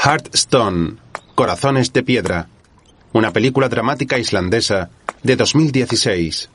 Heartstone, 0.00 0.96
Corazones 1.34 1.92
de 1.92 2.04
Piedra, 2.04 2.48
una 3.12 3.32
película 3.32 3.68
dramática 3.68 4.16
islandesa 4.16 4.90
de 5.24 5.34
2016. 5.34 6.50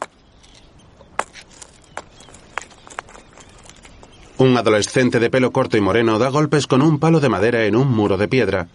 Un 4.37 4.57
adolescente 4.57 5.19
de 5.19 5.29
pelo 5.29 5.51
corto 5.51 5.75
y 5.75 5.81
moreno 5.81 6.19
da 6.19 6.29
golpes 6.29 6.67
con 6.67 6.81
un 6.81 6.99
palo 6.99 7.19
de 7.19 7.27
madera 7.27 7.65
en 7.65 7.75
un 7.75 7.91
muro 7.91 8.15
de 8.15 8.29
piedra. 8.29 8.69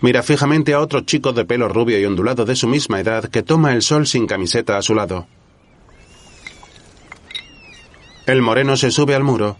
Mira 0.00 0.22
fijamente 0.22 0.74
a 0.74 0.80
otro 0.80 1.00
chico 1.00 1.32
de 1.32 1.44
pelo 1.44 1.68
rubio 1.68 1.98
y 1.98 2.04
ondulado 2.04 2.44
de 2.44 2.54
su 2.54 2.68
misma 2.68 3.00
edad 3.00 3.24
que 3.24 3.42
toma 3.42 3.72
el 3.72 3.82
sol 3.82 4.06
sin 4.06 4.28
camiseta 4.28 4.78
a 4.78 4.82
su 4.82 4.94
lado. 4.94 5.26
El 8.26 8.42
moreno 8.42 8.76
se 8.76 8.92
sube 8.92 9.16
al 9.16 9.24
muro. 9.24 9.56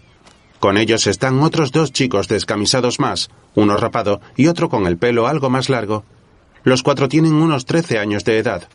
Con 0.59 0.77
ellos 0.77 1.07
están 1.07 1.41
otros 1.41 1.71
dos 1.71 1.93
chicos 1.93 2.27
descamisados 2.27 2.99
más, 2.99 3.29
uno 3.55 3.77
rapado 3.77 4.19
y 4.35 4.47
otro 4.47 4.69
con 4.69 4.87
el 4.87 4.97
pelo 4.97 5.27
algo 5.27 5.49
más 5.49 5.69
largo. 5.69 6.03
Los 6.63 6.83
cuatro 6.83 7.07
tienen 7.07 7.33
unos 7.33 7.65
13 7.65 7.97
años 7.97 8.25
de 8.25 8.39
edad. 8.39 8.67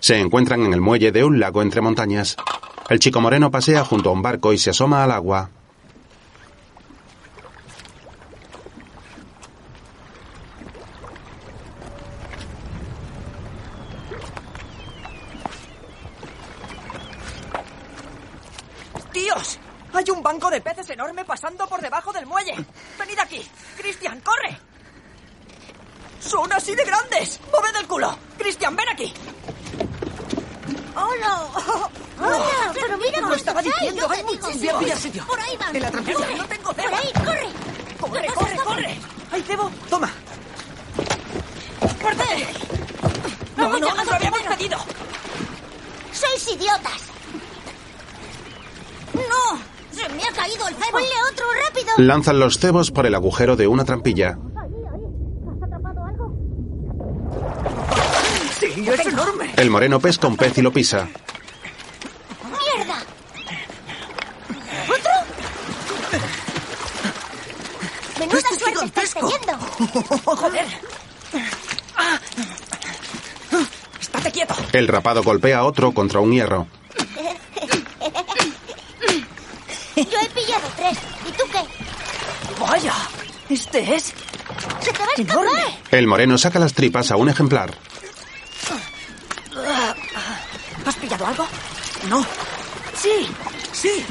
Se 0.00 0.18
encuentran 0.18 0.62
en 0.62 0.72
el 0.72 0.80
muelle 0.80 1.12
de 1.12 1.22
un 1.22 1.38
lago 1.38 1.62
entre 1.62 1.82
montañas. 1.82 2.36
El 2.88 2.98
chico 2.98 3.20
moreno 3.20 3.52
pasea 3.52 3.84
junto 3.84 4.10
a 4.10 4.12
un 4.12 4.22
barco 4.22 4.52
y 4.52 4.58
se 4.58 4.70
asoma 4.70 5.04
al 5.04 5.12
agua. 5.12 5.50
¡Dios! 19.14 19.60
Hay 20.00 20.10
un 20.10 20.22
banco 20.22 20.48
de 20.48 20.62
peces 20.62 20.88
enorme 20.88 21.26
pasando 21.26 21.68
por 21.68 21.82
debajo 21.82 22.10
del 22.10 22.24
muelle. 22.24 22.56
Venid 22.98 23.18
aquí. 23.18 23.46
Cristian, 23.76 24.18
corre. 24.22 24.58
Son 26.18 26.50
así 26.54 26.74
de 26.74 26.84
grandes. 26.86 27.38
¡Moved 27.52 27.76
el 27.78 27.86
culo! 27.86 28.18
Cristian, 28.38 28.74
ven 28.74 28.88
aquí. 28.88 29.12
¡Hola! 30.96 31.48
¡Hola! 32.18 32.72
Pero 32.72 32.96
mira 32.96 33.20
Lo 33.20 33.34
estaba 33.34 33.60
diciendo. 33.60 34.08
Hay 34.08 34.24
muchos. 34.24 34.58
Voy 34.58 34.68
a 34.68 34.72
sí. 34.72 34.78
pillar 34.78 34.98
sitio. 34.98 35.26
Por 35.26 35.38
ahí 35.38 35.54
van. 35.58 35.76
En 35.76 35.82
la 35.82 35.90
trampilla. 35.90 36.16
Por. 36.16 36.36
No 36.38 36.46
tengo 36.46 36.72
Por 36.72 36.74
cebo. 36.76 36.96
ahí, 36.96 37.12
corre. 37.12 37.48
¡Corre, 38.00 38.22
¿Qué 38.22 38.32
corre, 38.32 38.56
corre! 38.56 38.98
¿Hay 39.32 39.42
cebo? 39.42 39.70
Toma. 39.90 40.10
¡Corte! 42.02 42.48
No, 43.54 43.78
no, 43.78 43.94
nos 43.94 44.06
lo 44.06 44.14
habíamos 44.14 44.40
pedido. 44.40 44.78
¡Sois 46.10 46.48
idiotas! 46.48 47.02
¡No! 49.12 49.79
¡Se 50.02 50.08
me 50.14 50.22
ha 50.24 50.32
caído 50.32 50.66
el 50.68 50.74
cebo! 50.74 50.90
¡Ponle 50.92 51.08
otro, 51.32 51.46
rápido! 51.66 51.88
Lanzan 51.98 52.38
los 52.38 52.58
cebos 52.58 52.90
por 52.90 53.06
el 53.06 53.14
agujero 53.14 53.56
de 53.56 53.66
una 53.66 53.84
trampilla. 53.84 54.38
¿Has 54.38 55.62
atrapado 55.62 56.04
algo? 56.04 56.34
Sí, 58.58 58.88
es 58.88 59.06
enorme. 59.06 59.52
El 59.56 59.70
moreno 59.70 60.00
pesca 60.00 60.26
un 60.26 60.36
pez 60.36 60.56
y 60.58 60.62
lo 60.62 60.72
pisa. 60.72 61.08
¡Mierda! 62.76 62.98
¿Otro? 64.88 65.12
¡Menuda 68.20 68.38
Este 68.38 68.54
es 68.54 68.60
suerte 68.60 68.70
gigantesco. 68.72 69.28
teniendo! 69.28 69.58
¡Joder! 70.36 70.66
Ah. 71.96 72.18
¡Estate 74.00 74.32
quieto! 74.32 74.54
El 74.72 74.88
rapado 74.88 75.22
golpea 75.22 75.58
a 75.58 75.64
otro 75.64 75.92
contra 75.92 76.20
un 76.20 76.32
hierro. 76.32 76.66
Yo 80.04 80.18
he 80.20 80.28
pillado 80.30 80.68
tres. 80.76 80.98
¿Y 81.28 81.32
tú 81.32 81.44
qué? 81.52 82.60
¡Vaya! 82.60 82.94
Este 83.48 83.94
es... 83.94 84.12
¡Se 84.80 84.92
te 84.92 85.24
va 85.34 85.42
a. 85.42 85.96
El 85.96 86.06
moreno 86.06 86.38
saca 86.38 86.58
las 86.58 86.72
tripas 86.74 87.10
a 87.10 87.16
un 87.16 87.28
ejemplar. 87.28 87.72
¿Has 90.86 90.96
pillado 90.96 91.26
algo? 91.26 91.46
No. 92.08 92.24
Sí, 92.94 93.28
sí. 93.72 94.04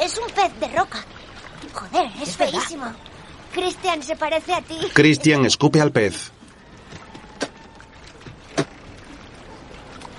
Es 0.00 0.16
un 0.18 0.26
pez 0.30 0.52
de 0.60 0.68
roca. 0.68 1.04
Joder, 1.72 2.10
es, 2.22 2.28
Es 2.30 2.38
verdad. 2.38 2.58
feísimo. 2.60 2.92
Christian 3.52 4.02
se 4.02 4.16
parece 4.16 4.54
a 4.54 4.60
ti. 4.62 4.78
Christian 4.92 5.44
escupe 5.46 5.80
al 5.80 5.90
pez. 5.92 6.30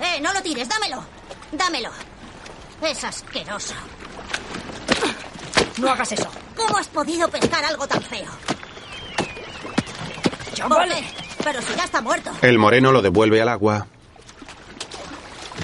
¡Eh, 0.02 0.20
no 0.20 0.32
lo 0.32 0.42
tires! 0.42 0.68
¡Dámelo! 0.68 1.02
¡Dámelo! 1.52 1.90
Es 2.82 3.04
asqueroso. 3.04 3.74
No 5.78 5.90
hagas 5.90 6.12
eso. 6.12 6.28
¿Cómo 6.56 6.76
has 6.78 6.88
podido 6.88 7.28
pescar 7.28 7.64
algo 7.64 7.86
tan 7.86 8.02
feo? 8.02 8.30
¿Por 10.62 10.76
vale. 10.76 11.04
Pero 11.42 11.62
si 11.62 11.74
ya 11.74 11.84
está 11.84 12.00
muerto. 12.00 12.30
El 12.42 12.58
moreno 12.58 12.92
lo 12.92 13.02
devuelve 13.02 13.40
al 13.40 13.48
agua. 13.48 13.86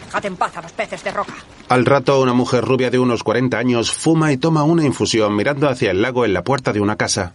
Dejad 0.06 0.26
en 0.26 0.36
paz 0.36 0.56
a 0.56 0.62
los 0.62 0.72
peces 0.72 1.04
de 1.04 1.10
roca. 1.10 1.34
Al 1.68 1.84
rato, 1.84 2.20
una 2.20 2.32
mujer 2.32 2.64
rubia 2.64 2.90
de 2.90 2.98
unos 2.98 3.22
40 3.22 3.58
años 3.58 3.90
fuma 3.90 4.32
y 4.32 4.36
toma 4.36 4.62
una 4.62 4.84
infusión 4.84 5.34
mirando 5.34 5.68
hacia 5.68 5.90
el 5.90 6.00
lago 6.00 6.24
en 6.24 6.32
la 6.32 6.44
puerta 6.44 6.72
de 6.72 6.80
una 6.80 6.96
casa. 6.96 7.32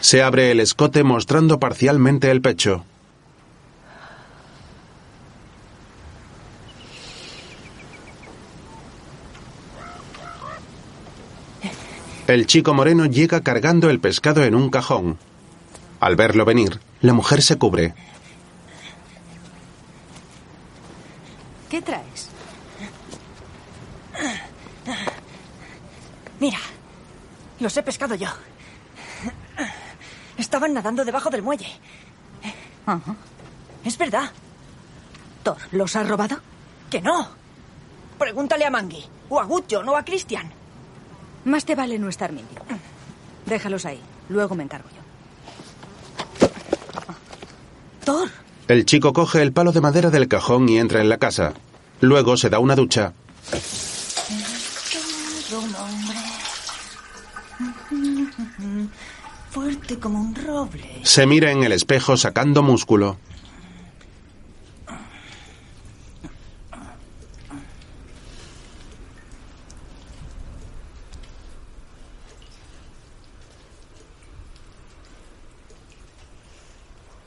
Se 0.00 0.22
abre 0.22 0.50
el 0.50 0.60
escote 0.60 1.04
mostrando 1.04 1.60
parcialmente 1.60 2.30
el 2.30 2.42
pecho. 2.42 2.84
El 12.32 12.46
chico 12.46 12.72
moreno 12.72 13.04
llega 13.04 13.42
cargando 13.42 13.90
el 13.90 14.00
pescado 14.00 14.42
en 14.42 14.54
un 14.54 14.70
cajón. 14.70 15.18
Al 16.00 16.16
verlo 16.16 16.46
venir, 16.46 16.80
la 17.02 17.12
mujer 17.12 17.42
se 17.42 17.58
cubre. 17.58 17.94
¿Qué 21.68 21.82
traes? 21.82 22.30
Mira, 26.40 26.56
los 27.60 27.76
he 27.76 27.82
pescado 27.82 28.14
yo. 28.14 28.28
Estaban 30.38 30.72
nadando 30.72 31.04
debajo 31.04 31.28
del 31.28 31.42
muelle. 31.42 31.68
Es 33.84 33.98
verdad. 33.98 34.30
Thor, 35.42 35.58
¿los 35.72 35.94
has 35.96 36.08
robado? 36.08 36.40
Que 36.88 37.02
no. 37.02 37.28
Pregúntale 38.18 38.64
a 38.64 38.70
Mangi. 38.70 39.04
O 39.28 39.38
a 39.38 39.44
Gutjo, 39.44 39.82
no 39.82 39.94
a 39.98 40.02
Christian. 40.02 40.61
Más 41.44 41.64
te 41.64 41.74
vale 41.74 41.98
no 41.98 42.08
estar 42.08 42.32
mintiendo. 42.32 42.64
Déjalos 43.46 43.84
ahí. 43.86 44.00
Luego 44.28 44.54
me 44.54 44.62
encargo 44.62 44.88
yo. 44.90 45.02
Thor. 48.04 48.28
El 48.68 48.84
chico 48.86 49.12
coge 49.12 49.42
el 49.42 49.52
palo 49.52 49.72
de 49.72 49.80
madera 49.80 50.10
del 50.10 50.28
cajón 50.28 50.68
y 50.68 50.78
entra 50.78 51.00
en 51.00 51.08
la 51.08 51.18
casa. 51.18 51.52
Luego 52.00 52.36
se 52.36 52.50
da 52.50 52.58
una 52.58 52.76
ducha. 52.76 53.12
un 55.52 55.74
hombre. 55.74 56.18
Fuerte 59.50 59.98
como 59.98 60.20
un 60.20 60.34
roble. 60.34 61.00
Se 61.02 61.26
mira 61.26 61.50
en 61.50 61.62
el 61.62 61.72
espejo 61.72 62.16
sacando 62.16 62.62
músculo. 62.62 63.18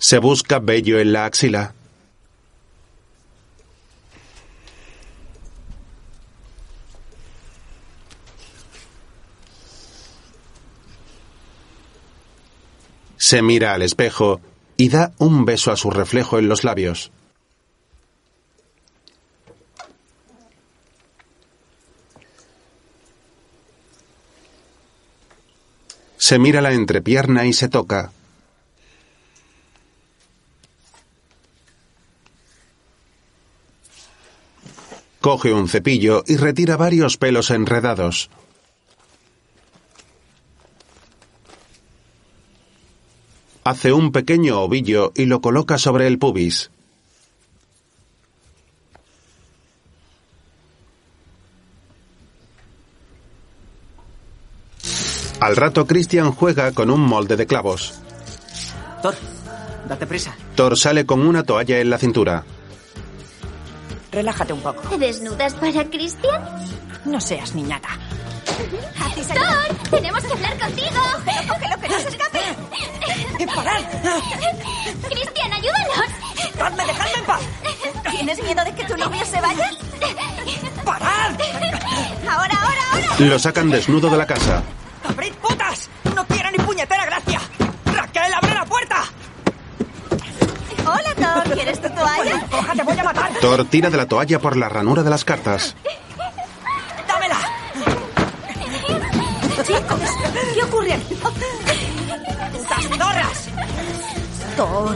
Se 0.07 0.19
busca 0.19 0.59
vello 0.59 0.99
en 0.99 1.13
la 1.13 1.25
axila. 1.25 1.73
Se 13.17 13.41
mira 13.41 13.73
al 13.73 13.81
espejo 13.81 14.41
y 14.77 14.89
da 14.89 15.11
un 15.17 15.43
beso 15.43 15.71
a 15.71 15.75
su 15.75 15.89
reflejo 15.89 16.37
en 16.37 16.49
los 16.49 16.63
labios. 16.63 17.11
Se 26.17 26.37
mira 26.37 26.61
la 26.61 26.73
entrepierna 26.73 27.47
y 27.47 27.53
se 27.53 27.69
toca. 27.69 28.11
Coge 35.25 35.51
un 35.51 35.67
cepillo 35.67 36.23
y 36.27 36.37
retira 36.37 36.77
varios 36.77 37.17
pelos 37.17 37.49
enredados. 37.49 38.29
Hace 43.63 43.91
un 43.91 44.11
pequeño 44.11 44.61
ovillo 44.61 45.13
y 45.15 45.25
lo 45.25 45.41
coloca 45.41 45.79
sobre 45.79 46.05
el 46.05 46.19
pubis. 46.19 46.69
Al 55.39 55.55
rato, 55.55 55.87
Christian 55.87 56.33
juega 56.33 56.71
con 56.71 56.91
un 56.91 57.01
molde 57.01 57.35
de 57.35 57.47
clavos. 57.47 57.99
Thor, 59.01 59.15
date 59.89 60.05
prisa. 60.05 60.37
Thor 60.53 60.77
sale 60.77 61.07
con 61.07 61.25
una 61.25 61.41
toalla 61.41 61.79
en 61.79 61.89
la 61.89 61.97
cintura. 61.97 62.45
Relájate 64.15 64.53
un 64.53 64.61
poco. 64.61 64.81
¿Te 64.87 64.97
desnudas 64.97 65.53
para 65.55 65.83
Christian? 65.83 66.41
No 67.03 67.19
seas 67.19 67.53
niñata. 67.53 67.89
¡Thor! 69.27 69.89
¡Tenemos 69.89 70.23
que 70.23 70.31
hablar 70.31 70.57
contigo! 70.57 71.01
¡Pero 71.25 71.53
cógelo, 71.53 71.81
que 71.81 71.89
no 71.89 71.99
se 71.99 72.07
escape! 72.07 73.45
¡Parad! 73.53 73.83
¡Cristian, 75.09 75.51
ayúdanos! 75.51 76.07
¡Dejadme, 76.37 76.85
dejadme 76.85 77.17
en 77.17 77.25
paz! 77.25 77.41
¿Tienes 78.09 78.41
miedo 78.41 78.63
de 78.63 78.73
que 78.73 78.85
tu 78.85 78.95
novio 78.95 79.25
se 79.25 79.41
vaya? 79.41 79.69
¡Parad! 80.85 81.31
¡Ahora, 82.29 82.55
ahora, 82.55 82.81
ahora! 82.93 83.15
Lo 83.19 83.37
sacan 83.37 83.69
desnudo 83.69 84.09
de 84.09 84.17
la 84.17 84.25
casa. 84.25 84.63
¡Abrid 85.03 85.33
putas! 85.33 85.89
¡No 86.15 86.25
quiero 86.25 86.51
ni 86.51 86.57
puñetera 86.59 87.05
gracia! 87.05 87.41
¡Raquel, 87.93 88.33
abre 88.33 88.53
la 88.53 88.65
puerta! 88.65 89.03
Hola, 90.85 91.15
Thor. 91.15 91.34
¿Quieres 91.53 91.81
tu 91.81 91.89
toalla? 91.89 92.47
¡Coja, 92.49 92.73
te 92.73 92.83
voy 92.83 92.99
a 92.99 93.03
matar! 93.03 93.31
Thor 93.39 93.65
tira 93.65 93.89
de 93.89 93.97
la 93.97 94.07
toalla 94.07 94.39
por 94.39 94.57
la 94.57 94.69
ranura 94.69 95.03
de 95.03 95.09
las 95.09 95.23
cartas. 95.23 95.75
¡Dámela! 97.07 97.37
Chicos, 99.65 99.99
¿qué 100.53 100.63
ocurre 100.63 100.93
aquí? 100.93 101.15
¡Putas 101.15 102.85
zorras! 102.97 103.49
Thor. 104.57 104.95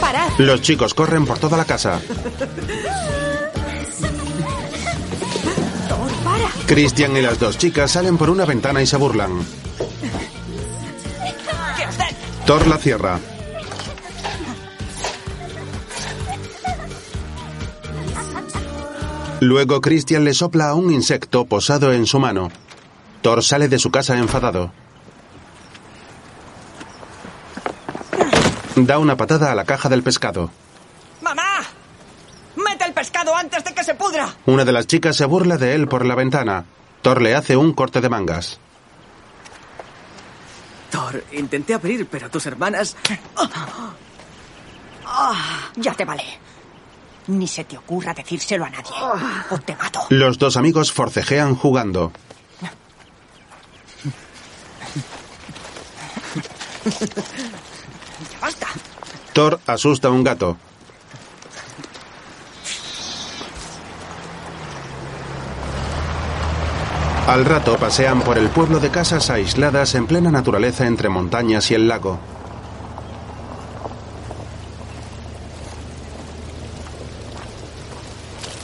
Parad. 0.00 0.30
Los 0.38 0.62
chicos 0.62 0.94
corren 0.94 1.24
por 1.24 1.38
toda 1.38 1.56
la 1.56 1.64
casa. 1.64 2.00
Thor, 5.88 6.10
para. 6.24 6.48
Christian 6.66 7.16
y 7.16 7.22
las 7.22 7.38
dos 7.38 7.58
chicas 7.58 7.92
salen 7.92 8.18
por 8.18 8.30
una 8.30 8.44
ventana 8.44 8.82
y 8.82 8.86
se 8.86 8.96
burlan. 8.96 9.44
¿Qué 11.76 11.84
hacer? 11.84 12.14
Thor 12.46 12.66
la 12.66 12.78
cierra. 12.78 13.20
Luego 19.42 19.80
Christian 19.80 20.22
le 20.22 20.34
sopla 20.34 20.68
a 20.68 20.74
un 20.74 20.92
insecto 20.92 21.46
posado 21.46 21.92
en 21.92 22.06
su 22.06 22.20
mano. 22.20 22.52
Thor 23.22 23.42
sale 23.42 23.66
de 23.66 23.80
su 23.80 23.90
casa 23.90 24.16
enfadado. 24.16 24.70
Da 28.76 29.00
una 29.00 29.16
patada 29.16 29.50
a 29.50 29.56
la 29.56 29.64
caja 29.64 29.88
del 29.88 30.04
pescado. 30.04 30.52
¡Mamá! 31.22 31.42
¡Mete 32.54 32.84
el 32.84 32.92
pescado 32.92 33.34
antes 33.34 33.64
de 33.64 33.74
que 33.74 33.82
se 33.82 33.96
pudra! 33.96 34.32
Una 34.46 34.64
de 34.64 34.70
las 34.70 34.86
chicas 34.86 35.16
se 35.16 35.24
burla 35.24 35.58
de 35.58 35.74
él 35.74 35.88
por 35.88 36.06
la 36.06 36.14
ventana. 36.14 36.64
Thor 37.02 37.20
le 37.20 37.34
hace 37.34 37.56
un 37.56 37.72
corte 37.72 38.00
de 38.00 38.08
mangas. 38.08 38.60
Thor, 40.90 41.24
intenté 41.32 41.74
abrir, 41.74 42.06
pero 42.06 42.30
tus 42.30 42.46
hermanas... 42.46 42.96
Ya 45.74 45.94
te 45.94 46.04
vale. 46.04 46.51
Ni 47.28 47.46
se 47.46 47.64
te 47.64 47.78
ocurra 47.78 48.14
decírselo 48.14 48.64
a 48.64 48.70
nadie. 48.70 48.90
O 49.50 49.58
te 49.58 49.76
mato. 49.76 50.00
Los 50.10 50.38
dos 50.38 50.56
amigos 50.56 50.92
forcejean 50.92 51.54
jugando. 51.54 52.12
¡Ya 58.30 58.38
basta! 58.40 58.66
Thor 59.32 59.60
asusta 59.66 60.08
a 60.08 60.10
un 60.10 60.24
gato. 60.24 60.56
Al 67.26 67.44
rato 67.44 67.76
pasean 67.76 68.20
por 68.22 68.36
el 68.36 68.48
pueblo 68.48 68.80
de 68.80 68.90
casas 68.90 69.30
aisladas 69.30 69.94
en 69.94 70.06
plena 70.06 70.30
naturaleza 70.30 70.86
entre 70.86 71.08
montañas 71.08 71.70
y 71.70 71.74
el 71.74 71.86
lago. 71.86 72.18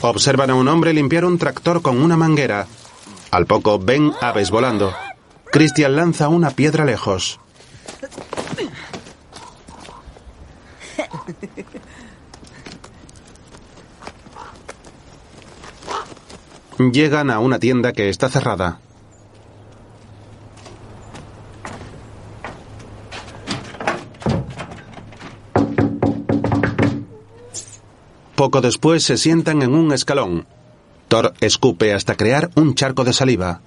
Observan 0.00 0.50
a 0.50 0.54
un 0.54 0.68
hombre 0.68 0.92
limpiar 0.92 1.24
un 1.24 1.38
tractor 1.38 1.82
con 1.82 2.00
una 2.00 2.16
manguera. 2.16 2.68
Al 3.32 3.46
poco 3.46 3.80
ven 3.80 4.12
aves 4.20 4.50
volando. 4.50 4.94
Christian 5.50 5.96
lanza 5.96 6.28
una 6.28 6.50
piedra 6.50 6.84
lejos. 6.84 7.40
Llegan 16.78 17.30
a 17.30 17.40
una 17.40 17.58
tienda 17.58 17.92
que 17.92 18.08
está 18.08 18.28
cerrada. 18.28 18.78
Poco 28.38 28.60
después 28.60 29.02
se 29.02 29.16
sientan 29.16 29.62
en 29.62 29.74
un 29.74 29.92
escalón. 29.92 30.46
Thor 31.08 31.34
escupe 31.40 31.92
hasta 31.92 32.14
crear 32.14 32.50
un 32.54 32.76
charco 32.76 33.02
de 33.02 33.12
saliva. 33.12 33.60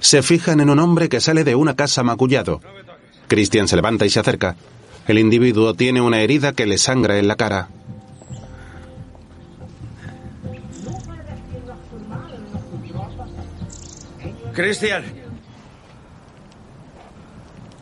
Se 0.00 0.24
fijan 0.24 0.58
en 0.58 0.70
un 0.70 0.80
hombre 0.80 1.08
que 1.08 1.20
sale 1.20 1.44
de 1.44 1.54
una 1.54 1.76
casa 1.76 2.02
macullado. 2.02 2.60
Christian 3.28 3.68
se 3.68 3.76
levanta 3.76 4.04
y 4.04 4.10
se 4.10 4.18
acerca. 4.18 4.56
El 5.06 5.20
individuo 5.20 5.72
tiene 5.74 6.00
una 6.00 6.20
herida 6.20 6.52
que 6.52 6.66
le 6.66 6.76
sangra 6.76 7.18
en 7.18 7.28
la 7.28 7.36
cara. 7.36 7.68
Cristian. 14.52 15.04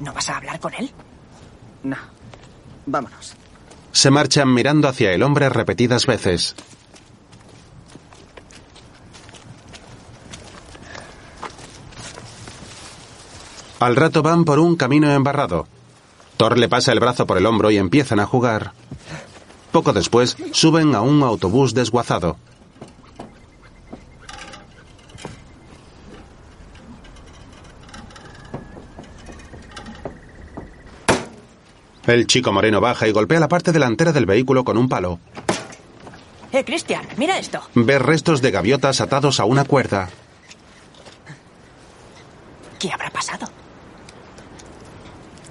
¿No 0.00 0.12
vas 0.12 0.29
a 0.29 0.37
hablar 0.37 0.61
con 0.61 0.75
él? 0.75 0.93
No. 1.88 1.96
Vámonos. 2.85 3.35
Se 3.93 4.11
marchan 4.11 4.52
mirando 4.52 4.88
hacia 4.88 5.12
el 5.12 5.23
hombre 5.23 5.49
repetidas 5.49 6.06
veces. 6.06 6.55
Al 13.81 13.96
rato 13.96 14.23
van 14.23 14.44
por 14.44 14.58
un 14.58 14.76
camino 14.76 15.11
embarrado. 15.11 15.67
Thor 16.37 16.58
le 16.58 16.69
pasa 16.69 16.93
el 16.93 17.00
brazo 17.00 17.26
por 17.26 17.38
el 17.38 17.46
hombro 17.46 17.70
y 17.70 17.79
empiezan 17.79 18.20
a 18.20 18.26
jugar. 18.26 18.73
Poco 19.73 19.94
después 19.94 20.37
suben 20.52 20.94
a 20.94 21.00
un 21.00 21.23
autobús 21.23 21.73
desguazado. 21.73 22.37
El 32.09 32.27
chico 32.27 32.53
moreno 32.53 32.81
baja 32.81 33.07
y 33.07 33.12
golpea 33.12 33.38
la 33.38 33.49
parte 33.49 33.71
delantera 33.71 34.12
del 34.12 34.25
vehículo 34.25 34.65
con 34.65 34.79
un 34.79 34.88
palo. 34.88 35.21
Eh, 36.53 36.65
Cristian, 36.65 37.07
mira 37.19 37.38
esto. 37.38 37.61
Ve 37.75 37.99
restos 37.99 38.41
de 38.41 38.50
gaviotas 38.50 39.03
atados 39.03 39.41
a 39.41 39.45
una 39.45 39.67
cuerda. 39.67 40.09
¿Qué 42.79 42.91
habrá 42.91 43.11
pasado? 43.11 43.47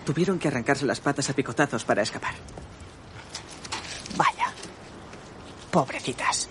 Tuvieron 0.03 0.39
que 0.39 0.47
arrancarse 0.47 0.87
las 0.87 0.99
patas 0.99 1.29
a 1.29 1.33
picotazos 1.33 1.83
para 1.83 2.01
escapar. 2.01 2.33
Vaya. 4.15 4.51
Pobrecitas. 5.69 6.49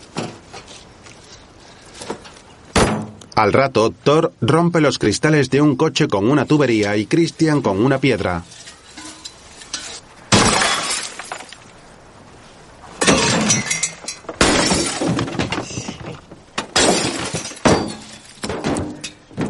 Al 3.34 3.52
rato, 3.52 3.90
Thor 3.90 4.32
rompe 4.40 4.80
los 4.80 5.00
cristales 5.00 5.50
de 5.50 5.60
un 5.60 5.74
coche 5.74 6.06
con 6.06 6.30
una 6.30 6.44
tubería 6.44 6.96
y 6.96 7.06
Christian 7.06 7.60
con 7.60 7.84
una 7.84 7.98
piedra. 7.98 8.44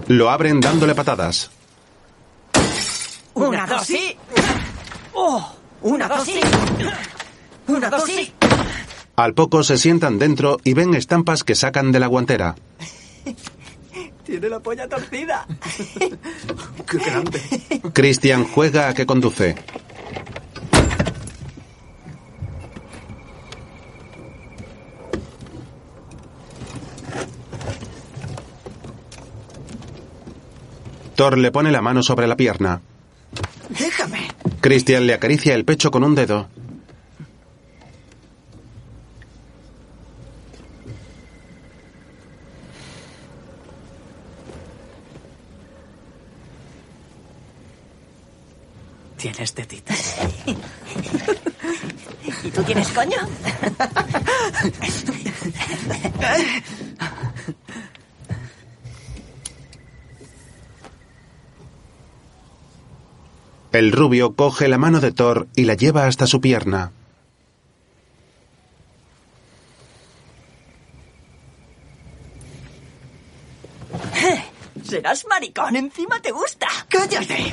Lo 0.09 0.31
abren 0.31 0.61
dándole 0.61 0.95
patadas. 0.95 1.51
Una, 3.35 3.67
dos, 3.67 3.87
sí. 3.87 4.17
Oh, 5.13 5.53
una, 5.83 6.09
dos, 6.09 6.25
sí. 6.25 6.41
Una, 7.67 7.91
dos, 7.91 8.05
sí. 8.05 8.33
Al 9.17 9.35
poco 9.35 9.63
se 9.63 9.79
sientan 9.79 10.19
dentro 10.19 10.59
y 10.63 10.75
ven 10.75 10.95
estampas 10.95 11.43
que 11.43 11.55
sacan 11.55 11.91
de 11.93 12.01
la 12.01 12.07
guantera. 12.07 12.55
Tiene 14.25 14.49
la 14.49 14.61
polla 14.61 14.89
torcida. 14.89 15.47
¡Qué 16.91 16.99
grande! 16.99 17.41
Christian 17.93 18.45
juega 18.45 18.89
a 18.89 18.95
que 18.95 19.07
conduce. 19.07 19.55
Thor 31.17 31.39
le 31.39 31.51
pone 31.51 31.71
la 31.71 31.81
mano 31.81 32.03
sobre 32.03 32.27
la 32.27 32.37
pierna. 32.37 32.81
Déjame. 33.71 34.29
Christian 34.61 35.07
le 35.07 35.15
acaricia 35.15 35.55
el 35.55 35.65
pecho 35.65 35.91
con 35.91 36.05
un 36.05 36.15
dedo. 36.15 36.49
Tienes 49.17 49.55
tetitas. 49.55 50.17
¿Y 52.45 52.51
tú 52.51 52.63
tienes 52.63 52.89
coño? 52.89 53.17
El 63.77 63.93
rubio 63.93 64.35
coge 64.35 64.69
la 64.69 64.79
mano 64.79 65.01
de 65.01 65.13
Thor 65.13 65.49
y 65.55 65.65
la 65.65 65.75
lleva 65.75 66.07
hasta 66.07 66.27
su 66.27 66.41
pierna. 66.41 66.93
Serás 74.83 75.27
maricón, 75.29 75.77
encima 75.77 76.23
te 76.23 76.31
gusta. 76.31 76.67
¡Cállate! 76.89 77.53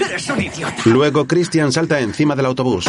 Eres 0.00 0.28
un 0.28 0.40
idiota. 0.40 0.76
Luego 0.84 1.26
Christian 1.26 1.72
salta 1.72 1.98
encima 1.98 2.36
del 2.36 2.46
autobús. 2.46 2.86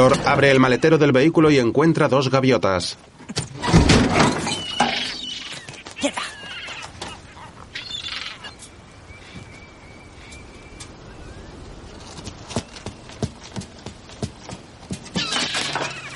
Thor 0.00 0.16
abre 0.24 0.50
el 0.50 0.58
maletero 0.58 0.96
del 0.96 1.12
vehículo 1.12 1.50
y 1.50 1.58
encuentra 1.58 2.08
dos 2.08 2.30
gaviotas. 2.30 2.96
Mierda. 6.00 6.22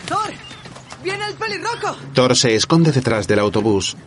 ¡Thor! 0.09 0.33
¡Viene 1.03 1.27
el 1.29 1.35
pelirrojo! 1.35 1.97
Thor 2.15 2.37
se 2.37 2.55
esconde 2.55 2.91
detrás 2.91 3.29
del 3.29 3.41
autobús. 3.41 3.99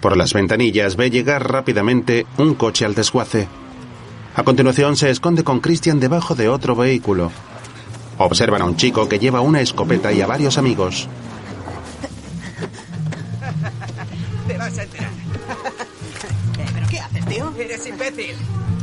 Por 0.00 0.16
las 0.16 0.32
ventanillas 0.32 0.96
ve 0.96 1.10
llegar 1.10 1.52
rápidamente 1.52 2.24
un 2.38 2.54
coche 2.54 2.86
al 2.86 2.94
desguace. 2.94 3.48
A 4.34 4.42
continuación 4.44 4.96
se 4.96 5.10
esconde 5.10 5.44
con 5.44 5.60
Christian 5.60 6.00
debajo 6.00 6.34
de 6.34 6.48
otro 6.48 6.74
vehículo. 6.74 7.30
Observan 8.18 8.62
a 8.62 8.64
un 8.64 8.76
chico 8.76 9.08
que 9.08 9.18
lleva 9.18 9.40
una 9.40 9.60
escopeta 9.60 10.12
y 10.12 10.22
a 10.22 10.26
varios 10.26 10.58
amigos. 10.58 11.08
Te 14.48 14.56
vas 14.56 14.78
a 14.78 14.82
enterar. 14.82 15.10
¿Pero 16.74 16.86
qué 16.88 17.00
haces, 17.00 17.26
tío? 17.26 17.52
Eres 17.58 17.86
imbécil. 17.86 18.36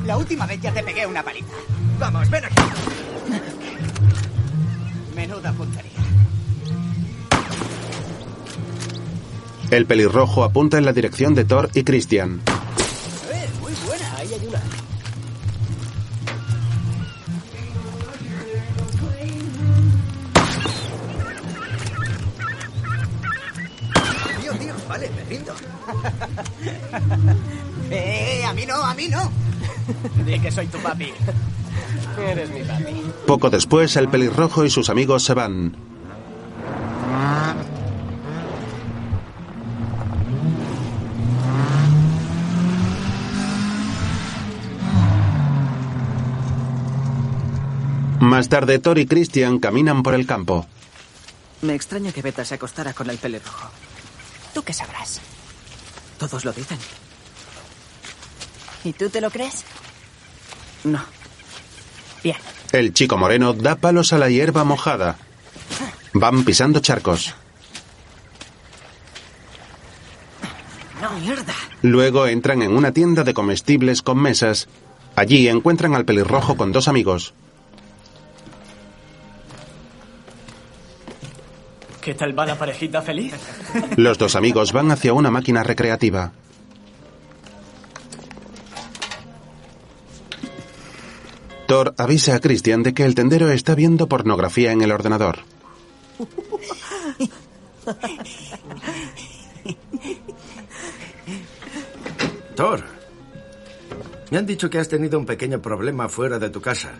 La 0.05 0.17
última 0.17 0.45
vez 0.45 0.61
ya 0.61 0.71
te 0.71 0.83
pegué 0.83 1.07
una 1.07 1.23
paliza. 1.23 1.53
Vamos, 1.99 2.29
ven 2.29 2.45
aquí. 2.45 2.61
Menuda 5.15 5.53
puntería. 5.53 5.91
El 9.71 9.85
pelirrojo 9.87 10.43
apunta 10.43 10.77
en 10.77 10.85
la 10.85 10.93
dirección 10.93 11.33
de 11.33 11.45
Thor 11.45 11.69
y 11.73 11.83
Christian. 11.83 12.41
Soy 30.53 30.67
tu 30.67 30.77
papi. 30.79 31.12
Eres 32.17 32.50
mi 32.51 32.62
papi. 32.62 33.01
Poco 33.25 33.50
después, 33.50 33.95
el 33.95 34.07
pelirrojo 34.07 34.63
y 34.65 34.69
sus 34.69 34.89
amigos 34.89 35.24
se 35.24 35.33
van. 35.33 35.75
Más 48.19 48.48
tarde, 48.50 48.79
Thor 48.79 48.98
y 49.00 49.05
Christian 49.05 49.60
caminan 49.60 50.01
por 50.01 50.15
el 50.15 50.25
campo. 50.25 50.65
Me 51.62 51.75
extraña 51.75 52.12
que 52.12 52.22
Beta 52.22 52.45
se 52.45 52.55
acostara 52.55 52.93
con 52.93 53.10
el 53.10 53.17
pelirrojo. 53.17 53.69
¿Tú 54.53 54.63
qué 54.63 54.74
sabrás? 54.74 55.19
Todos 56.17 56.45
lo 56.45 56.53
dicen. 56.53 56.77
¿Y 58.83 58.93
tú 58.93 59.10
te 59.10 59.22
lo 59.22 59.29
crees? 59.29 59.65
No. 60.83 60.99
Bien. 62.23 62.37
El 62.71 62.93
chico 62.93 63.17
moreno 63.17 63.53
da 63.53 63.75
palos 63.75 64.13
a 64.13 64.17
la 64.17 64.29
hierba 64.29 64.63
mojada. 64.63 65.17
Van 66.13 66.43
pisando 66.43 66.79
charcos. 66.79 67.33
No, 71.01 71.11
mierda. 71.19 71.53
Luego 71.81 72.27
entran 72.27 72.61
en 72.61 72.75
una 72.75 72.91
tienda 72.91 73.23
de 73.23 73.33
comestibles 73.33 74.01
con 74.01 74.21
mesas. 74.21 74.67
Allí 75.15 75.47
encuentran 75.47 75.95
al 75.95 76.05
pelirrojo 76.05 76.55
con 76.55 76.71
dos 76.71 76.87
amigos. 76.87 77.33
¿Qué 82.01 82.13
tal 82.13 82.37
va 82.37 82.45
la 82.45 82.57
parejita 82.57 83.01
feliz? 83.01 83.33
Los 83.95 84.17
dos 84.17 84.35
amigos 84.35 84.73
van 84.73 84.91
hacia 84.91 85.13
una 85.13 85.31
máquina 85.31 85.63
recreativa. 85.63 86.33
Thor 91.73 91.95
avisa 91.97 92.35
a 92.35 92.39
Christian 92.39 92.83
de 92.83 92.93
que 92.93 93.03
el 93.03 93.15
tendero 93.15 93.49
está 93.49 93.73
viendo 93.73 94.07
pornografía 94.07 94.71
en 94.73 94.83
el 94.83 94.91
ordenador. 94.91 95.39
Thor, 102.55 102.83
me 104.29 104.37
han 104.37 104.45
dicho 104.45 104.69
que 104.69 104.77
has 104.77 104.87
tenido 104.87 105.17
un 105.17 105.25
pequeño 105.25 105.63
problema 105.63 106.07
fuera 106.09 106.37
de 106.37 106.51
tu 106.51 106.61
casa. 106.61 106.91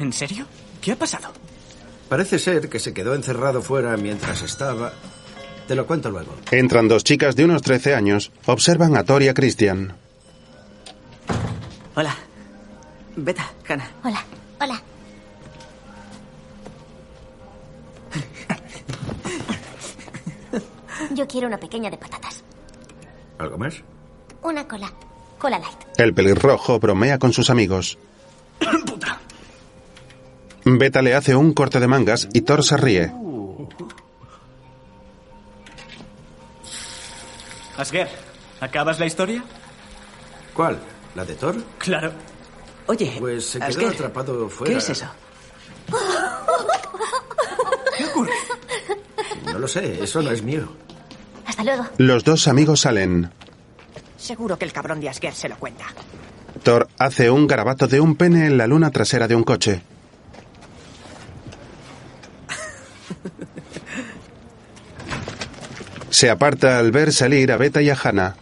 ¿En 0.00 0.12
serio? 0.12 0.44
¿Qué 0.80 0.90
ha 0.90 0.96
pasado? 0.96 1.28
Parece 2.08 2.40
ser 2.40 2.68
que 2.68 2.80
se 2.80 2.92
quedó 2.92 3.14
encerrado 3.14 3.62
fuera 3.62 3.96
mientras 3.96 4.42
estaba... 4.42 4.92
Te 5.68 5.76
lo 5.76 5.86
cuento 5.86 6.10
luego. 6.10 6.34
Entran 6.50 6.88
dos 6.88 7.04
chicas 7.04 7.36
de 7.36 7.44
unos 7.44 7.62
13 7.62 7.94
años. 7.94 8.32
Observan 8.46 8.96
a 8.96 9.04
Thor 9.04 9.22
y 9.22 9.28
a 9.28 9.34
Christian. 9.34 9.94
Hola. 11.94 12.16
Beta, 13.16 13.48
Hannah. 13.68 13.88
Hola, 14.02 14.24
hola. 14.60 14.82
Yo 21.14 21.26
quiero 21.28 21.46
una 21.46 21.58
pequeña 21.58 21.90
de 21.90 21.96
patatas. 21.96 22.42
¿Algo 23.38 23.58
más? 23.58 23.82
Una 24.42 24.66
cola. 24.66 24.90
Cola 25.38 25.58
light. 25.58 25.78
El 25.96 26.14
pelirrojo 26.14 26.78
bromea 26.80 27.18
con 27.18 27.32
sus 27.32 27.50
amigos. 27.50 27.98
Beta 30.64 31.02
le 31.02 31.14
hace 31.14 31.36
un 31.36 31.52
corte 31.52 31.78
de 31.78 31.86
mangas 31.86 32.28
y 32.32 32.40
Thor 32.40 32.64
se 32.64 32.76
ríe. 32.76 33.12
Asger, 37.76 38.08
¿acabas 38.60 39.00
la 39.00 39.06
historia? 39.06 39.44
¿Cuál? 40.54 40.78
¿La 41.14 41.24
de 41.24 41.34
Thor? 41.34 41.56
Claro. 41.78 42.12
Oye, 42.86 43.16
Pues 43.18 43.46
se 43.46 43.60
quedó 43.60 43.88
atrapado 43.88 44.48
fuera. 44.48 44.72
¿Qué 44.72 44.78
es 44.78 44.90
eso? 44.90 45.06
¿Qué 47.96 48.04
ocurre? 48.04 48.32
No 49.46 49.58
lo 49.58 49.68
sé, 49.68 50.02
eso 50.02 50.22
no 50.22 50.30
es 50.30 50.42
mío. 50.42 50.68
Hasta 51.46 51.64
luego. 51.64 51.86
Los 51.98 52.24
dos 52.24 52.48
amigos 52.48 52.80
salen. 52.80 53.30
Seguro 54.16 54.58
que 54.58 54.64
el 54.64 54.72
cabrón 54.72 55.00
de 55.00 55.08
Asger 55.08 55.34
se 55.34 55.48
lo 55.48 55.56
cuenta. 55.56 55.84
Thor 56.62 56.88
hace 56.98 57.30
un 57.30 57.46
garabato 57.46 57.86
de 57.86 58.00
un 58.00 58.16
pene 58.16 58.46
en 58.46 58.56
la 58.58 58.66
luna 58.66 58.90
trasera 58.90 59.28
de 59.28 59.34
un 59.36 59.44
coche. 59.44 59.82
Se 66.10 66.30
aparta 66.30 66.78
al 66.78 66.92
ver 66.92 67.12
salir 67.12 67.50
a 67.50 67.56
Beta 67.56 67.82
y 67.82 67.90
a 67.90 67.98
Hannah. 68.00 68.36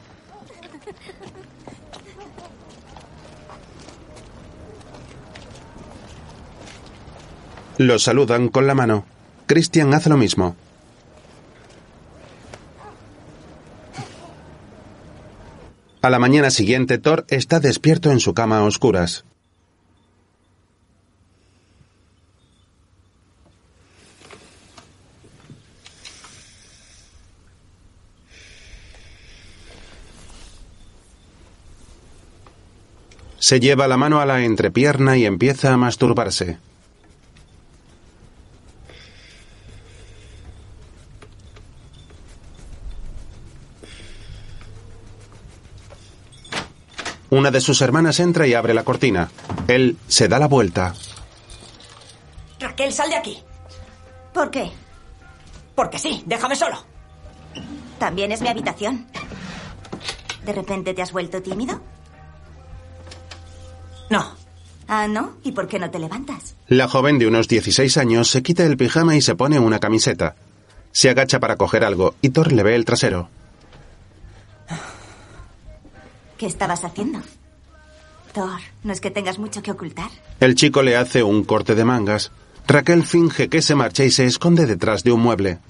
Los 7.79 8.03
saludan 8.03 8.49
con 8.49 8.67
la 8.67 8.75
mano. 8.75 9.05
Christian 9.47 9.93
hace 9.95 10.11
lo 10.11 10.17
mismo. 10.17 10.57
A 16.03 16.11
la 16.11 16.19
mañana 16.19 16.51
siguiente, 16.51 16.99
Thor 16.99 17.25
está 17.29 17.61
despierto 17.61 18.11
en 18.11 18.21
su 18.21 18.35
cama 18.35 18.59
a 18.59 18.65
oscuras. 18.65 19.25
Se 33.39 33.61
lleva 33.61 33.89
la 33.89 33.97
mano 33.97 34.21
a 34.21 34.27
la 34.27 34.45
entrepierna 34.45 35.17
y 35.17 35.25
empieza 35.25 35.73
a 35.73 35.77
masturbarse. 35.77 36.59
Una 47.33 47.51
de 47.51 47.63
sus 47.63 47.81
hermanas 47.81 48.21
entra 48.21 48.47
y 48.47 48.53
abre 48.53 48.75
la 48.75 48.85
cortina. 48.85 49.31
Él 49.67 49.97
se 50.07 50.29
da 50.29 50.39
la 50.39 50.49
vuelta. 50.49 50.93
Raquel, 52.61 52.93
sal 52.93 53.09
de 53.09 53.17
aquí. 53.17 53.39
¿Por 54.35 54.51
qué? 54.51 54.71
Porque 55.75 55.99
sí, 55.99 56.23
déjame 56.27 56.57
solo. 56.57 56.77
También 57.99 58.33
es 58.33 58.43
mi 58.43 58.49
habitación. 58.49 59.07
¿De 60.45 60.53
repente 60.53 60.93
te 60.93 61.01
has 61.01 61.11
vuelto 61.11 61.41
tímido? 61.41 61.81
No. 64.11 64.35
Ah, 64.87 65.09
¿no? 65.09 65.39
¿Y 65.43 65.53
por 65.53 65.69
qué 65.69 65.79
no 65.79 65.91
te 65.91 66.01
levantas? 66.01 66.55
La 66.69 66.87
joven 66.87 67.19
de 67.19 67.29
unos 67.29 67.49
16 67.49 67.97
años 67.97 68.29
se 68.29 68.43
quita 68.43 68.67
el 68.67 68.77
pijama 68.77 69.17
y 69.17 69.23
se 69.23 69.37
pone 69.37 69.59
una 69.59 69.79
camiseta. 69.79 70.35
Se 70.91 71.09
agacha 71.09 71.41
para 71.41 71.57
coger 71.57 71.83
algo 71.83 72.15
y 72.21 72.29
Thor 72.29 72.53
le 72.53 72.63
ve 72.63 72.75
el 72.75 72.85
trasero. 72.85 73.31
¿Qué 76.43 76.49
estabas 76.49 76.83
haciendo? 76.83 77.21
Thor, 78.33 78.59
no 78.83 78.93
es 78.93 79.01
que 79.01 79.13
tengas 79.13 79.39
mucho 79.39 79.63
que 79.63 79.71
ocultar. 79.71 80.11
El 80.41 80.57
chico 80.57 80.83
le 80.83 80.97
hace 80.97 81.23
un 81.23 81.45
corte 81.45 81.77
de 81.77 81.85
mangas. 81.85 82.33
Raquel 82.67 83.05
finge 83.05 83.49
que 83.49 83.63
se 83.63 83.77
marcha 83.77 84.03
y 84.03 84.11
se 84.11 84.25
esconde 84.25 84.67
detrás 84.67 85.05
de 85.05 85.13
un 85.13 85.21
mueble. 85.21 85.61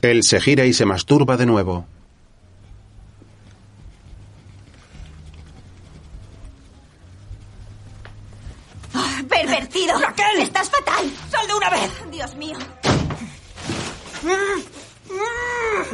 Él 0.00 0.22
se 0.22 0.40
gira 0.40 0.64
y 0.64 0.72
se 0.72 0.84
masturba 0.84 1.36
de 1.36 1.46
nuevo. 1.46 1.84
¡Ah, 8.94 9.22
¡Pervertido! 9.28 9.98
¡Raquel! 9.98 10.40
¡Estás 10.40 10.70
fatal! 10.70 11.10
¡Sal 11.32 11.48
de 11.48 11.54
una 11.54 11.70
vez! 11.70 11.90
¡Dios 12.12 12.36
mío! 12.36 12.56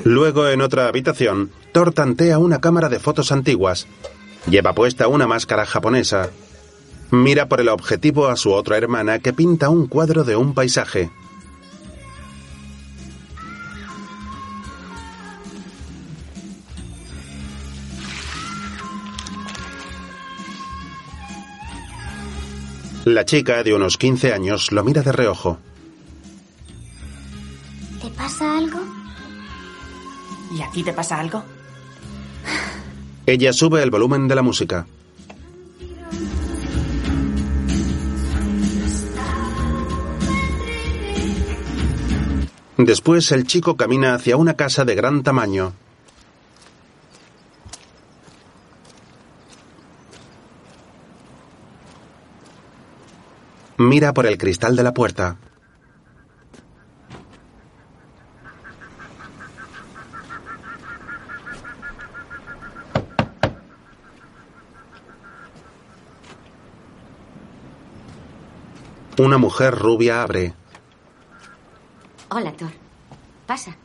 Luego, 0.04 0.48
en 0.48 0.60
otra 0.60 0.88
habitación, 0.88 1.50
Thor 1.72 1.92
tantea 1.92 2.38
una 2.38 2.60
cámara 2.60 2.88
de 2.88 2.98
fotos 2.98 3.32
antiguas. 3.32 3.86
Lleva 4.48 4.74
puesta 4.74 5.08
una 5.08 5.26
máscara 5.26 5.66
japonesa. 5.66 6.30
Mira 7.10 7.48
por 7.48 7.60
el 7.60 7.68
objetivo 7.68 8.28
a 8.28 8.36
su 8.36 8.52
otra 8.52 8.76
hermana 8.76 9.18
que 9.18 9.32
pinta 9.32 9.68
un 9.68 9.86
cuadro 9.86 10.24
de 10.24 10.36
un 10.36 10.54
paisaje. 10.54 11.10
La 23.04 23.24
chica 23.24 23.62
de 23.62 23.74
unos 23.74 23.96
15 23.96 24.32
años 24.32 24.72
lo 24.72 24.84
mira 24.84 25.02
de 25.02 25.10
reojo. 25.10 25.58
¿Te 28.20 28.26
pasa 28.26 28.58
algo? 28.58 28.80
¿Y 30.52 30.60
a 30.60 30.70
ti 30.70 30.82
te 30.82 30.92
pasa 30.92 31.18
algo? 31.18 31.42
Ella 33.24 33.50
sube 33.54 33.82
el 33.82 33.90
volumen 33.90 34.28
de 34.28 34.34
la 34.34 34.42
música. 34.42 34.86
Después 42.76 43.32
el 43.32 43.46
chico 43.46 43.78
camina 43.78 44.14
hacia 44.14 44.36
una 44.36 44.54
casa 44.54 44.84
de 44.84 44.94
gran 44.94 45.22
tamaño. 45.22 45.72
Mira 53.78 54.12
por 54.12 54.26
el 54.26 54.36
cristal 54.36 54.76
de 54.76 54.82
la 54.82 54.92
puerta. 54.92 55.38
Una 69.18 69.38
mujer 69.38 69.74
rubia 69.74 70.22
abre. 70.22 70.54
Hola, 72.30 72.52
Thor. 72.52 72.70
Pasa. 73.46 73.76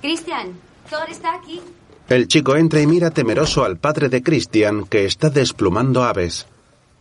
Cristian, 0.00 0.52
Thor 0.90 1.08
está 1.08 1.34
aquí. 1.34 1.60
El 2.08 2.28
chico 2.28 2.56
entra 2.56 2.80
y 2.80 2.86
mira 2.86 3.10
temeroso 3.10 3.64
al 3.64 3.78
padre 3.78 4.10
de 4.10 4.22
Christian 4.22 4.84
que 4.84 5.06
está 5.06 5.30
desplumando 5.30 6.04
aves. 6.04 6.46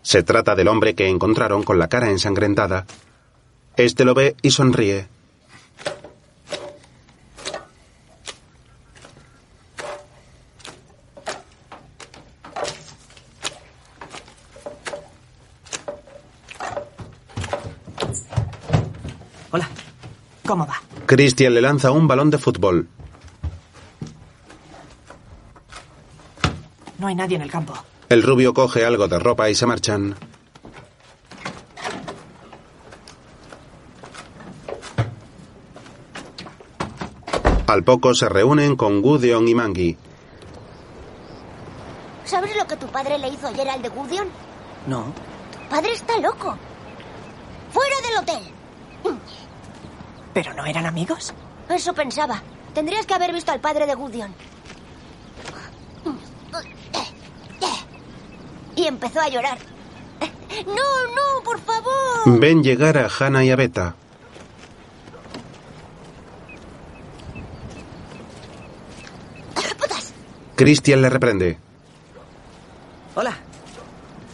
Se 0.02 0.24
trata 0.24 0.56
del 0.56 0.70
hombre 0.70 0.96
que 0.96 1.10
encontraron 1.10 1.64
con 1.64 1.78
la 1.78 1.90
cara 1.90 2.10
ensangrentada. 2.10 2.86
Este 3.76 4.06
lo 4.06 4.14
ve 4.14 4.36
y 4.42 4.52
sonríe. 4.52 5.08
Hola. 19.52 19.68
¿Cómo 20.46 20.66
va? 20.66 20.82
Christian 21.16 21.54
le 21.54 21.62
lanza 21.62 21.92
un 21.92 22.08
balón 22.08 22.32
de 22.32 22.40
fútbol. 22.40 22.88
No 26.98 27.06
hay 27.06 27.14
nadie 27.14 27.36
en 27.36 27.44
el 27.44 27.52
campo. 27.52 27.76
El 28.10 28.24
rubio 28.24 28.56
coge 28.56 28.84
algo 28.84 29.08
de 29.08 29.20
ropa 29.20 29.48
y 29.48 29.54
se 29.54 29.68
marchan. 29.68 30.16
Al 37.68 37.84
poco 37.84 38.16
se 38.16 38.28
reúnen 38.28 38.76
con 38.76 39.04
Gudeon 39.04 39.48
y 39.48 39.54
Mangi. 39.54 39.98
¿Sabes 42.26 42.56
lo 42.56 42.66
que 42.66 42.76
tu 42.78 42.88
padre 42.88 43.20
le 43.20 43.28
hizo 43.28 43.50
ayer 43.50 43.70
al 43.70 43.84
de 43.84 43.90
Gudion? 43.90 44.28
No. 44.88 45.14
Tu 45.52 45.70
padre 45.70 45.94
está 45.94 46.18
loco. 46.18 46.58
¡Fuera 47.72 47.96
del 48.02 48.18
hotel! 48.18 48.54
¿Pero 50.34 50.54
no 50.54 50.66
eran 50.66 50.86
amigos? 50.86 51.34
Eso 51.70 51.94
pensaba. 51.94 52.42
Tendrías 52.74 53.06
que 53.06 53.14
haber 53.14 53.32
visto 53.32 53.52
al 53.52 53.60
padre 53.60 53.86
de 53.86 53.96
Gudion. 53.96 54.34
Y 58.76 58.88
empezó 58.88 59.22
a 59.22 59.30
llorar. 59.30 59.58
No, 60.66 60.74
no, 60.74 61.44
por 61.44 61.60
favor. 61.60 62.40
Ven 62.40 62.64
llegar 62.64 62.98
a 62.98 63.08
Hannah 63.08 63.44
y 63.44 63.52
a 63.52 63.56
Beta. 63.56 63.96
¡Putas! 69.78 70.14
Christian 70.56 71.02
le 71.02 71.10
reprende. 71.10 71.58
Hola. 73.16 73.36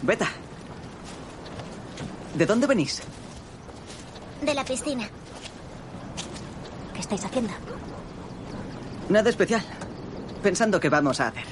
Beta. 0.01 0.29
¿De 2.35 2.45
dónde 2.45 2.67
venís? 2.67 3.01
De 4.41 4.53
la 4.53 4.63
piscina. 4.63 5.09
¿Qué 6.99 7.03
estáis 7.03 7.23
haciendo? 7.23 7.53
Nada 9.07 9.29
especial. 9.29 9.63
Pensando 10.43 10.81
qué 10.81 10.89
vamos 10.89 11.21
a 11.21 11.29
hacer. 11.29 11.45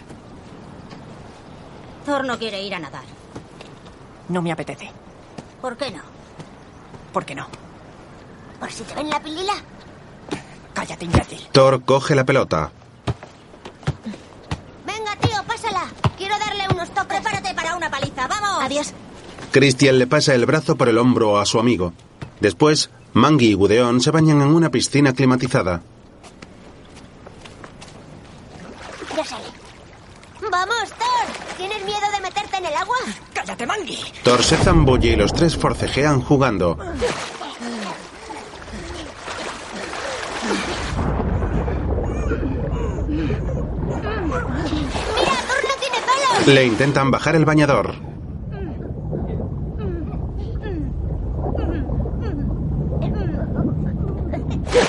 Thor 2.05 2.25
no 2.25 2.37
quiere 2.37 2.61
ir 2.61 2.75
a 2.75 2.79
nadar. 2.79 3.05
No 4.27 4.41
me 4.41 4.51
apetece. 4.51 4.91
¿Por 5.61 5.77
qué 5.77 5.89
no? 5.89 6.01
¿Por 7.13 7.23
qué 7.23 7.33
no? 7.33 7.47
¿Por 8.59 8.69
si 8.69 8.83
te 8.83 8.93
ven 8.93 9.09
la 9.09 9.21
pilila? 9.21 9.53
Cállate, 10.73 11.05
imbécil. 11.05 11.47
Thor 11.53 11.81
coge 11.85 12.13
la 12.13 12.25
pelota. 12.25 12.69
Venga, 14.85 15.15
tío, 15.15 15.41
pásala. 15.47 15.85
Quiero 16.17 16.37
darle 16.39 16.65
unos 16.73 16.89
toques. 16.89 17.21
Prepárate 17.21 17.53
para 17.55 17.77
una 17.77 17.89
paliza. 17.89 18.27
¡Vamos! 18.27 18.65
Adiós. 18.65 18.93
Christian 19.53 19.97
le 19.97 20.07
pasa 20.07 20.35
el 20.35 20.45
brazo 20.45 20.75
por 20.75 20.89
el 20.89 20.97
hombro 20.97 21.39
a 21.39 21.45
su 21.45 21.57
amigo. 21.57 21.93
Después, 22.41 22.89
Mangi 23.17 23.47
y 23.47 23.53
Gudeon 23.55 23.99
se 23.99 24.11
bañan 24.11 24.43
en 24.43 24.49
una 24.49 24.69
piscina 24.69 25.11
climatizada. 25.11 25.81
Ya 29.15 29.25
sale. 29.25 29.45
¡Vamos, 30.51 30.89
Thor! 30.89 31.57
¿Tienes 31.57 31.83
miedo 31.83 32.11
de 32.13 32.21
meterte 32.21 32.57
en 32.57 32.65
el 32.65 32.75
agua? 32.75 32.97
¡Cállate, 33.33 33.65
Mangi! 33.65 33.97
Thor 34.23 34.43
se 34.43 34.55
zambulle 34.57 35.13
y 35.13 35.15
los 35.15 35.33
tres 35.33 35.57
forcejean 35.57 36.21
jugando. 36.21 36.77
¡Mira, 36.77 36.93
Thor 45.47 45.63
no 45.63 45.75
tiene 45.79 45.97
pelos! 46.05 46.47
Le 46.47 46.65
intentan 46.65 47.09
bajar 47.09 47.35
el 47.35 47.45
bañador. 47.45 47.95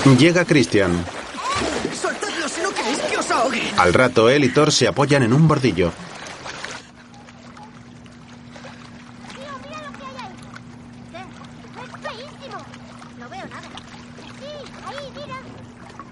Llega 0.05 0.45
Christian. 0.45 1.05
¡Soltadlo 1.93 2.47
si 2.47 2.61
no 2.61 2.71
queréis 2.71 2.99
que 2.99 3.17
os 3.17 3.31
ahogue! 3.31 3.61
Al 3.77 3.93
rato, 3.93 4.29
él 4.29 4.43
y 4.45 4.49
Thor 4.49 4.71
se 4.71 4.87
apoyan 4.87 5.23
en 5.23 5.33
un 5.33 5.47
bordillo. 5.47 5.91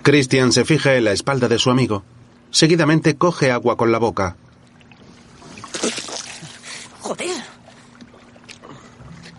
Christian 0.03 0.53
se 0.53 0.63
fija 0.63 0.95
en 0.95 1.03
la 1.03 1.11
espalda 1.11 1.49
de 1.49 1.59
su 1.59 1.69
amigo. 1.69 2.03
Seguidamente 2.49 3.17
coge 3.17 3.51
agua 3.51 3.75
con 3.75 3.91
la 3.91 3.97
boca. 3.97 4.37
Joder. 7.01 7.43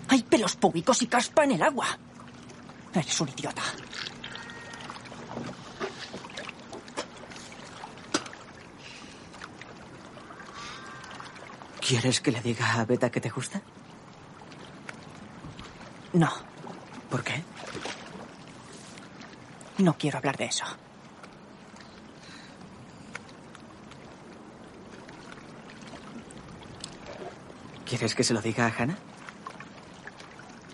Hay 0.09 0.23
pelos 0.25 0.57
públicos 0.57 1.01
y 1.01 1.07
caspa 1.07 1.45
en 1.45 1.53
el 1.53 1.63
agua. 1.63 1.87
Eres 2.93 3.21
un 3.21 3.29
idiota. 3.31 3.63
¿Quieres 11.89 12.21
que 12.21 12.31
le 12.31 12.43
diga 12.43 12.75
a 12.75 12.85
Beta 12.85 13.09
que 13.09 13.19
te 13.19 13.31
gusta? 13.31 13.63
No. 16.13 16.31
¿Por 17.09 17.25
qué? 17.25 17.43
No 19.79 19.97
quiero 19.97 20.19
hablar 20.19 20.37
de 20.37 20.45
eso. 20.45 20.67
¿Quieres 27.87 28.15
que 28.15 28.23
se 28.23 28.35
lo 28.35 28.43
diga 28.43 28.67
a 28.67 28.75
Hannah? 28.77 28.99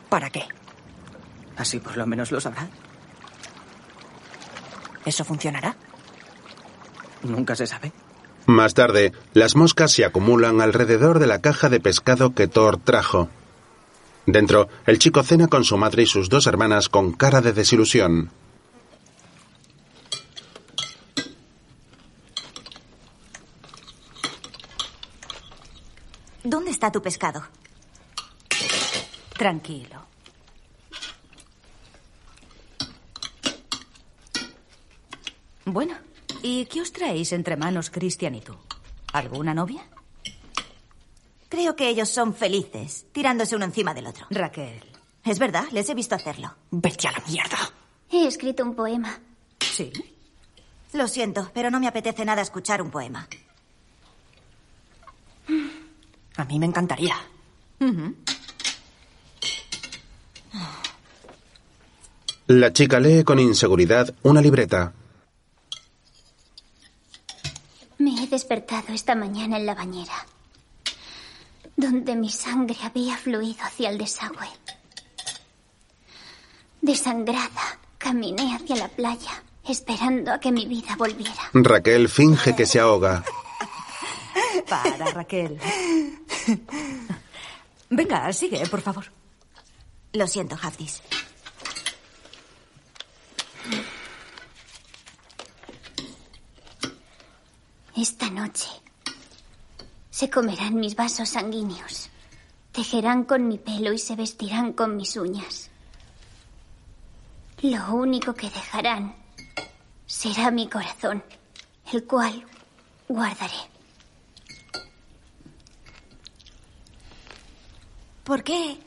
¿Para 0.09 0.31
qué? 0.31 0.49
Así 1.57 1.79
por 1.79 1.97
lo 1.97 2.07
menos 2.07 2.33
lo 2.33 2.41
sabrá. 2.41 2.67
¿Eso 5.05 5.25
funcionará? 5.25 5.77
Nunca 7.23 7.55
se 7.55 7.69
sabe. 7.69 7.93
Más 8.47 8.75
tarde, 8.75 9.13
las 9.33 9.57
moscas 9.57 9.93
se 9.93 10.05
acumulan 10.05 10.61
alrededor 10.61 11.19
de 11.19 11.27
la 11.27 11.41
caja 11.41 11.71
de 11.71 11.81
pescado 11.81 12.35
que 12.35 12.47
Thor 12.47 12.77
trajo. 12.77 13.31
Dentro, 14.27 14.69
el 14.87 14.99
chico 14.99 15.23
cena 15.23 15.49
con 15.49 15.65
su 15.65 15.77
madre 15.79 16.03
y 16.03 16.07
sus 16.07 16.29
dos 16.29 16.47
hermanas 16.47 16.89
con 16.89 17.13
cara 17.13 17.41
de 17.41 17.53
desilusión. 17.53 18.31
¿Dónde 26.43 26.71
está 26.71 26.93
tu 26.93 27.01
pescado? 27.01 27.43
Tranquilo. 29.39 30.05
Bueno, 35.65 35.97
¿y 36.45 36.67
qué 36.67 36.83
os 36.83 36.93
traéis 36.93 37.33
entre 37.33 37.57
manos, 37.57 37.91
Cristian 37.91 38.35
y 38.35 38.43
tú? 38.43 38.55
¿Alguna 39.13 39.55
novia? 39.55 39.83
Creo 41.49 41.75
que 41.75 41.89
ellos 41.89 42.11
son 42.11 42.35
felices, 42.35 43.07
tirándose 43.13 43.57
uno 43.57 43.65
encima 43.65 43.95
del 43.95 44.07
otro. 44.07 44.27
Raquel. 44.31 44.83
Es 45.25 45.39
verdad, 45.39 45.65
les 45.73 45.89
he 45.89 45.95
visto 45.95 46.15
hacerlo. 46.15 46.55
Vete 46.71 47.09
a 47.09 47.13
la 47.13 47.23
mierda. 47.27 47.57
He 48.11 48.27
escrito 48.27 48.63
un 48.63 48.75
poema. 48.75 49.19
Sí. 49.61 49.91
Lo 50.93 51.09
siento, 51.09 51.51
pero 51.55 51.71
no 51.71 51.81
me 51.81 51.89
apetece 51.89 52.25
nada 52.25 52.43
escuchar 52.43 52.83
un 52.83 52.91
poema. 52.91 53.27
A 56.37 56.45
mí 56.45 56.59
me 56.59 56.67
encantaría. 56.67 57.17
La 62.47 62.73
chica 62.73 63.01
lee 63.01 63.25
con 63.25 63.39
inseguridad 63.39 64.15
una 64.23 64.43
libreta. 64.43 64.93
Me 67.99 68.23
he 68.23 68.24
despertado 68.35 68.93
esta 68.93 69.15
mañana 69.15 69.57
en 69.57 69.67
la 69.67 69.75
bañera, 69.75 70.27
donde 71.77 72.17
mi 72.17 72.31
sangre 72.31 72.77
había 72.83 73.17
fluido 73.17 73.63
hacia 73.63 73.91
el 73.91 73.99
desagüe. 73.99 74.49
Desangrada, 76.81 77.79
caminé 77.97 78.57
hacia 78.57 78.77
la 78.77 78.89
playa, 78.89 79.43
esperando 79.67 80.33
a 80.33 80.41
que 80.41 80.51
mi 80.51 80.67
vida 80.67 80.97
volviera. 80.99 81.51
Raquel 81.53 82.09
finge 82.09 82.57
que 82.57 82.67
se 82.67 82.81
ahoga. 82.81 83.25
Para, 84.69 85.07
Raquel. 85.13 85.59
Venga, 87.91 88.33
sigue, 88.33 88.67
por 88.67 88.81
favor. 88.81 89.05
Lo 90.13 90.27
siento, 90.27 90.57
Hafdis. 90.61 91.03
Esta 98.05 98.29
noche 98.29 98.69
se 100.11 100.29
comerán 100.29 100.75
mis 100.75 100.95
vasos 100.95 101.27
sanguíneos, 101.31 102.11
tejerán 102.71 103.25
con 103.25 103.49
mi 103.49 103.57
pelo 103.57 103.95
y 103.95 103.99
se 103.99 104.15
vestirán 104.15 104.75
con 104.75 104.95
mis 104.95 105.17
uñas. 105.17 105.71
Lo 107.63 107.95
único 107.95 108.35
que 108.35 108.51
dejarán 108.51 109.17
será 110.05 110.51
mi 110.51 110.69
corazón, 110.69 111.25
el 111.95 112.05
cual 112.05 112.45
guardaré. 113.09 113.63
¿Por 118.23 118.45
qué 118.45 118.81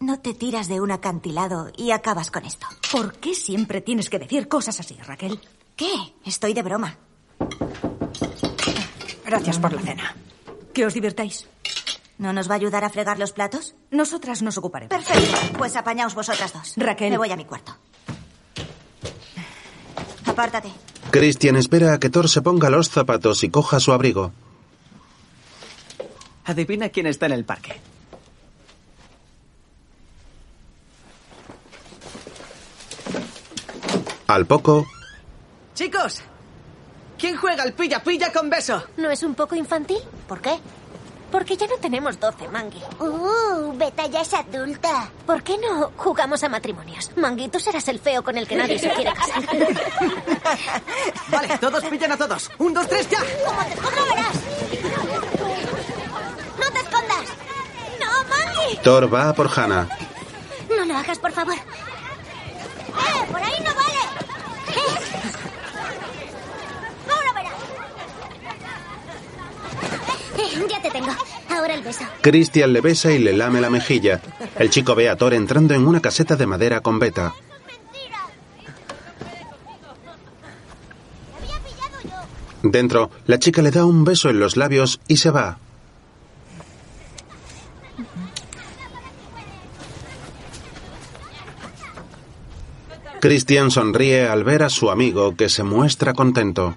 no 0.00 0.20
te 0.20 0.32
tiras 0.32 0.68
de 0.68 0.80
un 0.80 0.90
acantilado 0.90 1.70
y 1.76 1.90
acabas 1.90 2.30
con 2.30 2.46
esto? 2.46 2.66
¿Por 2.90 3.18
qué 3.18 3.34
siempre 3.34 3.82
tienes 3.82 4.08
que 4.08 4.18
decir 4.18 4.48
cosas 4.48 4.80
así, 4.80 4.94
Raquel? 4.94 5.38
¿Qué? 5.76 5.92
Estoy 6.24 6.54
de 6.54 6.62
broma. 6.62 7.07
Gracias 9.28 9.58
por 9.58 9.74
la 9.74 9.82
cena. 9.82 10.16
Que 10.72 10.86
os 10.86 10.94
divirtáis. 10.94 11.46
¿No 12.16 12.32
nos 12.32 12.48
va 12.48 12.54
a 12.54 12.56
ayudar 12.56 12.82
a 12.82 12.88
fregar 12.88 13.18
los 13.18 13.32
platos? 13.32 13.74
Nosotras 13.90 14.40
nos 14.40 14.56
ocuparemos. 14.56 14.88
Perfecto. 14.88 15.58
Pues 15.58 15.76
apañaos 15.76 16.14
vosotras 16.14 16.50
dos. 16.54 16.72
Raquel. 16.78 17.10
Me 17.10 17.18
voy 17.18 17.30
a 17.30 17.36
mi 17.36 17.44
cuarto. 17.44 17.76
Apártate. 20.24 20.70
Christian 21.10 21.56
espera 21.56 21.92
a 21.92 22.00
que 22.00 22.08
Thor 22.08 22.30
se 22.30 22.40
ponga 22.40 22.70
los 22.70 22.88
zapatos 22.88 23.44
y 23.44 23.50
coja 23.50 23.80
su 23.80 23.92
abrigo. 23.92 24.32
Adivina 26.46 26.88
quién 26.88 27.06
está 27.06 27.26
en 27.26 27.32
el 27.32 27.44
parque. 27.44 27.78
Al 34.26 34.46
poco, 34.46 34.86
Chicos, 35.74 36.22
¿quién 37.18 37.36
juega 37.36 37.62
al 37.62 37.72
pilla-pilla 37.72 38.32
con 38.32 38.48
beso? 38.50 38.82
¿No 38.96 39.10
es 39.10 39.22
un 39.22 39.34
poco 39.34 39.54
infantil? 39.56 39.98
¿Por 40.26 40.40
qué? 40.40 40.58
Porque 41.30 41.58
ya 41.58 41.66
no 41.66 41.76
tenemos 41.76 42.18
12, 42.18 42.48
Mangi. 42.48 42.80
Uh, 43.00 43.76
Beta 43.76 44.06
ya 44.06 44.22
es 44.22 44.32
adulta. 44.32 45.10
¿Por 45.26 45.42
qué 45.42 45.58
no 45.58 45.92
jugamos 45.98 46.42
a 46.42 46.48
matrimonios? 46.48 47.10
Mangi, 47.16 47.48
tú 47.48 47.60
serás 47.60 47.86
el 47.88 47.98
feo 47.98 48.24
con 48.24 48.38
el 48.38 48.48
que 48.48 48.56
nadie 48.56 48.78
se 48.78 48.88
quiere 48.90 49.12
casar. 49.12 49.42
Vale, 51.28 51.58
todos 51.58 51.84
pillan 51.84 52.12
a 52.12 52.16
todos. 52.16 52.50
Un, 52.56 52.72
dos, 52.72 52.88
tres, 52.88 53.06
ya. 53.10 53.18
¡Como 53.44 53.62
te 53.62 53.74
escondas, 53.74 54.04
verás! 54.08 54.34
¡No 56.58 56.70
te 56.72 56.78
escondas! 56.78 57.28
¡No, 58.00 58.06
Mangi! 58.30 58.76
Thor 58.82 59.12
va 59.14 59.28
a 59.28 59.34
por 59.34 59.50
Hannah. 59.54 59.86
No 60.74 60.84
lo 60.86 60.96
hagas, 60.96 61.18
por 61.18 61.32
favor. 61.32 61.56
¡Eh! 61.56 61.60
¡Por 63.30 63.42
ahí 63.42 63.62
no 63.62 63.74
vale! 63.74 64.02
¡Eh! 64.76 64.96
¡Ahora 67.10 67.32
verás! 67.34 67.52
Eh, 70.38 70.47
ya 70.66 70.80
te 70.80 70.90
tengo. 70.90 71.10
Ahora 71.50 71.74
el 71.74 71.82
beso. 71.82 72.04
Christian 72.22 72.72
le 72.72 72.80
besa 72.80 73.12
y 73.12 73.18
le 73.18 73.32
lame 73.32 73.60
la 73.60 73.70
mejilla. 73.70 74.20
El 74.58 74.70
chico 74.70 74.94
ve 74.94 75.08
a 75.08 75.16
Thor 75.16 75.34
entrando 75.34 75.74
en 75.74 75.86
una 75.86 76.00
caseta 76.00 76.36
de 76.36 76.46
madera 76.46 76.80
con 76.80 76.98
Beta. 76.98 77.34
Dentro, 82.62 83.10
la 83.26 83.38
chica 83.38 83.62
le 83.62 83.70
da 83.70 83.84
un 83.84 84.04
beso 84.04 84.30
en 84.30 84.40
los 84.40 84.56
labios 84.56 85.00
y 85.06 85.18
se 85.18 85.30
va. 85.30 85.58
Christian 93.20 93.70
sonríe 93.70 94.28
al 94.28 94.44
ver 94.44 94.62
a 94.62 94.70
su 94.70 94.90
amigo 94.90 95.34
que 95.34 95.48
se 95.48 95.64
muestra 95.64 96.12
contento. 96.12 96.76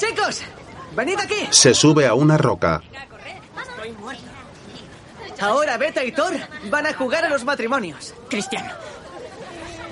Chicos! 0.00 0.42
¡Venid 0.92 1.20
aquí! 1.20 1.46
Se 1.50 1.74
sube 1.74 2.06
a 2.06 2.14
una 2.14 2.36
roca. 2.36 2.82
Ahora 5.40 5.76
Beta 5.76 6.04
y 6.04 6.12
Thor 6.12 6.32
van 6.64 6.86
a 6.86 6.94
jugar 6.94 7.24
a 7.24 7.28
los 7.28 7.44
matrimonios. 7.44 8.14
Cristian. 8.28 8.70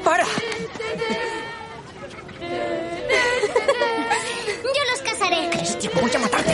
¡Para! 0.04 0.24
Yo 4.62 4.82
los 4.90 5.02
casaré. 5.02 5.50
Cristian, 5.50 5.92
voy 6.00 6.10
a 6.14 6.18
matarte. 6.18 6.52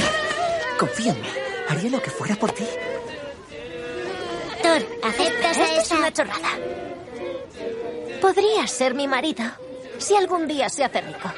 Confía 0.78 1.12
en 1.12 1.20
mí. 1.20 1.28
Haría 1.68 1.90
lo 1.90 2.02
que 2.02 2.10
fuera 2.10 2.36
por 2.36 2.52
ti. 2.52 2.66
Thor, 4.62 4.86
¿aceptas 5.02 5.58
Esto 5.58 5.80
es 5.80 5.90
una 5.92 6.12
chorrada. 6.12 6.50
Podrías 8.20 8.70
ser 8.70 8.94
mi 8.94 9.08
marido 9.08 9.44
si 9.98 10.14
algún 10.14 10.46
día 10.46 10.68
se 10.68 10.84
hace 10.84 11.00
rico. 11.00 11.32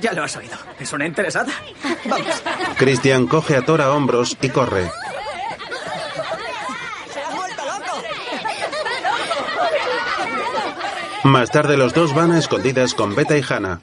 Ya 0.00 0.12
lo 0.12 0.24
has 0.24 0.36
oído. 0.36 0.56
Es 0.78 0.92
una 0.92 1.06
interesada. 1.06 1.52
Vamos. 2.04 2.42
Christian 2.76 3.26
coge 3.26 3.56
a 3.56 3.62
Thor 3.62 3.82
a 3.82 3.92
hombros 3.92 4.36
y 4.40 4.48
corre. 4.48 4.90
¡Se 7.12 7.20
ha 7.20 7.30
vuelto 7.30 7.62
loco! 7.64 8.02
Más 11.24 11.50
tarde 11.50 11.76
los 11.76 11.92
dos 11.94 12.14
van 12.14 12.32
a 12.32 12.38
escondidas 12.38 12.94
con 12.94 13.14
Beta 13.14 13.36
y 13.36 13.44
Hannah. 13.48 13.80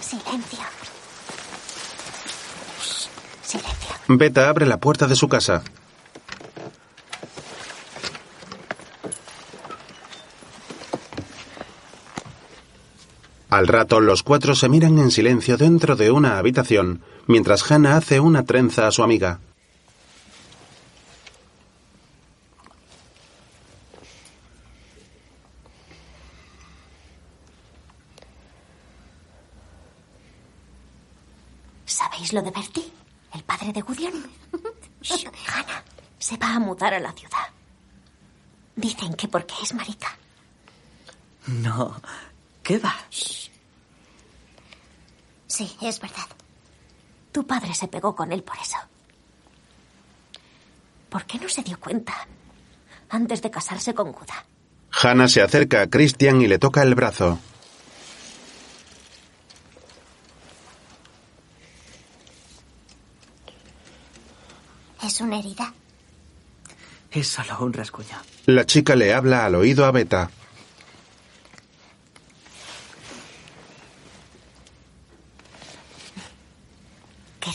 Silencio. 0.00 0.58
Silencio. 3.42 3.96
Beta 4.08 4.48
abre 4.48 4.66
la 4.66 4.78
puerta 4.78 5.06
de 5.06 5.14
su 5.16 5.28
casa. 5.28 5.62
Al 13.50 13.66
rato 13.66 14.00
los 14.00 14.22
cuatro 14.22 14.54
se 14.54 14.68
miran 14.68 14.98
en 14.98 15.10
silencio 15.10 15.56
dentro 15.56 15.96
de 15.96 16.10
una 16.10 16.36
habitación, 16.36 17.02
mientras 17.26 17.70
Hannah 17.70 17.96
hace 17.96 18.20
una 18.20 18.44
trenza 18.44 18.86
a 18.86 18.90
su 18.90 19.02
amiga. 19.02 19.40
¿Sabéis 31.86 32.34
lo 32.34 32.42
de 32.42 32.50
Bertie? 32.50 32.92
El 33.32 33.42
padre 33.44 33.72
de 33.72 33.80
Gudion. 33.80 34.12
Hannah 35.46 35.84
se 36.18 36.36
va 36.36 36.54
a 36.54 36.58
mudar 36.58 36.92
a 36.92 37.00
la 37.00 37.12
ciudad. 37.12 37.48
Dicen 38.76 39.14
que 39.14 39.26
porque 39.26 39.54
es 39.62 39.72
marica. 39.72 40.18
No. 41.46 41.96
¿Qué 42.68 42.78
va? 42.78 42.94
Sí, 45.46 45.74
es 45.80 46.00
verdad. 46.00 46.26
Tu 47.32 47.46
padre 47.46 47.74
se 47.74 47.88
pegó 47.88 48.14
con 48.14 48.30
él 48.30 48.42
por 48.42 48.58
eso. 48.58 48.76
¿Por 51.08 51.24
qué 51.24 51.38
no 51.38 51.48
se 51.48 51.62
dio 51.62 51.80
cuenta 51.80 52.28
antes 53.08 53.40
de 53.40 53.50
casarse 53.50 53.94
con 53.94 54.12
Guda? 54.12 54.44
Hannah 54.90 55.28
se 55.28 55.40
acerca 55.40 55.80
a 55.80 55.86
Christian 55.86 56.42
y 56.42 56.46
le 56.46 56.58
toca 56.58 56.82
el 56.82 56.94
brazo. 56.94 57.38
¿Es 65.02 65.22
una 65.22 65.38
herida? 65.38 65.72
Es 67.12 67.28
solo 67.28 67.60
un 67.60 67.72
rasguño. 67.72 68.18
La 68.44 68.66
chica 68.66 68.94
le 68.94 69.14
habla 69.14 69.46
al 69.46 69.54
oído 69.54 69.86
a 69.86 69.90
Beta. 69.90 70.30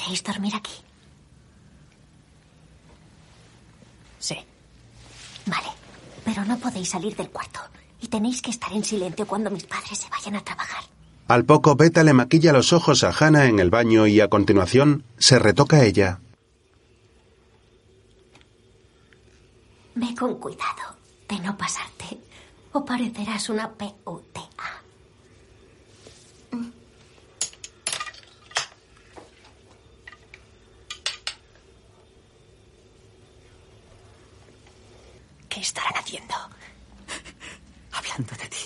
¿Queréis 0.03 0.23
dormir 0.23 0.53
aquí? 0.53 0.73
Sí. 4.19 4.35
Vale, 5.45 5.69
pero 6.25 6.43
no 6.43 6.57
podéis 6.59 6.89
salir 6.89 7.15
del 7.15 7.29
cuarto 7.29 7.61
y 8.01 8.09
tenéis 8.09 8.41
que 8.41 8.51
estar 8.51 8.73
en 8.73 8.83
silencio 8.83 9.25
cuando 9.25 9.49
mis 9.49 9.63
padres 9.63 9.97
se 9.99 10.09
vayan 10.09 10.35
a 10.35 10.43
trabajar. 10.43 10.83
Al 11.29 11.45
poco 11.45 11.77
Beta 11.77 12.03
le 12.03 12.11
maquilla 12.11 12.51
los 12.51 12.73
ojos 12.73 13.05
a 13.05 13.13
Hannah 13.17 13.45
en 13.45 13.59
el 13.59 13.69
baño 13.69 14.05
y 14.05 14.19
a 14.19 14.27
continuación 14.27 15.05
se 15.17 15.39
retoca 15.39 15.85
ella. 15.85 16.19
Ve 19.95 20.13
con 20.19 20.37
cuidado 20.37 20.97
de 21.29 21.39
no 21.39 21.57
pasarte 21.57 22.19
o 22.73 22.83
parecerás 22.83 23.47
una 23.47 23.71
PUTA. 23.71 24.52
¿Qué 35.53 35.61
estarán 35.61 35.93
haciendo? 35.95 36.33
Hablando 37.91 38.35
de 38.41 38.47
ti. 38.47 38.57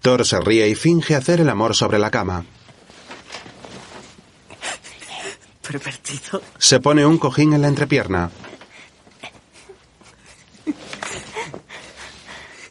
Thor 0.00 0.26
se 0.26 0.40
ríe 0.40 0.68
y 0.68 0.74
finge 0.74 1.14
hacer 1.14 1.40
el 1.40 1.48
amor 1.48 1.76
sobre 1.76 2.00
la 2.00 2.10
cama. 2.10 2.44
Pervertido. 5.62 6.42
Se 6.58 6.80
pone 6.80 7.06
un 7.06 7.18
cojín 7.18 7.52
en 7.52 7.62
la 7.62 7.68
entrepierna. 7.68 8.30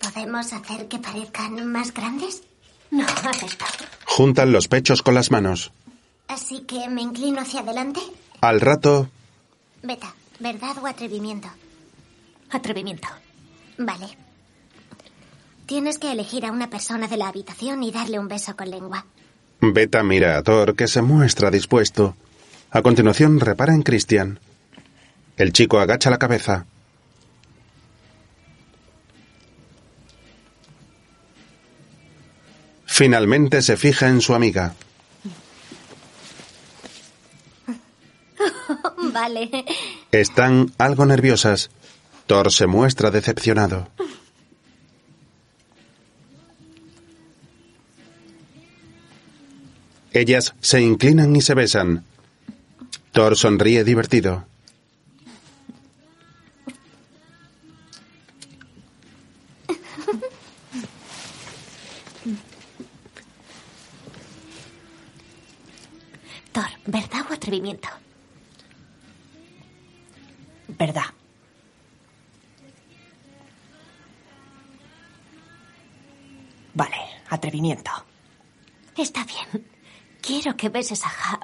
¿Podemos 0.02 0.52
hacer 0.52 0.88
que 0.90 1.00
parezcan 1.00 1.72
más 1.72 1.94
grandes? 1.94 2.44
No, 2.90 3.06
acepto. 3.06 3.66
Juntan 4.06 4.52
los 4.52 4.68
pechos 4.68 5.02
con 5.02 5.14
las 5.14 5.32
manos. 5.32 5.72
Así 6.28 6.62
que 6.62 6.90
me 6.90 7.02
inclino 7.02 7.40
hacia 7.40 7.62
adelante. 7.62 8.02
Al 8.42 8.60
rato, 8.60 9.10
Beta, 9.82 10.14
¿verdad 10.40 10.78
o 10.84 10.88
atrevimiento? 10.88 11.48
Atrevimiento. 12.50 13.08
Vale. 13.86 14.17
Tienes 15.65 15.98
que 15.98 16.12
elegir 16.12 16.46
a 16.46 16.52
una 16.52 16.70
persona 16.70 17.08
de 17.08 17.17
la 17.17 17.30
habitación 17.30 17.82
y 17.84 17.91
darle 17.91 18.20
un 18.20 18.28
beso 18.28 18.56
con 18.56 18.70
lengua. 18.70 19.06
Beta 19.62 20.04
mira 20.04 20.38
a 20.38 20.44
Thor, 20.44 20.76
que 20.76 20.88
se 20.88 21.02
muestra 21.02 21.50
dispuesto. 21.52 22.15
A 22.72 22.82
continuación, 22.82 23.39
repara 23.39 23.74
en 23.74 23.84
Christian. 23.84 24.39
El 25.38 25.54
chico 25.54 25.80
agacha 25.80 26.10
la 26.10 26.20
cabeza. 26.20 26.65
Finalmente 32.86 33.62
se 33.62 33.78
fija 33.78 34.10
en 34.10 34.22
su 34.22 34.36
amiga. 34.36 34.76
vale. 39.13 39.65
Están 40.12 40.72
algo 40.78 41.06
nerviosas. 41.06 41.72
Thor 42.28 42.52
se 42.52 42.68
muestra 42.68 43.12
decepcionado. 43.12 43.90
Ellas 50.14 50.54
se 50.60 50.82
inclinan 50.82 51.36
y 51.36 51.42
se 51.42 51.54
besan. 51.54 52.04
Thor 53.12 53.38
sonríe 53.38 53.84
divertido. 53.84 54.46
Thor, 66.52 66.70
¿verdad 66.86 67.22
o 67.30 67.34
atrevimiento? 67.34 67.88
Verdad. 70.68 71.21
Vale, 76.74 76.98
atrevimiento. 77.30 77.92
Está 78.98 79.26
bien. 79.26 79.68
Quiero 80.22 80.56
que 80.56 80.70
beses 80.70 81.04
a 81.06 81.10
Ja. 81.10 81.40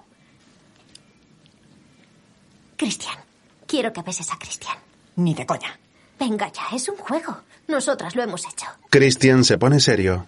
Cristian. 2.78 3.18
Quiero 3.66 3.92
que 3.92 4.02
beses 4.02 4.32
a 4.32 4.38
Cristian. 4.38 4.78
Ni 5.16 5.34
de 5.34 5.46
coña. 5.46 5.78
Venga 6.20 6.52
ya, 6.52 6.68
es 6.74 6.88
un 6.88 6.98
juego. 6.98 7.42
Nosotras 7.68 8.16
lo 8.16 8.24
hemos 8.24 8.46
hecho. 8.46 8.66
Christian 8.90 9.44
se 9.44 9.58
pone 9.58 9.80
serio. 9.80 10.26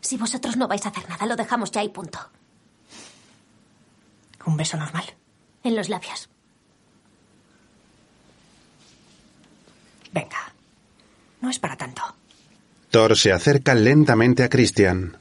Si 0.00 0.16
vosotros 0.16 0.56
no 0.56 0.68
vais 0.68 0.84
a 0.86 0.90
hacer 0.90 1.08
nada, 1.08 1.26
lo 1.26 1.36
dejamos 1.36 1.70
ya 1.70 1.82
y 1.82 1.88
punto. 1.88 2.18
Un 4.46 4.56
beso 4.56 4.76
normal. 4.76 5.04
En 5.62 5.76
los 5.76 5.88
labios. 5.88 6.28
Venga. 10.12 10.52
No 11.40 11.50
es 11.50 11.58
para 11.58 11.76
tanto. 11.76 12.02
Thor 12.90 13.16
se 13.16 13.32
acerca 13.32 13.74
lentamente 13.74 14.42
a 14.42 14.48
Christian. 14.48 15.16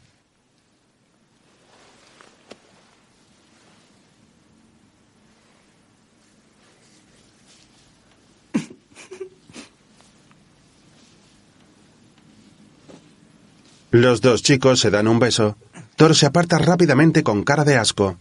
Los 13.91 14.21
dos 14.21 14.43
chicos 14.43 14.79
se 14.79 14.89
dan 14.89 15.07
un 15.07 15.19
beso. 15.19 15.55
Thor 15.95 16.15
se 16.15 16.25
aparta 16.25 16.57
rápidamente 16.57 17.23
con 17.23 17.43
cara 17.43 17.63
de 17.65 17.77
asco. 17.77 18.17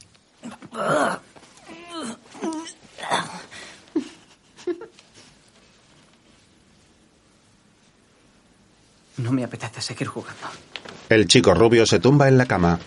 No 9.18 9.33
me 9.33 9.44
apetece 9.44 9.81
seguir 9.81 10.09
jugando. 10.09 10.46
El 11.09 11.26
chico 11.26 11.54
rubio 11.54 11.87
se 11.87 12.00
tumba 12.00 12.28
en 12.28 12.38
la 12.38 12.46
cama. 12.46 12.78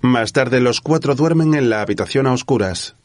Más 0.00 0.32
tarde 0.32 0.60
los 0.60 0.80
cuatro 0.80 1.14
duermen 1.14 1.54
en 1.54 1.68
la 1.68 1.82
habitación 1.82 2.26
a 2.26 2.32
oscuras. 2.32 2.96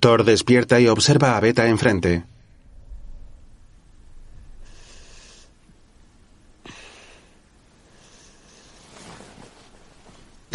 Thor 0.00 0.24
despierta 0.24 0.78
y 0.78 0.86
observa 0.86 1.36
a 1.36 1.40
Beta 1.40 1.66
enfrente. 1.66 2.24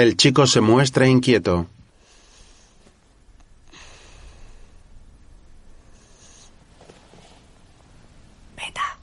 El 0.01 0.17
chico 0.17 0.47
se 0.47 0.61
muestra 0.61 1.05
inquieto. 1.07 1.67
Beta. 8.57 8.97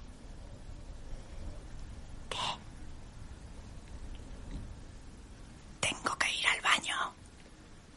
¿Qué? 2.29 2.37
Tengo 5.79 6.19
que 6.19 6.27
ir 6.37 6.47
al 6.49 6.61
baño. 6.63 6.97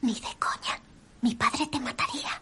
Ni 0.01 0.13
de 0.13 0.35
coña. 0.37 0.79
Mi 1.23 1.33
padre 1.33 1.65
te 1.71 1.79
mataría. 1.79 2.39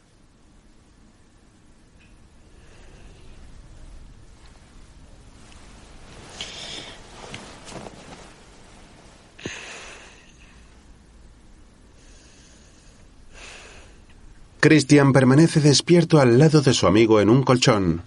Christian 14.70 15.14
permanece 15.14 15.62
despierto 15.62 16.22
al 16.22 16.38
lado 16.38 16.62
de 16.62 16.76
su 16.76 16.86
amigo 16.86 17.20
en 17.20 17.32
un 17.32 17.42
colchón. 17.42 18.04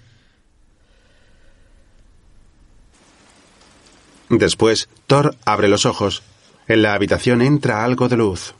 Después, 4.28 4.88
Thor 5.08 5.34
abre 5.44 5.66
los 5.66 5.86
ojos. 5.86 6.22
En 6.68 6.82
la 6.82 6.94
habitación 6.94 7.42
entra 7.42 7.82
algo 7.82 8.08
de 8.08 8.16
luz. 8.16 8.54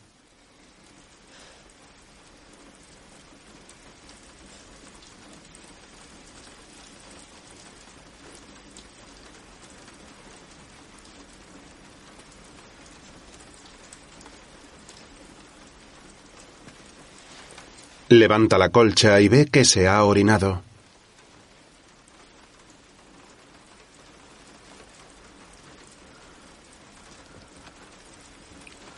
Levanta 18.12 18.58
la 18.58 18.68
colcha 18.68 19.22
y 19.22 19.28
ve 19.28 19.46
que 19.46 19.64
se 19.64 19.88
ha 19.88 20.04
orinado. 20.04 20.60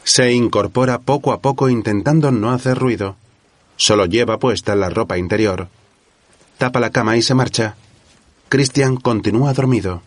Se 0.02 0.32
incorpora 0.32 0.98
poco 0.98 1.32
a 1.32 1.40
poco 1.40 1.68
intentando 1.68 2.32
no 2.32 2.50
hacer 2.50 2.76
ruido. 2.76 3.14
Solo 3.76 4.06
lleva 4.06 4.40
puesta 4.40 4.74
la 4.74 4.90
ropa 4.90 5.16
interior. 5.16 5.68
Tapa 6.58 6.80
la 6.80 6.90
cama 6.90 7.16
y 7.16 7.22
se 7.22 7.34
marcha. 7.34 7.76
Christian 8.48 8.96
continúa 8.96 9.52
dormido. 9.52 10.02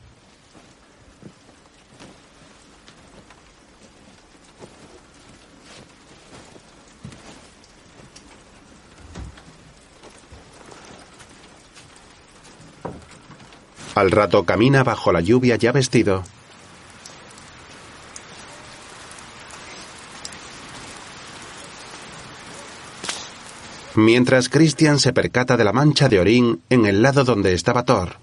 Al 13.98 14.12
rato 14.12 14.46
camina 14.46 14.84
bajo 14.84 15.12
la 15.12 15.22
lluvia 15.22 15.56
ya 15.56 15.72
vestido. 15.72 16.22
Mientras 23.96 24.50
Christian 24.50 25.00
se 25.00 25.14
percata 25.14 25.58
de 25.58 25.64
la 25.64 25.74
mancha 25.74 26.10
de 26.10 26.20
orín 26.20 26.62
en 26.70 26.86
el 26.86 27.02
lado 27.02 27.24
donde 27.24 27.56
estaba 27.56 27.86
Thor. 27.86 28.18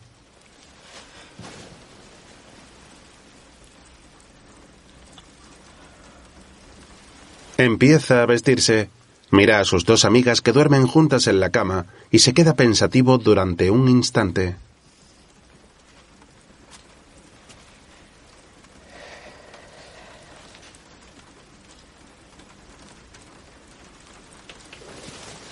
Empieza 7.59 8.23
a 8.23 8.27
vestirse, 8.27 8.91
mira 9.33 9.59
a 9.59 9.65
sus 9.65 9.85
dos 9.85 10.05
amigas 10.05 10.41
que 10.41 10.53
duermen 10.53 10.87
juntas 10.87 11.27
en 11.27 11.41
la 11.41 11.51
cama 11.51 11.87
y 12.13 12.21
se 12.21 12.33
queda 12.33 12.55
pensativo 12.55 13.19
durante 13.19 13.73
un 13.73 13.89
instante. 13.89 14.55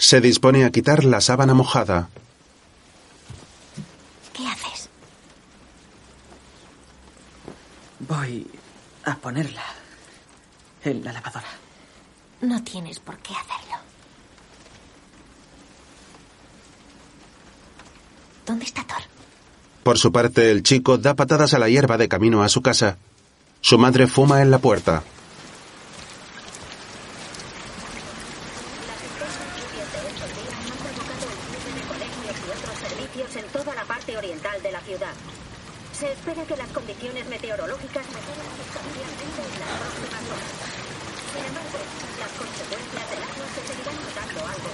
Se 0.03 0.21
dispone 0.21 0.65
a 0.65 0.71
quitar 0.71 1.05
la 1.05 1.21
sábana 1.21 1.55
mojada. 1.55 2.09
¿Qué 4.33 4.45
haces? 4.45 4.89
Voy 8.01 8.51
a 9.05 9.15
ponerla 9.15 9.63
en 10.83 11.05
la 11.05 11.13
lavadora. 11.13 11.47
No 12.41 12.65
tienes 12.65 12.99
por 12.99 13.17
qué 13.19 13.33
hacerlo. 13.33 13.77
¿Dónde 18.45 18.65
está 18.65 18.83
Thor? 18.83 19.03
Por 19.85 19.99
su 19.99 20.11
parte, 20.11 20.51
el 20.51 20.65
chico 20.65 20.99
da 20.99 21.15
patadas 21.15 21.55
a 21.55 21.61
la 21.61 21.69
hierba 21.69 21.97
de 21.97 22.09
camino 22.09 22.43
a 22.43 22.49
su 22.49 22.61
casa. 22.61 22.99
Su 23.61 23.79
madre 23.79 24.09
fuma 24.09 24.43
en 24.43 24.51
la 24.51 24.59
puerta. 24.59 25.05
servicios 33.13 33.37
en 33.37 33.47
toda 33.53 33.75
la 33.75 33.85
parte 33.85 34.17
oriental 34.17 34.63
de 34.63 34.73
la 34.73 34.81
ciudad. 34.81 35.13
Se 35.93 36.13
espera 36.13 36.45
que 36.45 36.57
las 36.57 36.69
condiciones 36.69 37.27
meteorológicas 37.29 38.05
mejoren 38.07 38.51
sustancialmente 38.59 39.43
en 39.43 39.61
las 39.61 39.73
próximas 39.81 40.25
horas. 40.33 40.51
Sin 41.33 41.45
embargo, 41.47 41.79
las 42.19 42.33
consecuencias 42.33 43.07
del 43.11 43.23
agua 43.23 43.47
se 43.55 43.63
seguirán 43.69 43.97
notando 44.03 44.41
algo 44.47 44.71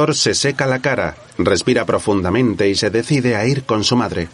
Thor 0.00 0.14
se 0.14 0.32
seca 0.32 0.66
la 0.66 0.78
cara, 0.78 1.14
respira 1.36 1.84
profundamente 1.84 2.66
y 2.66 2.74
se 2.74 2.88
decide 2.88 3.36
a 3.36 3.44
ir 3.44 3.64
con 3.64 3.84
su 3.84 3.96
madre. 3.96 4.28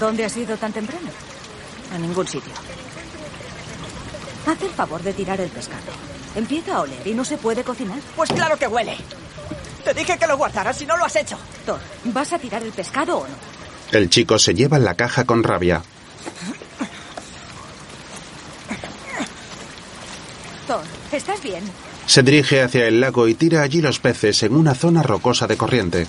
¿Dónde 0.00 0.24
has 0.24 0.34
ido 0.34 0.56
tan 0.56 0.72
temprano? 0.72 1.10
A 1.94 1.98
ningún 1.98 2.26
sitio. 2.26 2.54
Haz 4.46 4.62
el 4.62 4.70
favor 4.70 5.02
de 5.02 5.12
tirar 5.12 5.38
el 5.42 5.50
pescado. 5.50 5.92
Empieza 6.34 6.76
a 6.76 6.80
oler 6.80 7.06
y 7.06 7.12
no 7.12 7.22
se 7.22 7.36
puede 7.36 7.64
cocinar. 7.64 7.98
Pues 8.16 8.30
claro 8.30 8.58
que 8.58 8.66
huele. 8.66 8.96
Te 9.84 9.92
dije 9.92 10.16
que 10.16 10.26
lo 10.26 10.38
guardaras 10.38 10.80
y 10.80 10.86
no 10.86 10.96
lo 10.96 11.04
has 11.04 11.16
hecho. 11.16 11.36
Thor, 11.66 11.80
¿vas 12.04 12.32
a 12.32 12.38
tirar 12.38 12.62
el 12.62 12.72
pescado 12.72 13.18
o 13.18 13.28
no? 13.28 13.34
El 13.92 14.08
chico 14.08 14.38
se 14.38 14.54
lleva 14.54 14.78
la 14.78 14.94
caja 14.94 15.24
con 15.24 15.42
rabia. 15.42 15.82
Se 22.06 22.22
dirige 22.22 22.62
hacia 22.62 22.86
el 22.86 23.00
lago 23.00 23.28
y 23.28 23.34
tira 23.34 23.62
allí 23.62 23.80
los 23.80 23.98
peces 23.98 24.42
en 24.42 24.54
una 24.54 24.74
zona 24.74 25.02
rocosa 25.02 25.46
de 25.46 25.56
corriente. 25.56 26.06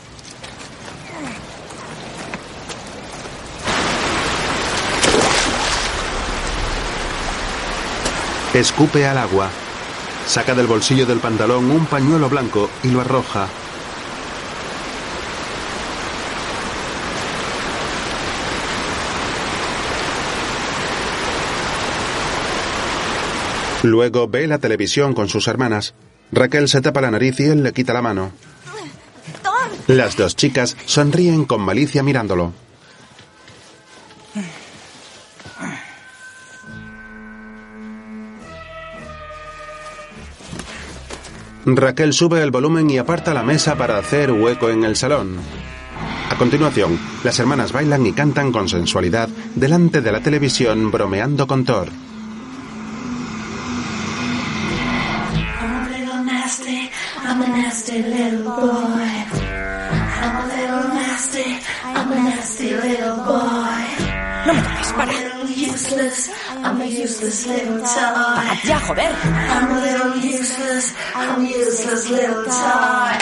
Escupe 8.53 9.05
al 9.05 9.17
agua. 9.17 9.49
Saca 10.25 10.55
del 10.55 10.65
bolsillo 10.65 11.05
del 11.05 11.19
pantalón 11.19 11.69
un 11.69 11.85
pañuelo 11.85 12.29
blanco 12.29 12.69
y 12.83 12.87
lo 12.87 13.01
arroja. 13.01 13.47
Luego 23.85 24.27
ve 24.27 24.47
la 24.47 24.57
televisión 24.57 25.13
con 25.13 25.29
sus 25.29 25.47
hermanas. 25.47 25.93
Raquel 26.31 26.67
se 26.67 26.81
tapa 26.81 27.01
la 27.01 27.11
nariz 27.11 27.39
y 27.39 27.43
él 27.43 27.61
le 27.61 27.71
quita 27.71 27.93
la 27.93 28.01
mano. 28.01 28.31
Las 29.85 30.17
dos 30.17 30.35
chicas 30.35 30.75
sonríen 30.87 31.45
con 31.45 31.61
malicia 31.61 32.01
mirándolo. 32.01 32.51
Raquel 41.67 42.13
sube 42.13 42.41
el 42.41 42.49
volumen 42.49 42.89
y 42.89 42.97
aparta 42.97 43.35
la 43.35 43.43
mesa 43.43 43.75
para 43.75 43.99
hacer 43.99 44.31
hueco 44.31 44.71
en 44.71 44.83
el 44.83 44.95
salón. 44.95 45.37
A 46.31 46.35
continuación, 46.37 46.99
las 47.23 47.37
hermanas 47.37 47.71
bailan 47.71 48.03
y 48.07 48.13
cantan 48.13 48.51
con 48.51 48.67
sensualidad 48.67 49.29
delante 49.53 50.01
de 50.01 50.11
la 50.11 50.21
televisión 50.21 50.89
bromeando 50.89 51.45
con 51.45 51.65
Thor. 51.65 51.89
I'm 57.27 57.41
a 57.41 57.47
nasty 57.47 58.03
little 58.03 58.43
boy. 58.43 59.25
I'm 60.21 60.35
a 60.35 60.45
little 60.47 60.87
nasty, 60.93 61.57
I'm 61.83 62.11
a 62.11 62.15
nasty 62.15 62.69
little 62.75 63.15
boy. 63.17 63.85
No 64.45 64.53
me 64.53 64.61
toques, 64.61 64.93
para. 64.93 65.11
Little 65.11 65.49
you, 65.49 65.71
useless. 65.71 66.29
I'm 66.63 66.81
a 66.81 66.85
useless 66.85 67.47
little 67.47 67.79
¡Parad 67.81 68.59
toy. 68.61 68.69
ya, 68.69 68.79
joder! 68.79 69.11
I'm 69.23 69.71
a 69.71 69.79
little 69.81 70.15
useless. 70.23 70.93
I'm 71.15 71.41
a 71.41 71.43
useless 71.49 72.09
little 72.09 72.43
toy. 72.45 73.17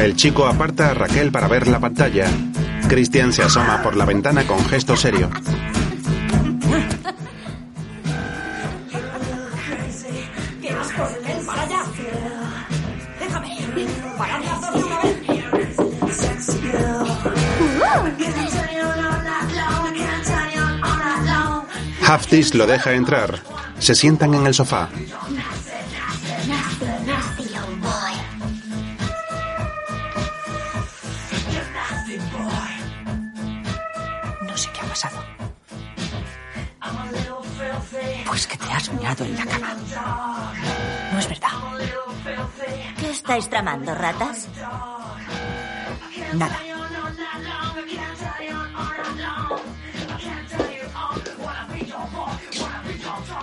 El 0.00 0.14
chico 0.16 0.46
aparta 0.46 0.90
a 0.90 0.94
Raquel 0.94 1.30
para 1.32 1.48
ver 1.48 1.66
la 1.68 1.80
pantalla. 1.80 2.28
Christian 2.88 3.32
se 3.32 3.42
asoma 3.42 3.82
por 3.82 3.96
la 3.96 4.04
ventana 4.04 4.46
con 4.46 4.64
gesto 4.66 4.96
serio. 4.96 5.28
Haftis 22.10 22.56
lo 22.56 22.66
deja 22.66 22.92
entrar. 22.92 23.40
Se 23.78 23.94
sientan 23.94 24.34
en 24.34 24.44
el 24.44 24.52
sofá. 24.52 24.88
No 34.42 34.56
sé 34.56 34.70
qué 34.72 34.80
ha 34.80 34.88
pasado. 34.88 35.24
Pues 38.26 38.46
que 38.48 38.56
te 38.56 38.72
has 38.72 38.92
mirado 38.92 39.24
en 39.24 39.36
la 39.36 39.46
cama. 39.46 39.76
No 41.12 41.18
es 41.20 41.28
verdad. 41.28 41.48
¿Qué 42.98 43.10
estáis 43.10 43.48
tramando, 43.48 43.94
ratas? 43.94 44.48
Nada. 46.32 46.58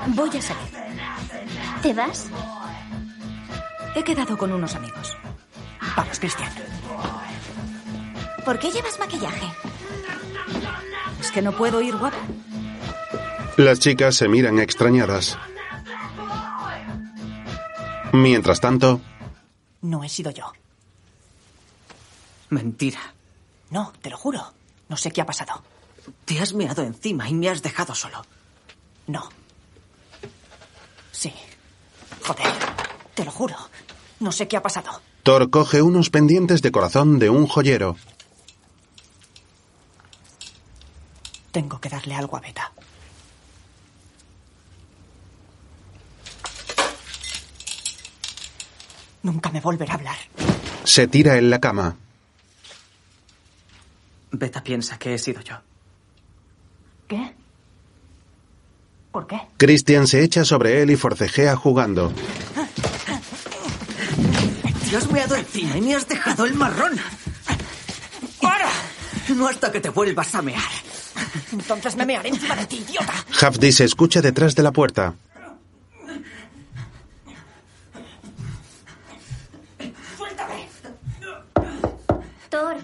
Voy 0.07 0.29
a 0.37 0.41
salir. 0.41 0.73
¿Te 1.81 1.93
vas? 1.93 2.27
He 3.95 4.03
quedado 4.03 4.37
con 4.37 4.51
unos 4.51 4.75
amigos. 4.75 5.17
Vamos, 5.95 6.19
Cristian. 6.19 6.51
¿Por 8.45 8.59
qué 8.59 8.71
llevas 8.71 8.99
maquillaje? 8.99 9.47
Es 11.19 11.31
que 11.31 11.41
no 11.41 11.51
puedo 11.51 11.81
ir 11.81 11.95
guapa. 11.97 12.17
Las 13.57 13.79
chicas 13.79 14.15
se 14.15 14.27
miran 14.27 14.59
extrañadas. 14.59 15.37
Mientras 18.13 18.59
tanto, 18.61 19.01
No 19.81 20.03
he 20.03 20.09
sido 20.09 20.31
yo. 20.31 20.51
Mentira. 22.49 22.99
No, 23.69 23.93
te 24.01 24.09
lo 24.09 24.17
juro. 24.17 24.53
No 24.89 24.95
sé 24.97 25.11
qué 25.11 25.21
ha 25.21 25.25
pasado. 25.25 25.61
Te 26.25 26.39
has 26.39 26.53
meado 26.53 26.83
encima 26.83 27.29
y 27.29 27.33
me 27.33 27.49
has 27.49 27.61
dejado 27.61 27.93
solo. 27.93 28.25
No. 29.07 29.29
Sí. 31.17 31.33
Joder. 32.21 32.45
Te 33.15 33.25
lo 33.25 33.31
juro. 33.31 33.55
No 34.19 34.31
sé 34.31 34.47
qué 34.47 34.57
ha 34.57 34.61
pasado. 34.61 35.01
Thor 35.23 35.49
coge 35.49 35.81
unos 35.81 36.11
pendientes 36.11 36.61
de 36.61 36.71
corazón 36.71 37.17
de 37.17 37.31
un 37.31 37.47
joyero. 37.47 37.95
Tengo 41.51 41.81
que 41.81 41.89
darle 41.89 42.13
algo 42.13 42.37
a 42.37 42.39
Beta. 42.39 42.71
Nunca 49.23 49.49
me 49.49 49.59
volverá 49.59 49.93
a 49.93 49.95
hablar. 49.95 50.17
Se 50.83 51.07
tira 51.07 51.37
en 51.37 51.49
la 51.49 51.59
cama. 51.59 51.97
Beta 54.31 54.63
piensa 54.63 54.99
que 54.99 55.15
he 55.15 55.17
sido 55.17 55.41
yo. 55.41 55.55
¿Qué? 57.07 57.33
¿Por 59.17 59.25
qué? 59.25 59.41
Christian 59.57 60.05
se 60.05 60.21
echa 60.21 60.45
sobre 60.45 60.79
él 60.83 60.91
y 60.91 60.95
forcejea 60.95 61.55
jugando. 61.55 62.13
Te 64.87 64.95
has 64.95 65.11
meado 65.11 65.35
encima 65.35 65.75
y 65.75 65.81
me 65.81 65.95
has 65.95 66.07
dejado 66.07 66.45
el 66.45 66.53
marrón. 66.53 66.91
¡Para! 68.39 68.69
No 69.35 69.47
hasta 69.47 69.71
que 69.71 69.79
te 69.79 69.89
vuelvas 69.89 70.35
a 70.35 70.43
mear. 70.43 70.61
Entonces 71.51 71.95
me 71.95 72.05
mearé 72.05 72.29
encima 72.29 72.55
de 72.57 72.67
ti, 72.67 72.85
idiota. 72.87 73.25
Hafdi 73.41 73.71
se 73.71 73.85
escucha 73.85 74.21
detrás 74.21 74.53
de 74.53 74.61
la 74.61 74.71
puerta. 74.71 75.15
¡Suéltame! 80.15 80.67
Thor. 82.51 82.77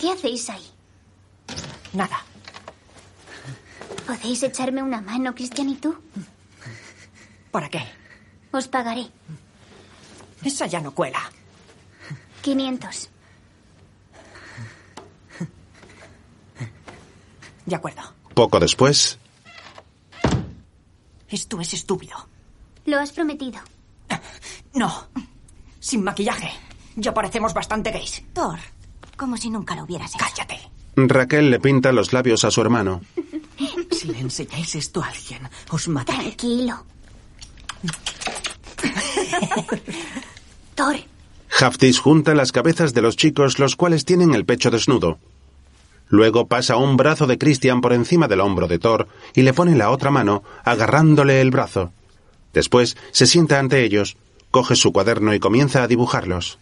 ¿Qué 0.00 0.07
hacéis 0.18 0.50
ahí? 0.50 0.66
Nada. 1.92 2.18
¿Podéis 4.06 4.42
echarme 4.42 4.82
una 4.82 5.00
mano, 5.00 5.34
Cristian 5.34 5.68
y 5.68 5.76
tú? 5.76 5.96
¿Para 7.50 7.68
qué? 7.68 7.82
Os 8.50 8.68
pagaré. 8.68 9.06
Esa 10.42 10.66
ya 10.66 10.80
no 10.80 10.92
cuela. 10.92 11.30
500. 12.42 13.10
De 17.66 17.76
acuerdo. 17.76 18.02
Poco 18.34 18.58
después, 18.60 19.18
Esto 21.28 21.60
es 21.60 21.74
estúpido. 21.74 22.16
Lo 22.86 22.98
has 22.98 23.12
prometido. 23.12 23.60
No. 24.72 25.08
Sin 25.78 26.02
maquillaje. 26.02 26.50
Ya 26.96 27.12
parecemos 27.12 27.52
bastante 27.52 27.90
gays. 27.90 28.22
Thor, 28.32 28.58
como 29.18 29.36
si 29.36 29.50
nunca 29.50 29.76
lo 29.76 29.82
hubieras 29.82 30.14
hecho. 30.14 30.24
Cállate. 30.24 30.58
Raquel 30.96 31.50
le 31.50 31.60
pinta 31.60 31.92
los 31.92 32.14
labios 32.14 32.44
a 32.44 32.50
su 32.50 32.62
hermano. 32.62 33.02
Si 33.90 34.06
le 34.06 34.20
enseñáis 34.20 34.76
esto 34.76 35.02
a 35.02 35.08
alguien, 35.08 35.48
os 35.70 35.88
mataré. 35.88 36.30
Tranquilo. 36.36 36.84
Thor, 40.76 40.96
Haftis 41.60 41.98
junta 41.98 42.34
las 42.34 42.52
cabezas 42.52 42.94
de 42.94 43.02
los 43.02 43.16
chicos, 43.16 43.58
los 43.58 43.74
cuales 43.74 44.04
tienen 44.04 44.34
el 44.34 44.44
pecho 44.44 44.70
desnudo. 44.70 45.18
Luego 46.08 46.46
pasa 46.46 46.76
un 46.76 46.96
brazo 46.96 47.26
de 47.26 47.38
Christian 47.38 47.80
por 47.80 47.92
encima 47.92 48.28
del 48.28 48.40
hombro 48.40 48.68
de 48.68 48.78
Thor 48.78 49.08
y 49.34 49.42
le 49.42 49.52
pone 49.52 49.74
la 49.74 49.90
otra 49.90 50.12
mano, 50.12 50.44
agarrándole 50.64 51.40
el 51.40 51.50
brazo. 51.50 51.90
Después 52.54 52.96
se 53.10 53.26
sienta 53.26 53.58
ante 53.58 53.82
ellos, 53.82 54.16
coge 54.52 54.76
su 54.76 54.92
cuaderno 54.92 55.34
y 55.34 55.40
comienza 55.40 55.82
a 55.82 55.88
dibujarlos. 55.88 56.58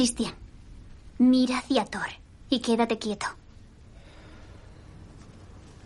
Cristian, 0.00 0.32
mira 1.18 1.58
hacia 1.58 1.84
Thor 1.84 2.08
y 2.48 2.60
quédate 2.60 2.98
quieto. 2.98 3.26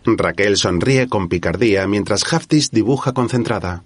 Raquel 0.05 0.55
sonríe 0.55 1.09
con 1.09 1.27
picardía 1.27 1.85
mientras 1.85 2.23
Haftis 2.31 2.71
dibuja 2.71 3.11
concentrada. 3.11 3.83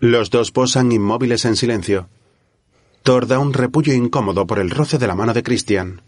Los 0.00 0.30
dos 0.30 0.50
posan 0.50 0.92
inmóviles 0.92 1.44
en 1.44 1.56
silencio. 1.56 2.08
Thor 3.02 3.26
da 3.26 3.38
un 3.38 3.52
repullo 3.52 3.92
incómodo 3.92 4.46
por 4.46 4.58
el 4.58 4.70
roce 4.70 4.98
de 4.98 5.06
la 5.06 5.14
mano 5.14 5.32
de 5.32 5.42
Christian. 5.42 6.02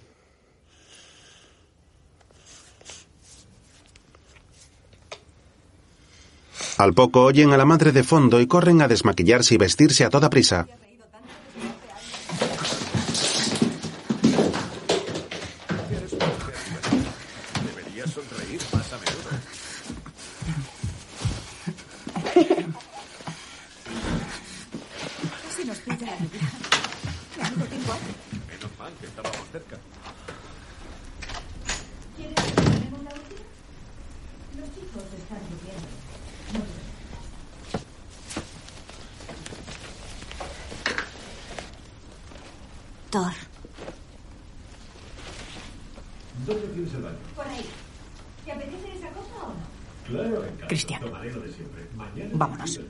Al 6.82 6.94
poco 6.94 7.22
oyen 7.22 7.52
a 7.52 7.56
la 7.56 7.64
madre 7.64 7.92
de 7.92 8.02
fondo 8.02 8.40
y 8.40 8.48
corren 8.48 8.82
a 8.82 8.88
desmaquillarse 8.88 9.54
y 9.54 9.56
vestirse 9.56 10.04
a 10.04 10.10
toda 10.10 10.28
prisa. 10.30 10.66
Deberías 17.64 18.10
sonreír 18.10 18.60
más 18.72 18.92
a 18.92 18.98
menudo. 18.98 19.30
Casi 25.44 25.64
nos 25.66 25.78
pilla 25.78 26.06
la 26.06 26.18
lluvia. 26.18 26.50
¿Cuánto 27.36 27.64
tiempo 27.66 27.92
hace? 27.92 28.12
Menos 28.50 28.78
mal 28.78 28.92
que 28.98 29.06
estábamos 29.06 29.46
cerca. 29.52 29.76
¿Quieres 32.16 32.34
que 32.34 32.52
tomemos 32.60 33.04
la 33.04 33.10
última? 33.10 33.42
Los 34.58 34.68
chicos 34.74 35.04
¿Dónde 46.46 46.66
tienes 46.68 46.94
el 46.94 47.02
baño? 47.02 47.16
Por 47.36 47.46
ahí. 47.46 47.64
¿Te 48.44 48.52
apetece 48.52 48.96
esa 48.96 49.08
cosa 49.10 49.34
o 49.42 49.48
no? 49.48 49.54
Claro, 50.08 50.44
en 50.44 50.56
casa. 50.56 50.68
Cristian. 50.68 51.00
Tomaré 51.00 51.32
lo 51.32 51.40
de 51.40 51.52
siempre. 51.52 51.86
Mañana. 51.94 52.30
Vámonos. 52.32 52.80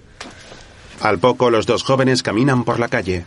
Al 1.02 1.18
poco, 1.18 1.50
los 1.50 1.66
dos 1.66 1.82
jóvenes 1.82 2.22
caminan 2.22 2.64
por 2.64 2.78
la 2.78 2.88
calle. 2.88 3.24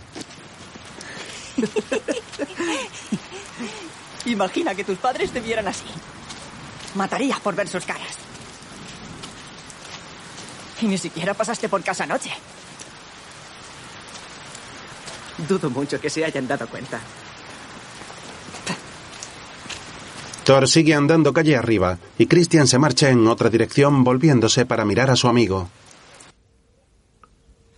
Imagina 4.26 4.74
que 4.74 4.86
tus 4.86 4.98
padres 4.98 5.32
te 5.32 5.42
vieran 5.42 5.68
así. 5.68 5.84
Matarías 6.96 7.40
por 7.42 7.54
ver 7.54 7.68
sus 7.68 7.86
caras. 7.86 8.16
Y 10.82 10.88
ni 10.88 10.98
siquiera 10.98 11.34
pasaste 11.34 11.68
por 11.68 11.84
casa 11.84 12.06
anoche. 12.06 12.32
Dudo 15.48 15.70
mucho 15.70 16.00
que 16.00 16.10
se 16.10 16.24
hayan 16.24 16.48
dado 16.48 16.68
cuenta. 16.68 17.02
Thor 20.46 20.70
sigue 20.70 20.94
andando 20.94 21.34
calle 21.34 21.58
arriba 21.58 21.98
y 22.18 22.28
Christian 22.28 22.68
se 22.68 22.78
marcha 22.78 23.10
en 23.10 23.28
otra 23.28 23.50
dirección 23.50 24.04
volviéndose 24.04 24.66
para 24.66 24.86
mirar 24.86 25.10
a 25.10 25.16
su 25.16 25.28
amigo. 25.28 25.70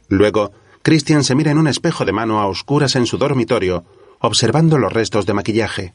Luego, 0.07 0.51
Christian 0.81 1.23
se 1.23 1.35
mira 1.35 1.51
en 1.51 1.57
un 1.57 1.67
espejo 1.67 2.05
de 2.05 2.13
mano 2.13 2.39
a 2.39 2.47
oscuras 2.47 2.95
en 2.95 3.05
su 3.05 3.17
dormitorio, 3.17 3.85
observando 4.19 4.77
los 4.77 4.93
restos 4.93 5.25
de 5.25 5.33
maquillaje. 5.33 5.93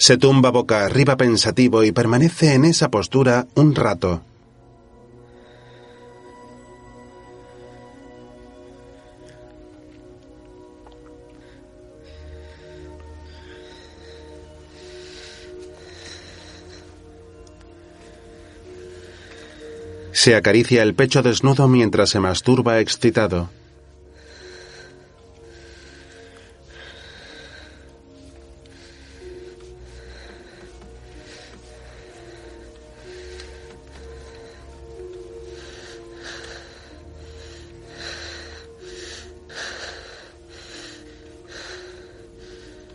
Se 0.00 0.16
tumba 0.16 0.50
boca 0.50 0.86
arriba 0.86 1.18
pensativo 1.18 1.84
y 1.84 1.92
permanece 1.92 2.54
en 2.54 2.64
esa 2.64 2.90
postura 2.90 3.46
un 3.54 3.74
rato. 3.74 4.22
Se 20.12 20.34
acaricia 20.34 20.82
el 20.82 20.94
pecho 20.94 21.22
desnudo 21.22 21.68
mientras 21.68 22.08
se 22.08 22.20
masturba 22.20 22.80
excitado. 22.80 23.50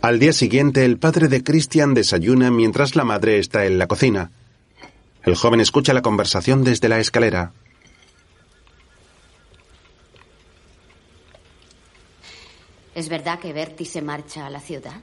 Al 0.06 0.20
día 0.20 0.32
siguiente, 0.32 0.84
el 0.84 1.00
padre 1.00 1.26
de 1.26 1.42
Christian 1.42 1.92
desayuna 1.92 2.52
mientras 2.52 2.94
la 2.94 3.02
madre 3.02 3.40
está 3.40 3.66
en 3.66 3.76
la 3.76 3.88
cocina. 3.88 4.30
El 5.24 5.34
joven 5.34 5.58
escucha 5.58 5.92
la 5.92 6.00
conversación 6.00 6.62
desde 6.62 6.88
la 6.88 7.00
escalera. 7.00 7.52
¿Es 12.94 13.08
verdad 13.08 13.40
que 13.40 13.52
Bertie 13.52 13.84
se 13.84 14.00
marcha 14.00 14.46
a 14.46 14.50
la 14.50 14.60
ciudad? 14.60 15.02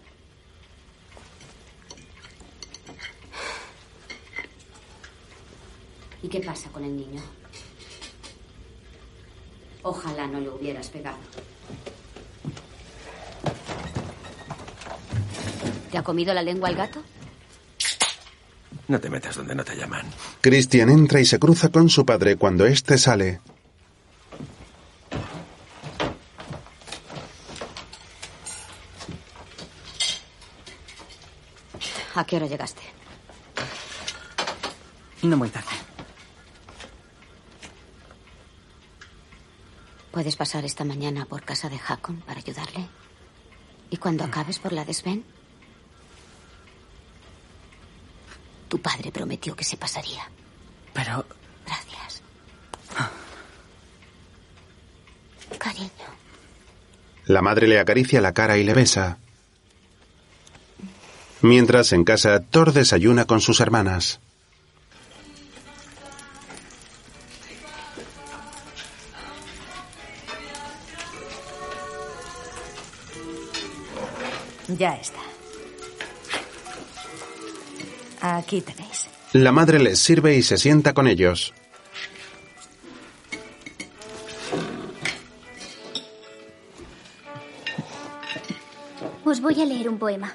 ¿Y 6.21 6.29
qué 6.29 6.39
pasa 6.39 6.69
con 6.69 6.85
el 6.85 6.95
niño? 6.95 7.21
Ojalá 9.81 10.27
no 10.27 10.39
le 10.39 10.49
hubieras 10.49 10.87
pegado. 10.87 11.17
¿Te 15.93 15.99
ha 15.99 16.03
comido 16.03 16.33
la 16.33 16.41
lengua 16.41 16.69
el 16.69 16.75
gato? 16.75 17.03
No 18.87 18.99
te 18.99 19.11
metas 19.11 19.35
donde 19.35 19.53
no 19.53 19.63
te 19.63 19.75
llaman. 19.75 20.03
Christian 20.41 20.89
entra 20.89 21.19
y 21.19 21.25
se 21.25 21.37
cruza 21.37 21.69
con 21.69 21.87
su 21.87 22.03
padre 22.03 22.35
cuando 22.35 22.65
éste 22.65 22.97
sale. 22.97 23.41
¿A 32.15 32.25
qué 32.25 32.37
hora 32.37 32.47
llegaste? 32.47 32.81
No 35.21 35.37
muy 35.37 35.49
tarde. 35.49 35.67
¿Puedes 40.09 40.35
pasar 40.35 40.65
esta 40.65 40.83
mañana 40.85 41.25
por 41.25 41.43
casa 41.43 41.69
de 41.69 41.79
Hakon 41.87 42.21
para 42.21 42.39
ayudarle? 42.39 42.87
¿Y 43.91 43.97
cuando 43.97 44.23
acabes 44.23 44.57
por 44.57 44.73
la 44.73 44.85
de 44.85 44.95
Sven? 44.95 45.42
Tu 48.73 48.81
padre 48.81 49.11
prometió 49.11 49.55
que 49.55 49.63
se 49.63 49.77
pasaría. 49.77 50.27
Pero... 50.93 51.23
Gracias. 51.63 52.23
Cariño. 55.59 55.89
La 57.25 57.43
madre 57.43 57.67
le 57.67 57.79
acaricia 57.79 58.19
la 58.19 58.33
cara 58.33 58.57
y 58.57 58.63
le 58.63 58.73
besa. 58.73 59.19
Mientras 61.41 61.93
en 61.93 62.03
casa, 62.03 62.39
Thor 62.39 62.73
desayuna 62.73 63.25
con 63.25 63.41
sus 63.41 63.59
hermanas. 63.59 64.19
Ya 74.67 74.95
está. 74.95 75.22
Aquí 78.23 78.61
tenéis. 78.61 79.09
La 79.33 79.51
madre 79.51 79.79
les 79.79 79.99
sirve 79.99 80.37
y 80.37 80.43
se 80.43 80.57
sienta 80.57 80.93
con 80.93 81.07
ellos. 81.07 81.53
Os 89.25 89.41
voy 89.41 89.61
a 89.61 89.65
leer 89.65 89.89
un 89.89 89.97
poema. 89.97 90.33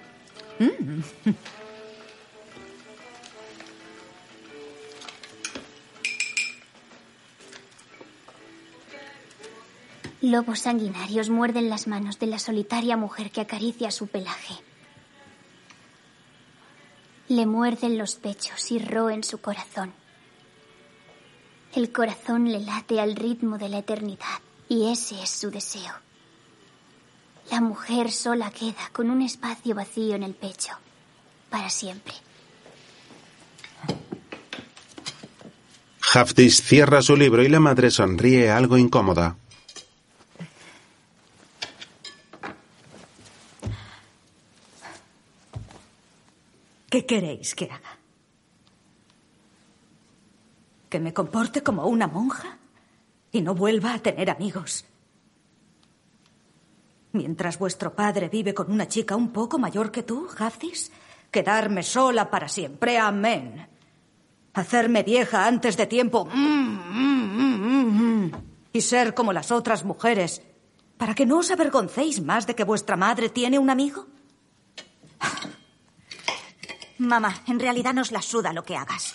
Lobos 10.20 10.58
sanguinarios 10.58 11.30
muerden 11.30 11.70
las 11.70 11.86
manos 11.86 12.18
de 12.18 12.26
la 12.26 12.38
solitaria 12.38 12.98
mujer 12.98 13.30
que 13.30 13.40
acaricia 13.40 13.90
su 13.90 14.08
pelaje. 14.08 14.67
Le 17.28 17.46
muerden 17.46 17.98
los 17.98 18.16
pechos 18.16 18.70
y 18.70 18.78
roen 18.78 19.22
su 19.22 19.38
corazón. 19.38 19.92
El 21.74 21.92
corazón 21.92 22.50
le 22.50 22.60
late 22.60 23.00
al 23.00 23.16
ritmo 23.16 23.58
de 23.58 23.68
la 23.68 23.78
eternidad 23.78 24.40
y 24.68 24.90
ese 24.90 25.22
es 25.22 25.30
su 25.30 25.50
deseo. 25.50 25.92
La 27.50 27.60
mujer 27.60 28.10
sola 28.10 28.50
queda 28.50 28.90
con 28.92 29.10
un 29.10 29.22
espacio 29.22 29.74
vacío 29.74 30.14
en 30.14 30.22
el 30.22 30.34
pecho, 30.34 30.72
para 31.50 31.70
siempre. 31.70 32.14
Haftis 36.14 36.62
cierra 36.62 37.02
su 37.02 37.16
libro 37.16 37.42
y 37.42 37.48
la 37.48 37.60
madre 37.60 37.90
sonríe 37.90 38.50
algo 38.50 38.78
incómoda. 38.78 39.36
¿Qué 46.90 47.04
queréis 47.04 47.54
que 47.54 47.66
haga? 47.66 47.98
¿Que 50.88 51.00
me 51.00 51.12
comporte 51.12 51.62
como 51.62 51.86
una 51.86 52.06
monja 52.06 52.58
y 53.30 53.42
no 53.42 53.54
vuelva 53.54 53.94
a 53.94 53.98
tener 53.98 54.30
amigos? 54.30 54.86
Mientras 57.12 57.58
vuestro 57.58 57.94
padre 57.94 58.28
vive 58.28 58.54
con 58.54 58.70
una 58.70 58.88
chica 58.88 59.16
un 59.16 59.32
poco 59.32 59.58
mayor 59.58 59.90
que 59.90 60.02
tú, 60.02 60.28
Haftis, 60.38 60.90
quedarme 61.30 61.82
sola 61.82 62.30
para 62.30 62.48
siempre. 62.48 62.98
Amén. 62.98 63.66
Hacerme 64.54 65.02
vieja 65.02 65.46
antes 65.46 65.76
de 65.76 65.86
tiempo. 65.86 66.24
Mm, 66.24 66.78
mm, 66.88 68.24
mm. 68.24 68.32
Y 68.72 68.80
ser 68.80 69.14
como 69.14 69.32
las 69.32 69.50
otras 69.50 69.84
mujeres. 69.84 70.42
¿Para 70.96 71.14
que 71.14 71.26
no 71.26 71.38
os 71.38 71.50
avergoncéis 71.50 72.20
más 72.22 72.46
de 72.46 72.54
que 72.54 72.64
vuestra 72.64 72.96
madre 72.96 73.28
tiene 73.28 73.58
un 73.58 73.70
amigo? 73.70 74.06
Mamá, 76.98 77.42
en 77.46 77.60
realidad 77.60 77.94
nos 77.94 78.10
la 78.10 78.22
suda 78.22 78.52
lo 78.52 78.62
que 78.64 78.76
hagas. 78.76 79.14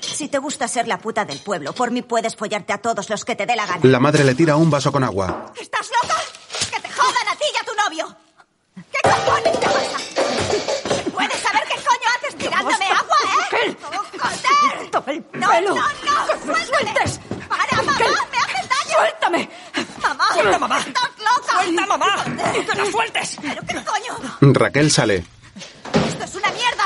Si 0.00 0.28
te 0.28 0.38
gusta 0.38 0.68
ser 0.68 0.86
la 0.86 0.98
puta 0.98 1.24
del 1.24 1.38
pueblo, 1.40 1.72
por 1.72 1.90
mí 1.90 2.02
puedes 2.02 2.36
follarte 2.36 2.72
a 2.72 2.78
todos 2.78 3.08
los 3.10 3.24
que 3.24 3.34
te 3.34 3.46
dé 3.46 3.56
la 3.56 3.66
gana. 3.66 3.80
La 3.82 3.98
madre 3.98 4.24
le 4.24 4.34
tira 4.34 4.56
un 4.56 4.70
vaso 4.70 4.92
con 4.92 5.02
agua. 5.02 5.52
¿Estás 5.60 5.90
loca? 6.02 6.16
¡Que 6.72 6.80
te 6.80 6.90
jodan 6.92 7.28
a 7.28 7.36
ti 7.36 7.44
y 7.52 7.56
a 7.56 7.64
tu 7.64 7.72
novio! 7.74 8.16
¿Qué 8.92 8.98
cojones 9.02 9.60
te 9.60 9.66
pasa? 9.66 11.10
¿Puedes 11.12 11.40
saber 11.40 11.62
qué 11.68 11.74
coño 11.74 12.08
haces 12.18 12.36
tirándome 12.36 12.86
agua, 12.86 13.16
eh? 13.52 13.76
¡Oh, 13.82 14.18
joder! 14.18 14.90
¡No, 14.92 15.48
pelo! 15.50 15.74
no, 15.74 15.74
no! 15.74 16.40
¡Que 16.40 16.52
me 16.52 16.64
sueltes! 16.66 17.20
¡Para, 17.48 17.76
mamá! 17.82 17.98
¡Me 17.98 18.38
haces 18.38 18.68
daño! 18.68 18.96
¡Suéltame! 18.96 19.50
¡Mamá! 20.02 20.24
¡Suelta, 20.34 20.58
mamá! 20.58 20.78
¡Estás 20.78 21.10
loca! 21.18 21.52
¡Suelta, 21.62 21.86
mamá! 21.86 22.24
¡Y 22.54 22.64
que 22.64 22.74
la 22.74 22.90
sueltes! 22.90 23.36
¿Pero 23.40 23.62
qué 23.66 23.84
coño? 23.84 24.52
Raquel 24.52 24.90
sale. 24.90 25.24
¡Esto 26.20 26.38
es 26.38 26.44
una 26.44 26.52
mierda! 26.52 26.84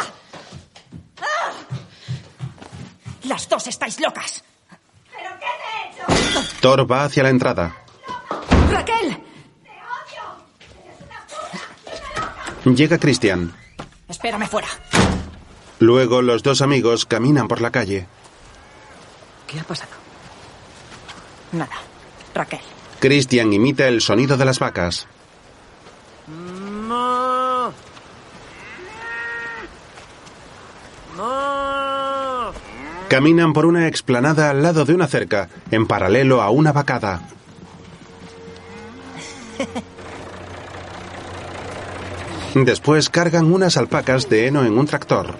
Las 3.25 3.49
dos 3.49 3.67
estáis 3.67 3.99
locas. 3.99 4.45
¿Pero 5.11 5.31
qué 5.41 5.47
te 6.07 6.11
he 6.13 6.41
hecho? 6.41 6.49
Thor 6.61 6.91
va 6.91 7.03
hacia 7.03 7.25
la 7.25 7.31
entrada. 7.31 7.77
¡Raquel! 8.71 9.21
Llega 12.77 12.99
Christian. 12.99 13.53
Espérame 14.09 14.47
fuera. 14.47 14.69
Luego 15.81 16.23
los 16.23 16.45
dos 16.45 16.63
amigos 16.63 17.05
caminan 17.05 17.49
por 17.49 17.61
la 17.61 17.73
calle. 17.73 18.07
¿Qué 19.49 19.59
ha 19.59 19.65
pasado? 19.65 19.91
Nada. 21.51 21.75
Raquel. 22.35 22.61
Christian 23.01 23.53
imita 23.53 23.89
el 23.89 24.01
sonido 24.01 24.37
de 24.37 24.45
las 24.45 24.61
vacas. 24.61 25.09
Caminan 33.09 33.53
por 33.53 33.67
una 33.67 33.87
explanada 33.87 34.51
al 34.51 34.63
lado 34.63 34.85
de 34.85 34.95
una 34.95 35.07
cerca, 35.07 35.49
en 35.71 35.87
paralelo 35.87 36.43
a 36.43 36.51
una 36.51 36.73
vacada. 36.73 37.23
Después 42.55 43.11
cargan 43.11 43.53
unas 43.53 43.77
alpacas 43.77 44.29
de 44.29 44.47
heno 44.47 44.65
en 44.65 44.79
un 44.79 44.87
tractor. 44.87 45.35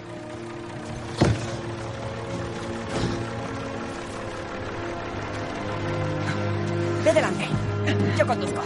Ve 7.03 7.13
delante. 7.13 7.47
Yo 8.17 8.27
conduzco. 8.27 8.61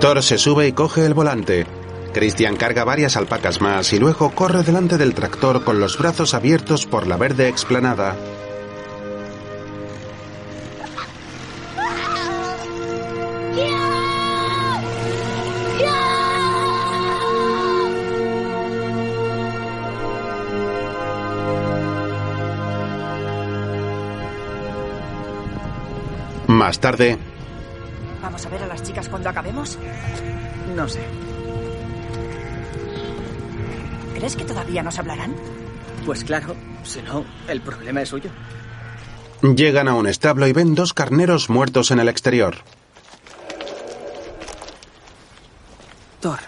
Thor 0.00 0.22
se 0.22 0.38
sube 0.38 0.66
y 0.66 0.72
coge 0.72 1.04
el 1.04 1.12
volante. 1.12 1.66
Christian 2.12 2.56
carga 2.56 2.84
varias 2.84 3.16
alpacas 3.16 3.60
más 3.60 3.92
y 3.92 3.98
luego 3.98 4.30
corre 4.30 4.62
delante 4.62 4.98
del 4.98 5.14
tractor 5.14 5.64
con 5.64 5.80
los 5.80 5.98
brazos 5.98 6.34
abiertos 6.34 6.86
por 6.86 7.06
la 7.06 7.16
verde 7.16 7.48
explanada. 7.48 8.16
Más 26.46 26.80
tarde, 26.80 27.18
¿Vamos 28.22 28.44
a 28.44 28.48
ver 28.48 28.62
a 28.62 28.66
las 28.66 28.82
chicas 28.82 29.08
cuando 29.08 29.28
acabemos? 29.28 29.78
No 30.74 30.88
sé. 30.88 31.00
¿Crees 34.18 34.34
que 34.34 34.44
todavía 34.44 34.82
nos 34.82 34.98
hablarán? 34.98 35.32
Pues 36.04 36.24
claro, 36.24 36.56
si 36.82 37.00
no, 37.02 37.24
el 37.46 37.60
problema 37.60 38.02
es 38.02 38.08
suyo. 38.08 38.30
llegan 39.54 39.86
a 39.86 39.94
un 39.94 40.08
establo 40.08 40.48
y 40.48 40.52
ven 40.52 40.74
dos 40.74 40.92
carneros 40.92 41.48
muertos 41.48 41.92
en 41.92 42.00
el 42.00 42.08
exterior. 42.08 42.56
Thor, 46.20 46.40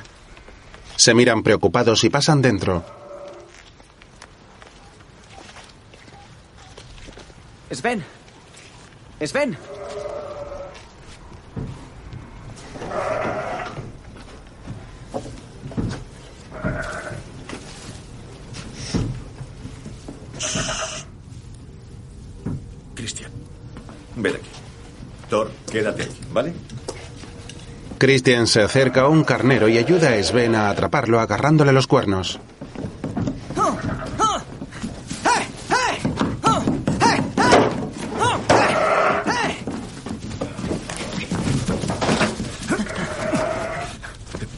Se 0.96 1.14
miran 1.14 1.44
preocupados 1.44 2.02
y 2.02 2.10
pasan 2.10 2.42
dentro. 2.42 2.84
Sven. 7.70 8.04
Sven. 9.24 9.56
Cristian, 22.94 23.30
ven 24.16 24.34
aquí. 24.36 24.48
Thor, 25.28 25.50
quédate 25.70 26.02
aquí, 26.04 26.18
¿vale? 26.32 26.52
Christian 27.98 28.46
se 28.46 28.62
acerca 28.62 29.02
a 29.02 29.08
un 29.08 29.24
carnero 29.24 29.68
y 29.68 29.76
ayuda 29.76 30.10
a 30.10 30.22
Sven 30.22 30.54
a 30.54 30.70
atraparlo 30.70 31.20
agarrándole 31.20 31.72
los 31.72 31.86
cuernos. 31.86 32.40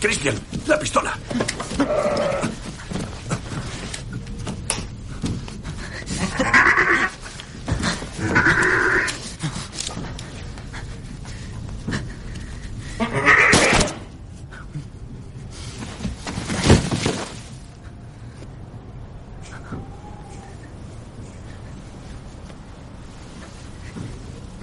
Cristian, 0.00 0.34
la 0.66 0.78
pistola. 0.78 1.16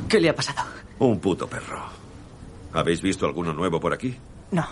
¿Qué 0.09 0.19
le 0.19 0.29
ha 0.29 0.35
pasado? 0.35 0.63
Un 0.99 1.19
puto 1.19 1.47
perro. 1.47 1.81
¿Habéis 2.73 3.01
visto 3.01 3.25
alguno 3.25 3.53
nuevo 3.53 3.79
por 3.79 3.93
aquí? 3.93 4.17
No. 4.51 4.67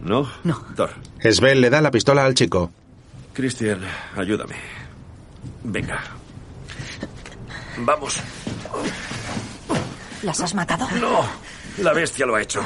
¿No? 0.00 0.28
No. 0.44 0.64
Thor. 0.76 0.90
Sven 1.22 1.60
le 1.60 1.70
da 1.70 1.80
la 1.80 1.90
pistola 1.90 2.24
al 2.24 2.34
chico. 2.34 2.70
Cristian, 3.32 3.80
ayúdame. 4.16 4.56
Venga. 5.62 6.02
Vamos. 7.78 8.20
¿Las 10.22 10.40
has 10.40 10.54
matado? 10.54 10.88
No, 11.00 11.20
la 11.78 11.92
bestia 11.92 12.26
lo 12.26 12.34
ha 12.34 12.42
hecho. 12.42 12.60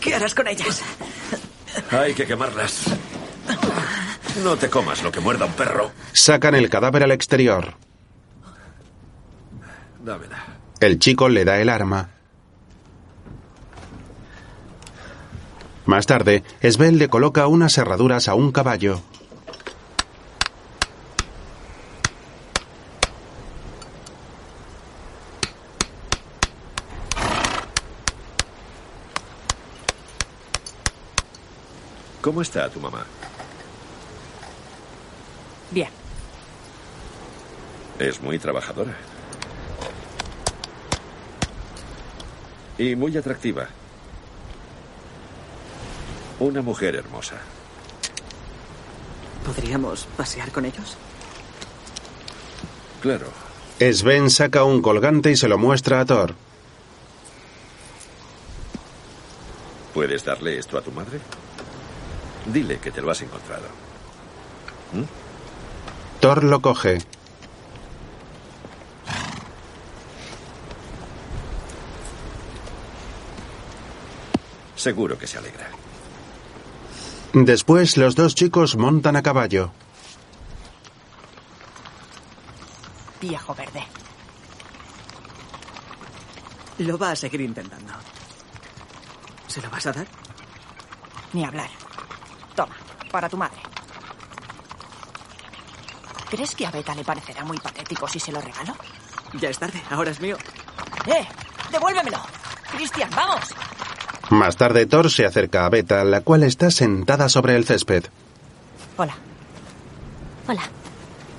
¿Qué 0.00 0.14
harás 0.14 0.34
con 0.34 0.46
ellas? 0.46 0.82
Hay 1.90 2.14
que 2.14 2.24
quemarlas. 2.24 2.84
No 4.44 4.56
te 4.56 4.70
comas 4.70 5.02
lo 5.02 5.10
que 5.10 5.18
muerda 5.20 5.46
un 5.46 5.52
perro. 5.54 5.90
Sacan 6.12 6.54
el 6.54 6.70
cadáver 6.70 7.02
al 7.02 7.10
exterior. 7.10 7.74
Dámela. 10.06 10.38
El 10.78 11.00
chico 11.00 11.28
le 11.28 11.44
da 11.44 11.58
el 11.58 11.68
arma. 11.68 12.10
Más 15.84 16.06
tarde, 16.06 16.44
Sven 16.62 16.98
le 16.98 17.08
coloca 17.08 17.48
unas 17.48 17.76
herraduras 17.76 18.28
a 18.28 18.34
un 18.34 18.52
caballo. 18.52 19.00
¿Cómo 32.20 32.42
está 32.42 32.70
tu 32.70 32.78
mamá? 32.78 33.04
Bien. 35.72 35.90
Es 37.98 38.22
muy 38.22 38.38
trabajadora. 38.38 38.94
Y 42.78 42.94
muy 42.94 43.16
atractiva. 43.16 43.66
Una 46.38 46.60
mujer 46.60 46.96
hermosa. 46.96 47.36
¿Podríamos 49.44 50.06
pasear 50.16 50.50
con 50.50 50.64
ellos? 50.66 50.96
Claro. 53.00 53.26
Sven 53.78 54.30
saca 54.30 54.64
un 54.64 54.82
colgante 54.82 55.30
y 55.30 55.36
se 55.36 55.48
lo 55.48 55.58
muestra 55.58 56.00
a 56.00 56.04
Thor. 56.04 56.34
¿Puedes 59.94 60.24
darle 60.24 60.58
esto 60.58 60.76
a 60.76 60.82
tu 60.82 60.90
madre? 60.92 61.20
Dile 62.52 62.78
que 62.78 62.90
te 62.90 63.00
lo 63.00 63.10
has 63.10 63.22
encontrado. 63.22 63.64
Thor 66.20 66.44
lo 66.44 66.60
coge. 66.60 66.98
Seguro 74.86 75.18
que 75.18 75.26
se 75.26 75.36
alegra. 75.36 75.68
Después 77.32 77.96
los 77.96 78.14
dos 78.14 78.36
chicos 78.36 78.76
montan 78.76 79.16
a 79.16 79.22
caballo. 79.24 79.72
Viejo 83.20 83.52
verde. 83.52 83.84
Lo 86.78 86.96
va 86.96 87.10
a 87.10 87.16
seguir 87.16 87.40
intentando. 87.40 87.94
¿Se 89.48 89.60
lo 89.60 89.68
vas 89.70 89.86
a 89.86 89.92
dar? 89.92 90.06
Ni 91.32 91.44
hablar. 91.44 91.70
Toma, 92.54 92.76
para 93.10 93.28
tu 93.28 93.36
madre. 93.36 93.58
¿Crees 96.30 96.54
que 96.54 96.64
a 96.64 96.70
Beta 96.70 96.94
le 96.94 97.02
parecerá 97.02 97.42
muy 97.42 97.58
patético 97.58 98.06
si 98.06 98.20
se 98.20 98.30
lo 98.30 98.40
regalo? 98.40 98.76
Ya 99.32 99.48
es 99.48 99.58
tarde, 99.58 99.82
ahora 99.90 100.12
es 100.12 100.20
mío. 100.20 100.36
¡Eh! 101.06 101.26
¡Devuélvemelo! 101.72 102.20
Cristian, 102.70 103.10
vamos. 103.16 103.52
Más 104.30 104.56
tarde 104.56 104.86
Thor 104.86 105.10
se 105.10 105.24
acerca 105.24 105.66
a 105.66 105.68
Beta, 105.68 106.04
la 106.04 106.20
cual 106.20 106.42
está 106.42 106.70
sentada 106.70 107.28
sobre 107.28 107.56
el 107.56 107.64
césped. 107.64 108.04
Hola. 108.96 109.14
Hola. 110.48 110.62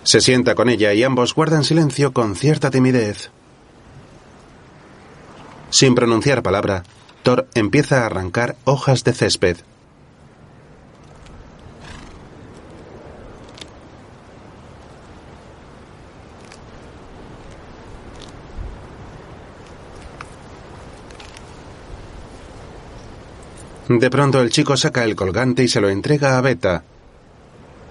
Se 0.04 0.22
sienta 0.22 0.56
con 0.56 0.70
ella 0.70 0.94
y 0.94 1.04
ambos 1.04 1.34
guardan 1.34 1.64
silencio 1.64 2.14
con 2.14 2.36
cierta 2.36 2.72
timidez. 2.72 3.30
Sin 5.70 5.96
pronunciar 5.96 6.44
palabra, 6.44 6.84
Thor 7.24 7.48
empieza 7.56 8.04
a 8.04 8.06
arrancar 8.06 8.56
hojas 8.64 9.04
de 9.04 9.14
césped. 9.14 9.58
De 23.88 24.10
pronto 24.10 24.42
el 24.42 24.50
chico 24.50 24.76
saca 24.76 25.04
el 25.06 25.16
colgante 25.16 25.64
y 25.64 25.68
se 25.68 25.80
lo 25.80 25.90
entrega 25.90 26.38
a 26.38 26.42
Beta. 26.42 26.84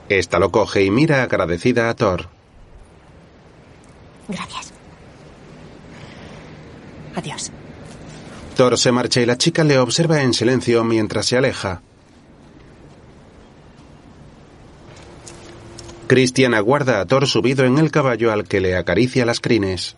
Esta 0.09 0.38
lo 0.38 0.51
coge 0.51 0.84
y 0.84 0.90
mira 0.90 1.22
agradecida 1.22 1.88
a 1.88 1.94
Thor. 1.94 2.28
Gracias. 4.28 4.72
Adiós. 7.14 7.51
Thor 8.57 8.78
se 8.78 8.92
marcha 8.92 9.20
y 9.20 9.26
la 9.26 9.38
chica 9.38 9.64
le 9.64 9.78
observa 9.78 10.22
en 10.22 10.34
silencio 10.34 10.84
mientras 10.84 11.26
se 11.26 11.38
aleja. 11.38 11.80
Christian 16.07 16.55
aguarda 16.55 17.01
a 17.01 17.07
Thor 17.07 17.26
subido 17.26 17.64
en 17.64 17.78
el 17.78 17.90
caballo 17.90 18.32
al 18.32 18.44
que 18.44 18.61
le 18.61 18.76
acaricia 18.76 19.26
las 19.26 19.40
crines. 19.40 19.97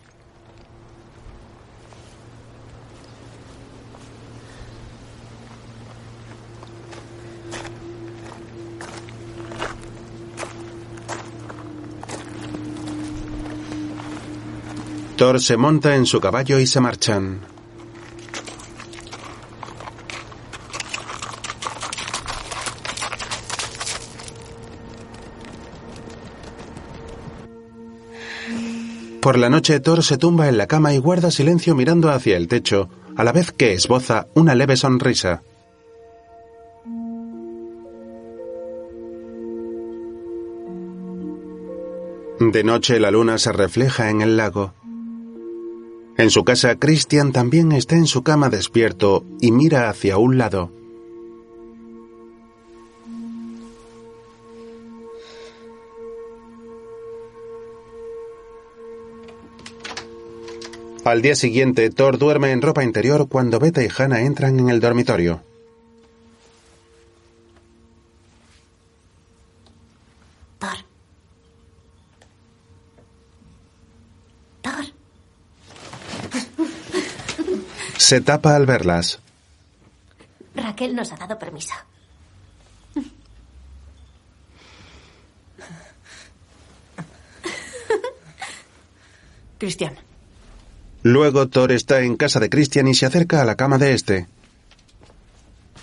Thor 15.19 15.41
se 15.41 15.57
monta 15.57 15.97
en 15.97 16.05
su 16.05 16.21
caballo 16.21 16.59
y 16.59 16.65
se 16.65 16.79
marchan. 16.79 17.41
Por 29.21 29.37
la 29.37 29.49
noche 29.49 29.81
Thor 29.81 30.05
se 30.05 30.17
tumba 30.17 30.47
en 30.47 30.57
la 30.57 30.67
cama 30.67 30.93
y 30.93 30.99
guarda 30.99 31.31
silencio 31.31 31.75
mirando 31.75 32.09
hacia 32.11 32.37
el 32.37 32.47
techo, 32.47 32.87
a 33.17 33.25
la 33.25 33.33
vez 33.33 33.51
que 33.51 33.73
esboza 33.73 34.27
una 34.35 34.55
leve 34.55 34.77
sonrisa. 34.77 35.43
De 42.39 42.63
noche 42.63 43.01
la 43.01 43.11
luna 43.11 43.37
se 43.37 43.51
refleja 43.51 44.09
en 44.09 44.21
el 44.21 44.37
lago. 44.37 44.79
En 46.19 46.31
su 46.31 46.43
casa, 46.43 46.75
Christian 46.75 47.31
también 47.31 47.71
está 47.71 47.95
en 47.95 48.05
su 48.05 48.23
cama 48.23 48.49
despierto 48.49 49.23
y 49.39 49.53
mira 49.53 49.89
hacia 49.89 50.17
un 50.17 50.37
lado. 50.37 50.69
Al 61.05 61.21
día 61.21 61.35
siguiente, 61.35 61.89
Thor 61.89 62.17
duerme 62.17 62.51
en 62.51 62.61
ropa 62.61 62.83
interior 62.83 63.29
cuando 63.29 63.57
Beta 63.57 63.81
y 63.81 63.87
Hannah 63.87 64.19
entran 64.19 64.59
en 64.59 64.67
el 64.67 64.81
dormitorio. 64.81 65.41
Se 78.09 78.21
tapa 78.21 78.55
al 78.55 78.65
verlas. 78.65 79.19
Raquel 80.55 80.95
nos 80.95 81.11
ha 81.11 81.15
dado 81.15 81.37
permiso. 81.37 81.75
Cristian, 89.59 89.95
Luego 91.03 91.49
Thor 91.49 91.71
está 91.71 92.01
en 92.01 92.17
casa 92.17 92.39
de 92.39 92.49
Christian 92.49 92.87
y 92.87 92.95
se 92.95 93.05
acerca 93.05 93.43
a 93.43 93.45
la 93.45 93.53
cama 93.55 93.77
de 93.77 93.93
este. 93.93 94.27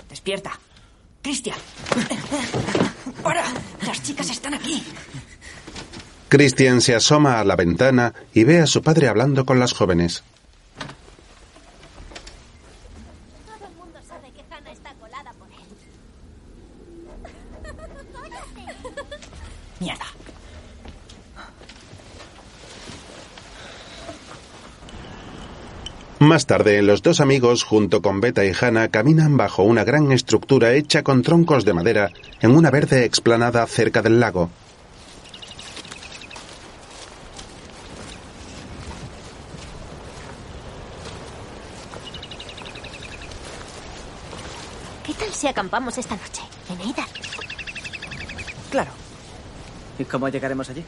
despierta. 0.08 0.58
Cristian. 1.22 1.58
¡Para! 3.22 3.44
Las 3.86 4.02
chicas 4.02 4.28
están 4.30 4.54
aquí. 4.54 4.82
Christian 6.28 6.80
se 6.80 6.96
asoma 6.96 7.38
a 7.38 7.44
la 7.44 7.54
ventana 7.54 8.14
y 8.34 8.42
ve 8.42 8.58
a 8.58 8.66
su 8.66 8.82
padre 8.82 9.06
hablando 9.06 9.46
con 9.46 9.60
las 9.60 9.72
jóvenes. 9.72 10.24
Todo 13.46 13.66
el 13.66 13.74
mundo 13.76 13.98
sabe 14.06 14.30
que 14.32 14.42
Hannah 14.52 14.72
está 14.72 14.92
colada 14.94 15.32
por 15.32 15.48
él. 15.48 15.56
Mierda. 19.80 20.06
Más 26.26 26.44
tarde, 26.44 26.82
los 26.82 27.02
dos 27.02 27.20
amigos, 27.20 27.62
junto 27.62 28.02
con 28.02 28.20
Beta 28.20 28.44
y 28.44 28.50
Hannah, 28.50 28.88
caminan 28.88 29.36
bajo 29.36 29.62
una 29.62 29.84
gran 29.84 30.10
estructura 30.10 30.72
hecha 30.72 31.04
con 31.04 31.22
troncos 31.22 31.64
de 31.64 31.72
madera 31.72 32.10
en 32.40 32.50
una 32.50 32.72
verde 32.72 33.04
explanada 33.04 33.64
cerca 33.68 34.02
del 34.02 34.18
lago. 34.18 34.50
¿Qué 45.04 45.14
tal 45.14 45.30
si 45.30 45.46
acampamos 45.46 45.96
esta 45.96 46.16
noche? 46.16 46.42
En 46.70 46.80
Eidar. 46.80 47.06
Claro. 48.72 48.90
¿Y 49.96 50.04
cómo 50.04 50.28
llegaremos 50.28 50.68
allí? 50.70 50.84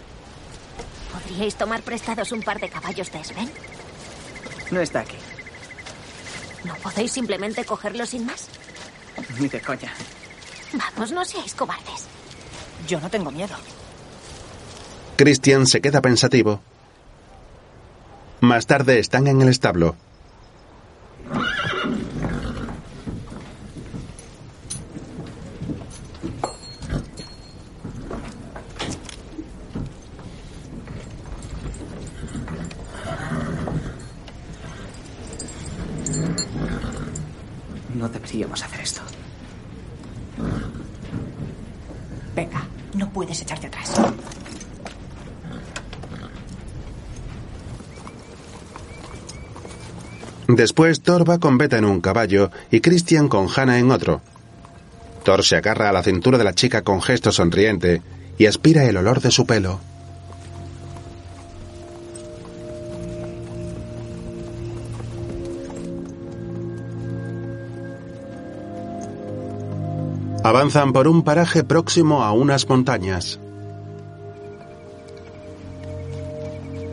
¿Podríais 1.13 1.55
tomar 1.55 1.83
prestados 1.83 2.33
un 2.33 2.43
par 2.43 2.59
de 2.59 2.69
caballos 2.69 3.13
de 3.13 3.23
Sven? 3.23 3.49
No 4.73 4.81
está 4.81 5.01
aquí. 5.01 5.17
¿No 6.65 6.75
podéis 6.77 7.13
simplemente 7.13 7.65
cogerlo 7.65 8.07
sin 8.07 8.27
más? 8.27 8.49
Ni 9.39 9.49
de 9.49 9.61
coña. 9.61 9.93
Vamos, 10.73 11.13
no 11.13 11.25
seáis 11.25 11.55
cobardes. 11.55 12.07
Yo 12.87 13.01
no 13.01 13.11
tengo 13.11 13.31
miedo. 13.31 13.55
Christian 15.17 15.67
se 15.67 15.81
queda 15.81 16.01
pensativo. 16.01 16.61
Más 18.41 18.67
tarde 18.67 18.99
están 18.99 19.27
en 19.27 19.43
el 19.43 19.49
establo. 19.49 19.97
No 37.99 38.09
deberíamos 38.09 38.63
hacer 38.63 38.81
esto. 38.81 39.01
Venga, 42.37 42.65
no 42.95 43.11
puedes 43.13 43.43
echarte 43.43 43.67
atrás. 43.67 43.93
Después 50.47 51.03
Thor 51.03 51.29
va 51.29 51.39
con 51.39 51.59
Beta 51.59 51.77
en 51.77 51.85
un 51.85 52.01
caballo 52.01 52.53
y 52.71 52.81
Christian 52.81 53.29
con 53.29 53.49
Hannah 53.55 53.81
en 53.81 53.91
otro. 53.91 54.23
Thor 55.25 55.45
se 55.45 55.57
agarra 55.57 55.89
a 55.89 55.93
la 55.93 56.05
cintura 56.05 56.39
de 56.39 56.45
la 56.45 56.55
chica 56.55 56.83
con 56.83 57.03
gesto 57.03 57.33
sonriente 57.33 58.01
y 58.39 58.47
aspira 58.47 58.85
el 58.85 58.97
olor 58.97 59.21
de 59.21 59.33
su 59.33 59.45
pelo. 59.45 59.81
Avanzan 70.43 70.93
por 70.93 71.09
un 71.09 71.23
paraje 71.23 71.65
próximo 71.65 72.23
a 72.23 72.33
unas 72.33 72.69
montañas. 72.69 73.41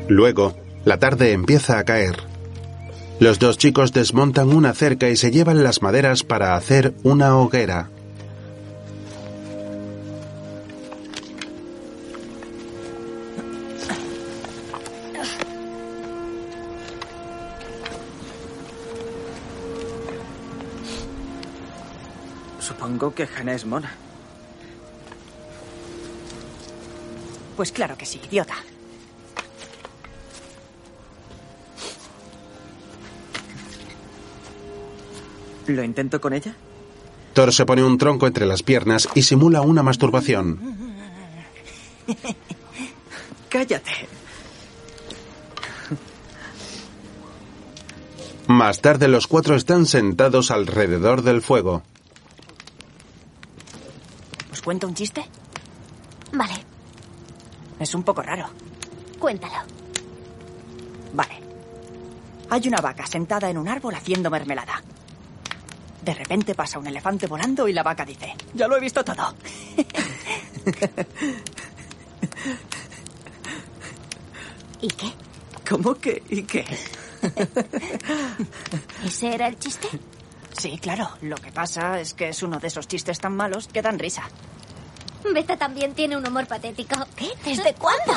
Luego, 0.07 0.55
la 0.83 0.97
tarde 0.97 1.31
empieza 1.31 1.79
a 1.79 1.83
caer. 1.83 2.17
Los 3.19 3.39
dos 3.39 3.57
chicos 3.57 3.93
desmontan 3.93 4.49
una 4.49 4.73
cerca 4.73 5.09
y 5.09 5.15
se 5.15 5.31
llevan 5.31 5.63
las 5.63 5.81
maderas 5.81 6.23
para 6.23 6.55
hacer 6.55 6.93
una 7.03 7.37
hoguera. 7.37 7.89
Supongo 22.95 23.13
que 23.13 23.27
Hannah 23.27 23.55
es 23.55 23.65
mona. 23.65 23.91
Pues 27.57 27.73
claro 27.73 27.97
que 27.97 28.05
sí, 28.05 28.21
idiota. 28.25 28.55
¿Lo 35.67 35.83
intento 35.83 36.21
con 36.21 36.31
ella? 36.31 36.55
Thor 37.33 37.51
se 37.51 37.65
pone 37.65 37.83
un 37.83 37.97
tronco 37.97 38.27
entre 38.27 38.45
las 38.45 38.63
piernas 38.63 39.09
y 39.13 39.23
simula 39.23 39.59
una 39.59 39.83
masturbación. 39.83 40.57
Cállate. 43.49 43.91
Más 48.47 48.79
tarde 48.79 49.09
los 49.09 49.27
cuatro 49.27 49.57
están 49.57 49.85
sentados 49.85 50.49
alrededor 50.49 51.23
del 51.23 51.41
fuego. 51.41 51.83
¿Os 54.65 54.73
cuento 54.73 54.87
un 54.87 54.95
chiste? 54.95 55.23
Vale, 56.33 56.55
Es 57.79 57.93
un 57.93 58.01
poco 58.01 58.23
raro. 58.23 58.47
cuéntalo. 59.19 59.53
Vale. 61.13 61.39
Hay 62.49 62.67
una 62.67 62.81
vaca 62.81 63.05
sentada 63.05 63.47
en 63.51 63.59
un 63.59 63.67
árbol 63.67 63.93
haciendo 63.93 64.31
mermelada. 64.31 64.81
De 66.01 66.15
repente 66.15 66.55
pasa 66.55 66.79
un 66.79 66.87
elefante 66.87 67.27
volando 67.27 67.67
y 67.67 67.73
la 67.73 67.83
vaca 67.83 68.03
dice, 68.05 68.33
ya 68.55 68.67
lo 68.67 68.77
he 68.77 68.79
visto 68.79 69.05
todo. 69.05 69.35
¿Y 74.81 74.87
qué? 74.87 75.13
¿Cómo 75.69 75.93
que? 75.93 76.23
¿Y 76.29 76.41
qué? 76.41 76.65
¿Ese 79.05 79.35
era 79.35 79.45
el 79.47 79.59
chiste? 79.59 79.87
Sí, 80.57 80.79
claro. 80.79 81.07
Lo 81.21 81.35
que 81.35 81.51
pasa 81.51 81.99
es 81.99 82.15
que 82.15 82.29
es 82.29 82.41
uno 82.41 82.57
de 82.59 82.65
esos 82.67 82.87
chistes 82.87 83.19
tan 83.19 83.35
malos 83.35 83.67
que 83.67 83.81
dan 83.83 83.99
risa. 83.99 84.23
Beta 85.33 85.57
también 85.57 85.93
tiene 85.93 86.17
un 86.17 86.27
humor 86.27 86.47
patético. 86.47 86.95
¿Qué? 87.15 87.29
¿Desde 87.43 87.73
cuándo? 87.75 88.13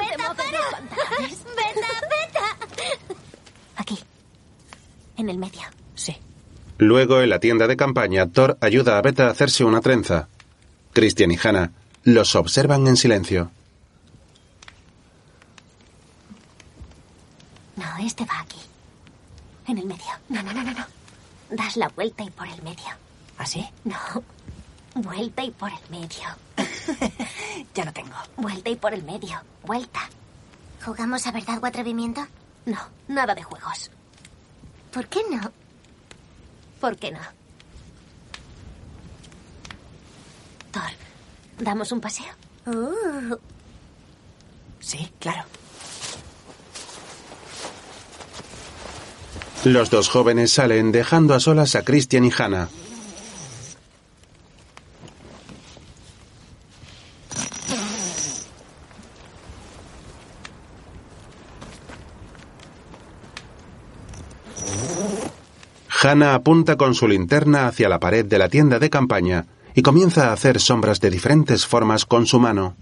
Beta, 0.00 0.34
para. 0.34 0.60
Beta, 1.56 1.88
Beta. 2.10 2.56
Aquí. 3.76 3.98
En 5.16 5.28
el 5.28 5.38
medio. 5.38 5.62
Sí. 5.94 6.16
Luego, 6.78 7.20
en 7.22 7.30
la 7.30 7.38
tienda 7.38 7.66
de 7.66 7.76
campaña, 7.76 8.26
Thor 8.26 8.58
ayuda 8.60 8.98
a 8.98 9.02
Beta 9.02 9.26
a 9.26 9.30
hacerse 9.30 9.64
una 9.64 9.80
trenza. 9.80 10.28
Christian 10.92 11.30
y 11.30 11.38
Hannah 11.42 11.70
los 12.04 12.34
observan 12.34 12.86
en 12.86 12.96
silencio. 12.96 13.50
No, 17.76 17.84
este 18.04 18.24
va 18.24 18.40
aquí. 18.40 18.58
En 19.68 19.78
el 19.78 19.86
medio. 19.86 20.04
No, 20.28 20.42
no, 20.42 20.52
no, 20.52 20.62
no, 20.62 20.72
no. 20.72 20.86
Das 21.50 21.76
la 21.76 21.88
vuelta 21.88 22.24
y 22.24 22.30
por 22.30 22.48
el 22.48 22.62
medio. 22.62 22.88
¿Así? 23.42 23.68
No. 23.82 23.96
Vuelta 24.94 25.42
y 25.42 25.50
por 25.50 25.70
el 25.72 25.90
medio. 25.90 26.28
Ya 27.74 27.84
lo 27.84 27.92
tengo. 27.92 28.14
Vuelta 28.36 28.70
y 28.70 28.76
por 28.76 28.92
el 28.94 29.02
medio. 29.02 29.40
Vuelta. 29.64 30.00
¿Jugamos 30.84 31.26
a 31.26 31.32
verdad 31.32 31.58
o 31.62 31.66
atrevimiento? 31.66 32.24
No, 32.66 32.78
nada 33.08 33.34
de 33.34 33.42
juegos. 33.42 33.90
¿Por 34.92 35.06
qué 35.08 35.20
no? 35.30 35.50
¿Por 36.80 36.96
qué 36.96 37.10
no? 37.10 37.20
Thor, 40.70 40.90
¿damos 41.58 41.90
un 41.92 42.00
paseo? 42.00 42.32
Uh, 42.66 43.36
Sí, 44.80 45.10
claro. 45.18 45.44
Los 49.64 49.90
dos 49.90 50.08
jóvenes 50.08 50.52
salen 50.52 50.92
dejando 50.92 51.34
a 51.34 51.40
solas 51.40 51.74
a 51.76 51.82
Christian 51.84 52.24
y 52.24 52.32
Hannah. 52.36 52.68
Hannah 66.02 66.34
apunta 66.34 66.76
con 66.76 66.96
su 66.96 67.06
linterna 67.06 67.68
hacia 67.68 67.88
la 67.88 68.00
pared 68.00 68.24
de 68.24 68.36
la 68.36 68.48
tienda 68.48 68.80
de 68.80 68.90
campaña 68.90 69.46
y 69.72 69.82
comienza 69.82 70.28
a 70.28 70.32
hacer 70.32 70.58
sombras 70.58 71.00
de 71.00 71.10
diferentes 71.10 71.64
formas 71.64 72.04
con 72.04 72.26
su 72.26 72.40
mano. 72.40 72.74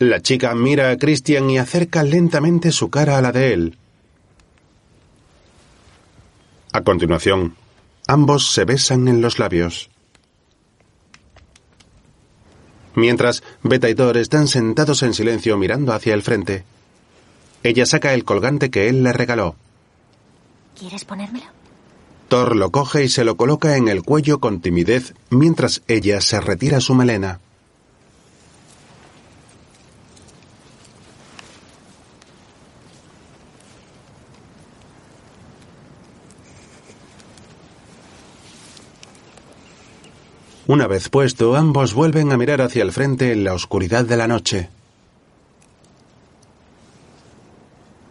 La 0.00 0.20
chica 0.20 0.52
mira 0.56 0.90
a 0.90 0.96
Christian 0.96 1.48
y 1.48 1.58
acerca 1.58 2.02
lentamente 2.02 2.72
su 2.72 2.90
cara 2.90 3.18
a 3.18 3.22
la 3.22 3.30
de 3.30 3.52
él. 3.52 3.78
A 6.76 6.82
continuación, 6.82 7.56
ambos 8.06 8.52
se 8.52 8.66
besan 8.66 9.08
en 9.08 9.22
los 9.22 9.38
labios. 9.38 9.88
Mientras, 12.94 13.42
Beta 13.62 13.88
y 13.88 13.94
Thor 13.94 14.18
están 14.18 14.46
sentados 14.46 15.02
en 15.02 15.14
silencio 15.14 15.56
mirando 15.56 15.94
hacia 15.94 16.12
el 16.12 16.22
frente. 16.22 16.66
Ella 17.62 17.86
saca 17.86 18.12
el 18.12 18.26
colgante 18.26 18.70
que 18.70 18.90
él 18.90 19.04
le 19.04 19.14
regaló. 19.14 19.56
¿Quieres 20.78 21.06
ponérmelo? 21.06 21.46
Thor 22.28 22.54
lo 22.54 22.70
coge 22.70 23.04
y 23.04 23.08
se 23.08 23.24
lo 23.24 23.38
coloca 23.38 23.78
en 23.78 23.88
el 23.88 24.02
cuello 24.02 24.38
con 24.38 24.60
timidez 24.60 25.14
mientras 25.30 25.80
ella 25.88 26.20
se 26.20 26.42
retira 26.42 26.82
su 26.82 26.94
melena. 26.94 27.40
Una 40.68 40.88
vez 40.88 41.08
puesto, 41.10 41.54
ambos 41.54 41.94
vuelven 41.94 42.32
a 42.32 42.36
mirar 42.36 42.60
hacia 42.60 42.82
el 42.82 42.90
frente 42.90 43.30
en 43.30 43.44
la 43.44 43.54
oscuridad 43.54 44.04
de 44.04 44.16
la 44.16 44.26
noche. 44.26 44.68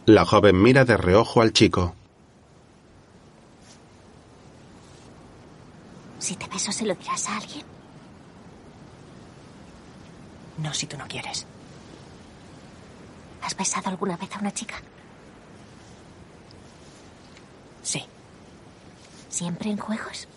La 0.06 0.26
joven 0.26 0.62
mira 0.62 0.86
de 0.86 0.95
reojo 0.95 1.41
al 1.41 1.51
chico. 1.51 1.95
Si 6.20 6.38
te 6.38 6.47
beso, 6.47 6.72
¿se 6.72 6.86
lo 6.86 6.95
dirás 6.95 7.28
a 7.28 7.38
alguien? 7.38 7.66
No 10.60 10.74
si 10.74 10.88
tú 10.88 10.97
no 10.97 11.08
quieres. 11.10 11.45
¿Has 13.41 13.58
besado 13.58 13.89
alguna 13.89 14.16
vez 14.16 14.34
a 14.34 14.39
una 14.39 14.53
chica? 14.53 14.76
Sí. 17.84 18.01
¿Siempre 19.30 19.72
en 19.72 19.78
juegos? 19.78 20.30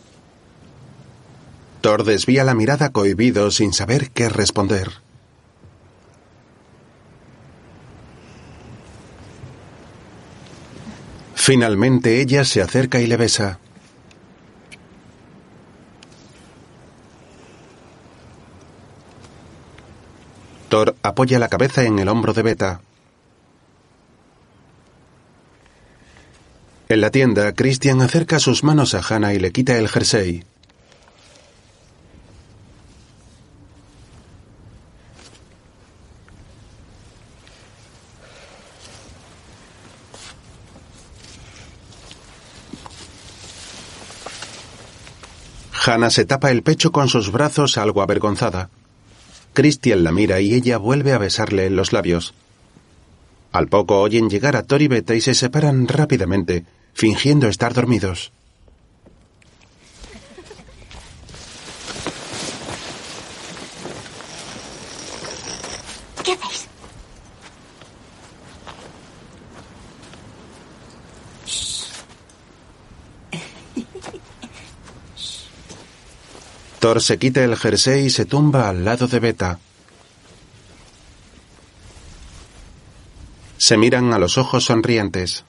Thor 1.80 2.04
desvía 2.04 2.44
la 2.44 2.54
mirada 2.54 2.90
cohibido 2.90 3.50
sin 3.50 3.72
saber 3.72 4.10
qué 4.10 4.28
responder. 4.28 4.90
Finalmente 11.34 12.20
ella 12.20 12.44
se 12.44 12.60
acerca 12.60 13.00
y 13.00 13.06
le 13.06 13.16
besa. 13.16 13.58
Thor 20.68 20.96
apoya 21.02 21.38
la 21.38 21.48
cabeza 21.48 21.84
en 21.84 21.98
el 21.98 22.08
hombro 22.08 22.34
de 22.34 22.42
Beta. 22.42 22.80
En 26.90 27.00
la 27.00 27.10
tienda, 27.10 27.52
Christian 27.54 28.02
acerca 28.02 28.38
sus 28.38 28.64
manos 28.64 28.94
a 28.94 29.00
Hannah 29.00 29.32
y 29.32 29.38
le 29.38 29.52
quita 29.52 29.78
el 29.78 29.88
jersey. 29.88 30.44
Hannah 45.88 46.10
se 46.10 46.26
tapa 46.26 46.50
el 46.50 46.62
pecho 46.62 46.92
con 46.92 47.08
sus 47.08 47.32
brazos 47.32 47.78
algo 47.78 48.02
avergonzada. 48.02 48.68
Christian 49.54 50.04
la 50.04 50.12
mira 50.12 50.38
y 50.40 50.52
ella 50.52 50.76
vuelve 50.76 51.14
a 51.14 51.18
besarle 51.18 51.64
en 51.64 51.76
los 51.76 51.94
labios. 51.94 52.34
Al 53.52 53.68
poco 53.68 54.00
oyen 54.00 54.28
llegar 54.28 54.54
a 54.54 54.64
Thor 54.64 54.82
y 54.82 54.88
Beta 54.88 55.14
y 55.14 55.22
se 55.22 55.32
separan 55.32 55.88
rápidamente, 55.88 56.66
fingiendo 56.92 57.48
estar 57.48 57.72
dormidos. 57.72 58.32
¿Qué 66.22 66.32
hacéis? 66.32 66.68
Thor 76.78 77.02
se 77.02 77.18
quita 77.18 77.42
el 77.42 77.56
jersey 77.56 78.06
y 78.06 78.10
se 78.10 78.24
tumba 78.24 78.68
al 78.68 78.84
lado 78.84 79.08
de 79.08 79.18
Beta. 79.18 79.58
Se 83.56 83.76
miran 83.76 84.12
a 84.12 84.18
los 84.18 84.38
ojos 84.38 84.64
sonrientes. 84.64 85.44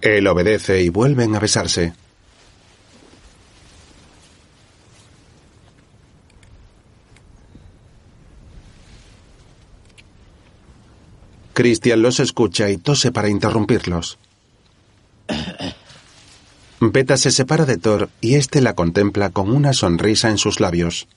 Él 0.00 0.26
obedece 0.26 0.82
y 0.82 0.90
vuelven 0.90 1.34
a 1.34 1.38
besarse. 1.38 1.94
Christian 11.54 12.02
los 12.02 12.18
escucha 12.18 12.68
y 12.68 12.76
tose 12.76 13.12
para 13.12 13.28
interrumpirlos. 13.28 14.18
Beta 16.80 17.16
se 17.16 17.30
separa 17.30 17.64
de 17.64 17.76
Thor 17.76 18.10
y 18.20 18.34
éste 18.34 18.60
la 18.60 18.74
contempla 18.74 19.30
con 19.30 19.50
una 19.50 19.72
sonrisa 19.72 20.30
en 20.30 20.38
sus 20.38 20.60
labios. 20.60 21.08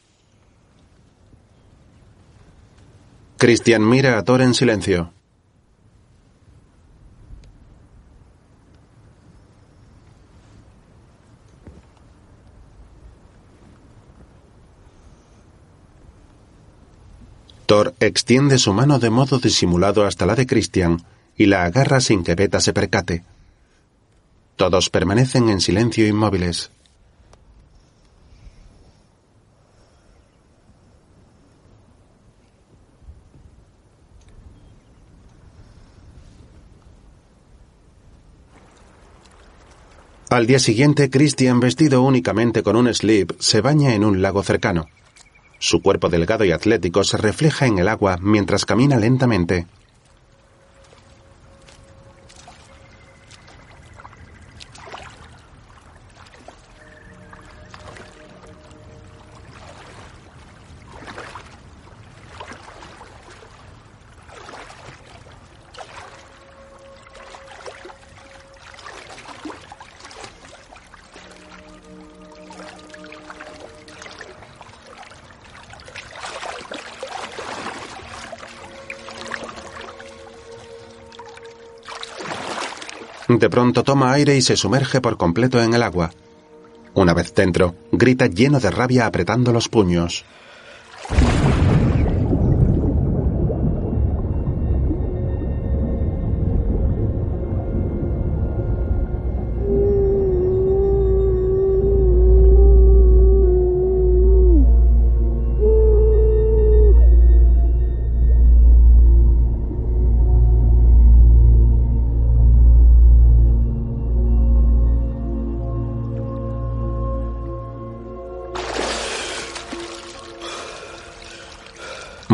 Christian 3.38 3.88
mira 3.88 4.18
a 4.18 4.24
Thor 4.24 4.41
en 4.41 4.53
silencio. 4.53 5.12
Thor 17.68 17.93
extiende 17.99 18.58
su 18.58 18.74
mano 18.74 18.97
de 18.97 19.10
modo 19.10 19.39
disimulado 19.39 20.05
hasta 20.05 20.26
la 20.26 20.36
de 20.36 20.47
Christian 20.47 21.03
y 21.36 21.47
la 21.47 21.66
agarra 21.66 21.99
sin 21.99 22.24
que 22.24 22.34
Beta 22.34 22.62
se 22.62 22.72
percate. 22.72 23.26
Todos 24.58 24.89
permanecen 24.89 25.49
en 25.49 25.62
silencio 25.62 26.08
inmóviles. 26.08 26.72
Al 40.32 40.47
día 40.47 40.58
siguiente, 40.58 41.12
Christian, 41.12 41.60
vestido 41.60 42.01
únicamente 42.01 42.64
con 42.64 42.76
un 42.76 42.91
slip, 42.93 43.34
se 43.39 43.62
baña 43.62 43.93
en 43.93 44.03
un 44.03 44.24
lago 44.24 44.41
cercano. 44.41 44.88
Su 45.60 45.84
cuerpo 45.84 46.10
delgado 46.10 46.45
y 46.45 46.51
atlético 46.51 47.03
se 47.03 47.18
refleja 47.18 47.68
en 47.68 47.78
el 47.78 47.88
agua 47.88 48.18
mientras 48.20 48.66
camina 48.66 48.97
lentamente. 48.97 49.68
De 83.28 83.49
pronto 83.49 83.84
toma 83.84 84.13
aire 84.13 84.38
y 84.38 84.41
se 84.41 84.55
sumerge 84.55 85.01
por 85.01 85.17
completo 85.17 85.61
en 85.61 85.73
el 85.73 85.84
agua. 85.84 86.11
Una 86.93 87.13
vez 87.13 87.34
dentro, 87.36 87.75
grita 87.91 88.28
lleno 88.28 88.59
de 88.59 88.71
rabia 88.71 89.05
apretando 89.05 89.51
los 89.51 89.67
puños. 89.67 90.25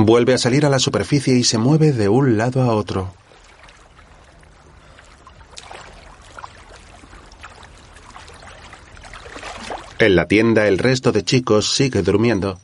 Vuelve 0.05 0.33
a 0.33 0.37
salir 0.37 0.65
a 0.65 0.69
la 0.69 0.79
superficie 0.79 1.33
y 1.33 1.45
se 1.45 1.57
mueve 1.57 1.93
de 1.93 2.09
un 2.09 2.37
lado 2.37 2.61
a 2.61 2.75
otro. 2.75 3.13
En 9.99 10.17
la 10.17 10.27
tienda 10.27 10.67
el 10.67 10.77
resto 10.77 11.13
de 11.13 11.23
chicos 11.23 11.73
sigue 11.73 12.01
durmiendo. 12.01 12.59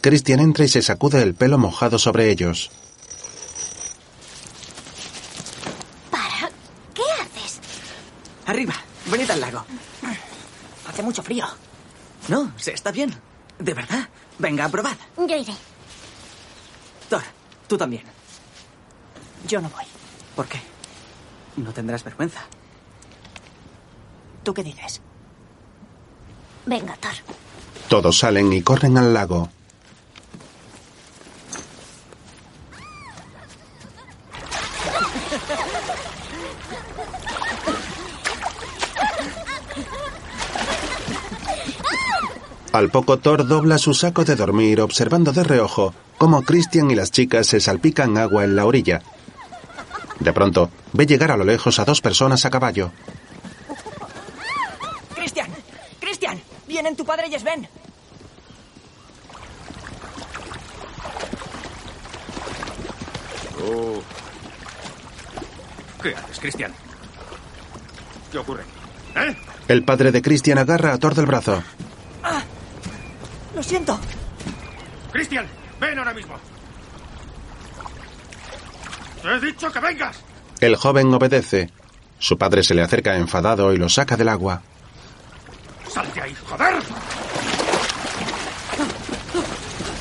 Christian 0.00 0.40
entra 0.40 0.64
y 0.64 0.68
se 0.68 0.82
sacude 0.82 1.22
el 1.22 1.36
pelo 1.36 1.58
mojado 1.58 1.96
sobre 1.96 2.28
ellos. 2.28 2.72
¿Para? 6.10 6.50
¿Qué 6.92 7.02
haces? 7.22 7.60
Arriba, 8.46 8.74
venid 9.06 9.30
al 9.30 9.40
lago. 9.40 9.64
Hace 10.88 11.04
mucho 11.04 11.22
frío. 11.22 11.46
No, 12.26 12.52
se 12.56 12.72
está 12.72 12.90
bien. 12.90 13.14
De 13.60 13.74
verdad. 13.74 14.08
Venga, 14.40 14.68
probad. 14.68 14.96
Yo 15.16 15.36
iré. 15.36 15.54
Tú 17.68 17.78
también. 17.78 18.02
Yo 19.46 19.60
no 19.60 19.68
voy. 19.70 19.84
¿Por 20.36 20.46
qué? 20.46 20.60
No 21.56 21.72
tendrás 21.72 22.04
vergüenza. 22.04 22.40
¿Tú 24.42 24.52
qué 24.52 24.62
dices? 24.62 25.00
Venga, 26.66 26.96
Thor. 26.96 27.12
Todos 27.88 28.18
salen 28.18 28.52
y 28.52 28.62
corren 28.62 28.98
al 28.98 29.14
lago. 29.14 29.48
Al 42.74 42.90
poco 42.90 43.20
Thor 43.20 43.46
dobla 43.46 43.78
su 43.78 43.94
saco 43.94 44.24
de 44.24 44.34
dormir 44.34 44.80
observando 44.80 45.30
de 45.30 45.44
reojo 45.44 45.94
cómo 46.18 46.42
Christian 46.42 46.90
y 46.90 46.96
las 46.96 47.12
chicas 47.12 47.46
se 47.46 47.60
salpican 47.60 48.18
agua 48.18 48.42
en 48.42 48.56
la 48.56 48.66
orilla. 48.66 49.00
De 50.18 50.32
pronto, 50.32 50.70
ve 50.92 51.06
llegar 51.06 51.30
a 51.30 51.36
lo 51.36 51.44
lejos 51.44 51.78
a 51.78 51.84
dos 51.84 52.00
personas 52.00 52.44
a 52.44 52.50
caballo. 52.50 52.90
¡Cristian! 55.14 55.48
¡Cristian! 56.00 56.40
¡Vienen 56.66 56.96
tu 56.96 57.04
padre 57.04 57.28
y 57.28 57.38
Sven! 57.38 57.68
Oh. 63.62 64.02
¿Qué 66.02 66.12
haces, 66.12 66.40
Cristian? 66.40 66.72
¿Qué 68.32 68.38
ocurre? 68.38 68.64
¿Eh? 69.14 69.36
El 69.68 69.84
padre 69.84 70.10
de 70.10 70.20
Christian 70.20 70.58
agarra 70.58 70.92
a 70.92 70.98
Thor 70.98 71.14
del 71.14 71.26
brazo. 71.26 71.62
¡Ah! 73.54 73.56
Lo 73.56 73.62
siento. 73.62 73.98
Cristian, 75.12 75.46
ven 75.80 75.98
ahora 75.98 76.12
mismo. 76.12 76.34
¡Te 79.22 79.28
he 79.28 79.40
dicho 79.40 79.70
que 79.72 79.80
vengas! 79.80 80.16
El 80.60 80.76
joven 80.76 81.12
obedece. 81.14 81.70
Su 82.18 82.36
padre 82.36 82.62
se 82.62 82.74
le 82.74 82.82
acerca 82.82 83.16
enfadado 83.16 83.72
y 83.72 83.76
lo 83.76 83.88
saca 83.88 84.16
del 84.16 84.28
agua. 84.28 84.62
¡Sal 85.88 86.12
de 86.14 86.20
ahí, 86.22 86.36
joder! 86.48 86.74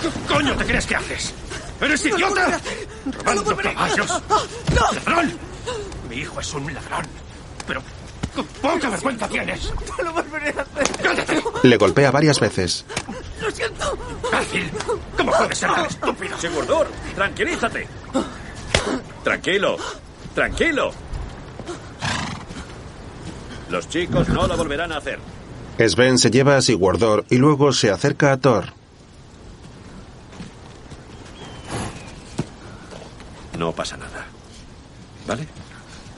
¿Qué 0.01 0.33
coño 0.33 0.55
te 0.55 0.65
crees 0.65 0.85
que 0.85 0.95
haces? 0.95 1.33
¡Eres 1.79 2.05
idiota! 2.05 2.59
¡Robando 3.05 3.57
caballos! 3.57 4.21
¡Ladrón! 4.75 5.37
Mi 6.09 6.17
hijo 6.17 6.39
es 6.39 6.53
un 6.53 6.73
ladrón. 6.73 7.05
Pero 7.67 7.81
qué 8.35 8.43
poca 8.61 8.89
vergüenza 8.89 9.27
tienes. 9.27 9.71
No 9.97 10.03
lo 10.03 10.13
volveré 10.13 10.49
a 10.49 10.61
hacer. 10.61 10.97
¡Cállate! 11.01 11.43
Le 11.63 11.77
golpea 11.77 12.11
varias 12.11 12.39
veces. 12.39 12.85
Lo 13.43 13.51
siento. 13.51 13.97
¡Fácil! 14.31 14.71
¿Cómo 15.17 15.31
puedes 15.31 15.57
ser 15.57 15.69
tan 15.71 15.85
estúpido? 15.85 16.37
Sigurdur, 16.37 16.87
tranquilízate. 17.15 17.87
Tranquilo, 19.23 19.77
tranquilo. 20.33 20.91
Los 23.69 23.89
chicos 23.89 24.29
no 24.29 24.47
lo 24.47 24.55
volverán 24.55 24.91
a 24.91 24.97
hacer. 24.97 25.19
Sven 25.77 26.17
se 26.17 26.31
lleva 26.31 26.57
a 26.57 26.61
Sigurdor 26.61 27.25
y 27.29 27.37
luego 27.37 27.73
se 27.73 27.89
acerca 27.89 28.31
a 28.31 28.37
Thor. 28.37 28.65
No 33.57 33.71
pasa 33.71 33.97
nada. 33.97 34.25
¿Vale? 35.27 35.47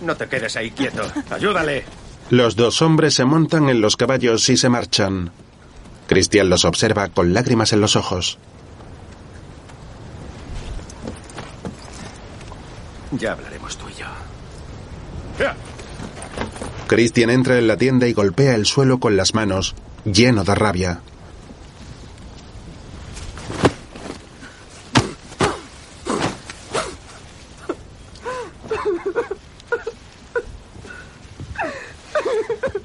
No 0.02 0.16
te 0.16 0.28
quedes 0.28 0.56
ahí 0.58 0.72
quieto. 0.72 1.04
¡Ayúdale! 1.30 1.86
Los 2.30 2.56
dos 2.56 2.82
hombres 2.82 3.14
se 3.14 3.26
montan 3.26 3.70
en 3.70 3.82
los 3.82 3.96
caballos 3.96 4.50
y 4.50 4.58
se 4.58 4.68
marchan. 4.70 5.32
Christian 6.08 6.50
los 6.50 6.66
observa 6.66 7.10
con 7.10 7.34
lágrimas 7.34 7.74
en 7.74 7.82
los 7.82 7.96
ojos. 7.96 8.38
Ya 13.12 13.32
hablaremos 13.32 13.78
tú 13.78 13.86
y 13.90 14.00
yo. 14.00 14.06
Christian 16.88 17.30
entra 17.30 17.58
en 17.58 17.68
la 17.68 17.78
tienda 17.78 18.08
y 18.08 18.14
golpea 18.14 18.56
el 18.56 18.66
suelo 18.66 19.00
con 19.00 19.18
las 19.18 19.34
manos, 19.34 19.76
lleno 20.06 20.44
de 20.44 20.56
rabia. 20.56 21.02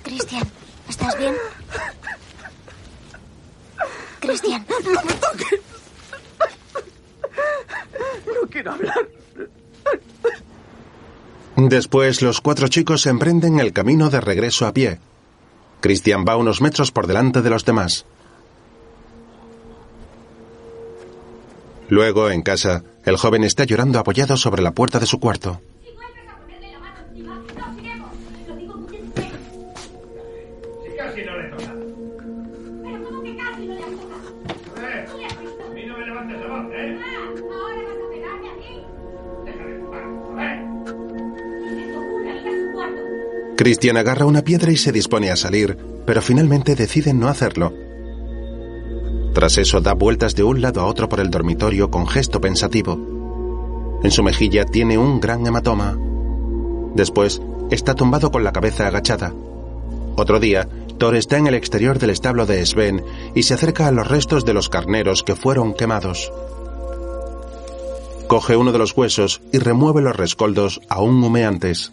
Cristian, 0.02 0.50
¿estás 0.88 1.18
bien? 1.18 1.34
Cristian. 4.20 4.66
¡No 4.84 5.02
me 5.02 5.12
toques! 5.14 5.60
No 8.26 8.48
quiero 8.48 8.72
hablar. 8.72 9.08
Después, 11.70 12.20
los 12.20 12.40
cuatro 12.40 12.66
chicos 12.66 13.06
emprenden 13.06 13.60
el 13.60 13.72
camino 13.72 14.10
de 14.10 14.20
regreso 14.20 14.66
a 14.66 14.72
pie. 14.72 14.98
Christian 15.80 16.24
va 16.28 16.36
unos 16.36 16.60
metros 16.60 16.90
por 16.90 17.06
delante 17.06 17.42
de 17.42 17.50
los 17.50 17.64
demás. 17.64 18.06
Luego, 21.88 22.28
en 22.28 22.42
casa, 22.42 22.82
el 23.04 23.16
joven 23.16 23.44
está 23.44 23.62
llorando 23.62 24.00
apoyado 24.00 24.36
sobre 24.36 24.62
la 24.62 24.72
puerta 24.72 24.98
de 24.98 25.06
su 25.06 25.20
cuarto. 25.20 25.60
Christian 43.60 43.98
agarra 43.98 44.24
una 44.24 44.40
piedra 44.40 44.72
y 44.72 44.78
se 44.78 44.90
dispone 44.90 45.30
a 45.30 45.36
salir, 45.36 45.76
pero 46.06 46.22
finalmente 46.22 46.74
decide 46.74 47.12
no 47.12 47.28
hacerlo. 47.28 47.74
Tras 49.34 49.58
eso 49.58 49.82
da 49.82 49.92
vueltas 49.92 50.34
de 50.34 50.42
un 50.42 50.62
lado 50.62 50.80
a 50.80 50.86
otro 50.86 51.10
por 51.10 51.20
el 51.20 51.28
dormitorio 51.28 51.90
con 51.90 52.06
gesto 52.06 52.40
pensativo. 52.40 54.00
En 54.02 54.10
su 54.12 54.22
mejilla 54.22 54.64
tiene 54.64 54.96
un 54.96 55.20
gran 55.20 55.46
hematoma. 55.46 55.94
Después 56.94 57.42
está 57.70 57.94
tumbado 57.94 58.30
con 58.30 58.44
la 58.44 58.52
cabeza 58.52 58.86
agachada. 58.86 59.34
Otro 60.16 60.40
día, 60.40 60.66
Thor 60.96 61.14
está 61.14 61.36
en 61.36 61.46
el 61.46 61.54
exterior 61.54 61.98
del 61.98 62.08
establo 62.08 62.46
de 62.46 62.64
Sven 62.64 63.04
y 63.34 63.42
se 63.42 63.52
acerca 63.52 63.88
a 63.88 63.92
los 63.92 64.08
restos 64.08 64.46
de 64.46 64.54
los 64.54 64.70
carneros 64.70 65.22
que 65.22 65.36
fueron 65.36 65.74
quemados. 65.74 66.32
Coge 68.26 68.56
uno 68.56 68.72
de 68.72 68.78
los 68.78 68.96
huesos 68.96 69.42
y 69.52 69.58
remueve 69.58 70.00
los 70.00 70.16
rescoldos 70.16 70.80
aún 70.88 71.22
humeantes. 71.22 71.92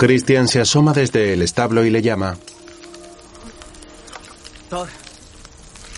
Christian 0.00 0.48
se 0.48 0.62
asoma 0.62 0.94
desde 0.94 1.34
el 1.34 1.42
establo 1.42 1.84
y 1.84 1.90
le 1.90 2.00
llama. 2.00 2.38
Thor, 4.70 4.88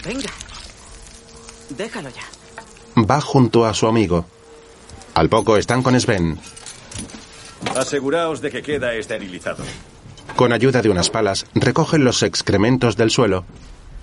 venga. 0.05 0.29
Déjalo 1.71 2.09
ya. 2.09 3.05
Va 3.05 3.21
junto 3.21 3.65
a 3.65 3.73
su 3.75 3.87
amigo. 3.87 4.27
Al 5.15 5.29
poco 5.29 5.57
están 5.57 5.85
con 5.85 5.99
Sven. 6.01 6.37
Aseguraos 7.77 8.41
de 8.41 8.51
que 8.51 8.61
queda 8.61 8.93
esterilizado. 8.95 9.63
Con 10.35 10.53
ayuda 10.53 10.83
de 10.83 10.91
unas 10.91 11.09
palas, 11.09 11.47
recogen 11.55 12.03
los 12.03 12.25
excrementos 12.25 12.97
del 12.97 13.13
suelo. 13.13 13.45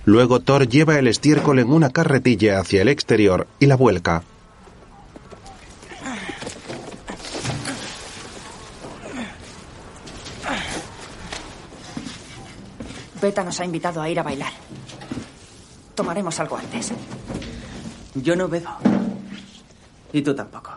Luego 0.06 0.40
Thor 0.40 0.66
lleva 0.66 0.98
el 0.98 1.08
estiércol 1.08 1.58
en 1.58 1.70
una 1.70 1.90
carretilla 1.90 2.58
hacia 2.58 2.80
el 2.80 2.88
exterior 2.88 3.48
y 3.58 3.66
la 3.66 3.76
vuelca. 3.76 4.22
Beta 13.20 13.44
nos 13.44 13.60
ha 13.60 13.64
invitado 13.64 14.00
a 14.00 14.08
ir 14.08 14.18
a 14.18 14.22
bailar. 14.22 14.52
Tomaremos 15.94 16.40
algo 16.40 16.56
antes. 16.56 16.92
Yo 18.14 18.34
no 18.34 18.48
bebo. 18.48 18.70
Y 20.12 20.22
tú 20.22 20.34
tampoco. 20.34 20.72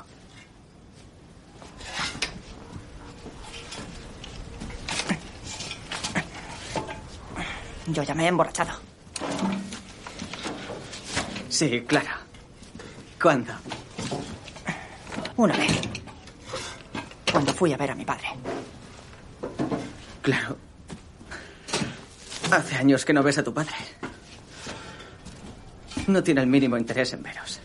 Yo 7.88 8.04
ya 8.04 8.14
me 8.14 8.26
he 8.26 8.28
emborrachado. 8.28 8.72
Sí, 11.50 11.82
claro. 11.88 12.10
¿Cuándo? 13.22 13.54
Una 15.38 15.56
vez. 15.56 15.82
Cuando 17.32 17.54
fui 17.54 17.74
a 17.74 17.78
ver 17.78 17.92
a 17.92 17.96
mi 17.96 18.06
padre. 18.06 18.28
Claro. 20.22 20.58
Hace 22.54 22.76
años 22.76 23.04
que 23.04 23.14
no 23.14 23.24
ves 23.24 23.40
a 23.40 23.44
tu 23.44 23.52
padre. 23.52 23.74
No 26.06 26.22
tiene 26.22 26.42
el 26.42 26.48
mínimo 26.48 26.78
interés 26.78 27.12
en 27.14 27.24
veros. 27.24 27.60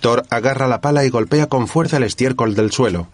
Thor 0.00 0.24
agarra 0.30 0.66
la 0.66 0.80
pala 0.80 1.04
y 1.04 1.10
golpea 1.10 1.46
con 1.46 1.68
fuerza 1.68 1.98
el 1.98 2.04
estiércol 2.04 2.54
del 2.54 2.72
suelo. 2.72 3.08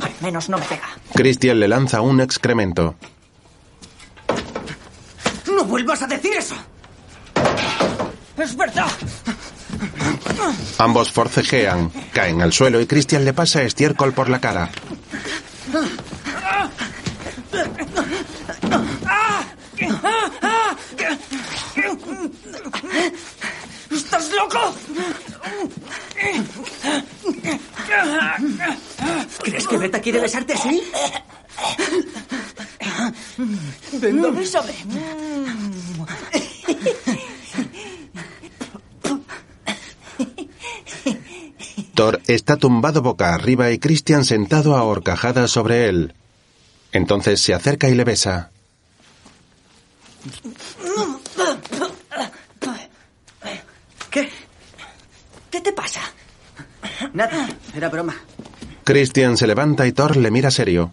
Al 0.00 0.12
menos 0.20 0.48
no 0.48 0.58
me 0.58 0.64
pega. 0.66 0.90
Christian 1.12 1.58
le 1.58 1.66
lanza 1.66 2.00
un 2.00 2.20
excremento. 2.20 2.94
¡No 5.52 5.64
vuelvas 5.64 6.02
a 6.02 6.06
decir 6.06 6.34
eso! 6.38 6.54
¡Es 8.36 8.56
verdad! 8.56 8.86
Ambos 10.78 11.10
forcejean, 11.10 11.90
caen 12.12 12.42
al 12.42 12.52
suelo 12.52 12.80
y 12.80 12.86
Christian 12.86 13.24
le 13.24 13.32
pasa 13.32 13.62
estiércol 13.62 14.12
por 14.12 14.28
la 14.28 14.40
cara. 14.40 14.70
¿Estás 23.90 24.30
loco? 24.32 24.74
¿Crees 29.42 29.68
que 29.68 29.78
Beta 29.78 30.00
quiere 30.00 30.20
besarte 30.20 30.54
así? 30.54 30.82
Venga, 33.92 34.30
bésame. 34.30 34.74
Thor 41.94 42.20
está 42.26 42.56
tumbado 42.56 43.02
boca 43.02 43.34
arriba 43.34 43.70
y 43.70 43.78
Christian 43.78 44.24
sentado 44.24 44.76
a 44.76 44.82
horcajadas 44.82 45.50
sobre 45.50 45.88
él. 45.88 46.14
Entonces 46.92 47.40
se 47.40 47.54
acerca 47.54 47.88
y 47.88 47.94
le 47.94 48.04
besa. 48.04 48.50
¿Qué? 54.10 54.28
¿Qué 55.50 55.60
te 55.60 55.72
pasa? 55.72 56.00
Nada, 57.12 57.48
era 57.74 57.88
broma. 57.88 58.14
Christian 58.84 59.36
se 59.36 59.46
levanta 59.46 59.86
y 59.86 59.92
Thor 59.92 60.16
le 60.16 60.30
mira 60.30 60.50
serio. 60.50 60.92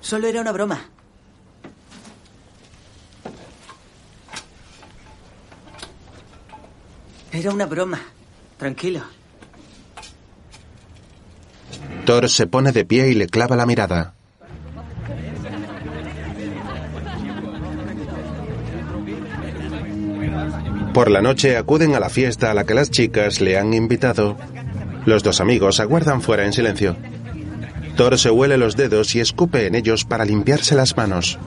Solo 0.00 0.28
era 0.28 0.40
una 0.40 0.52
broma. 0.52 0.88
Era 7.36 7.52
una 7.52 7.66
broma. 7.66 8.00
Tranquilo. 8.56 9.02
Thor 12.06 12.30
se 12.30 12.46
pone 12.46 12.72
de 12.72 12.86
pie 12.86 13.10
y 13.10 13.14
le 13.14 13.26
clava 13.26 13.56
la 13.56 13.66
mirada. 13.66 14.14
Por 20.94 21.10
la 21.10 21.20
noche 21.20 21.58
acuden 21.58 21.94
a 21.94 22.00
la 22.00 22.08
fiesta 22.08 22.50
a 22.50 22.54
la 22.54 22.64
que 22.64 22.72
las 22.72 22.90
chicas 22.90 23.42
le 23.42 23.58
han 23.58 23.74
invitado. 23.74 24.38
Los 25.04 25.22
dos 25.22 25.42
amigos 25.42 25.78
aguardan 25.78 26.22
fuera 26.22 26.46
en 26.46 26.54
silencio. 26.54 26.96
Thor 27.98 28.18
se 28.18 28.30
huele 28.30 28.56
los 28.56 28.76
dedos 28.76 29.14
y 29.14 29.20
escupe 29.20 29.66
en 29.66 29.74
ellos 29.74 30.06
para 30.06 30.24
limpiarse 30.24 30.74
las 30.74 30.96
manos. 30.96 31.38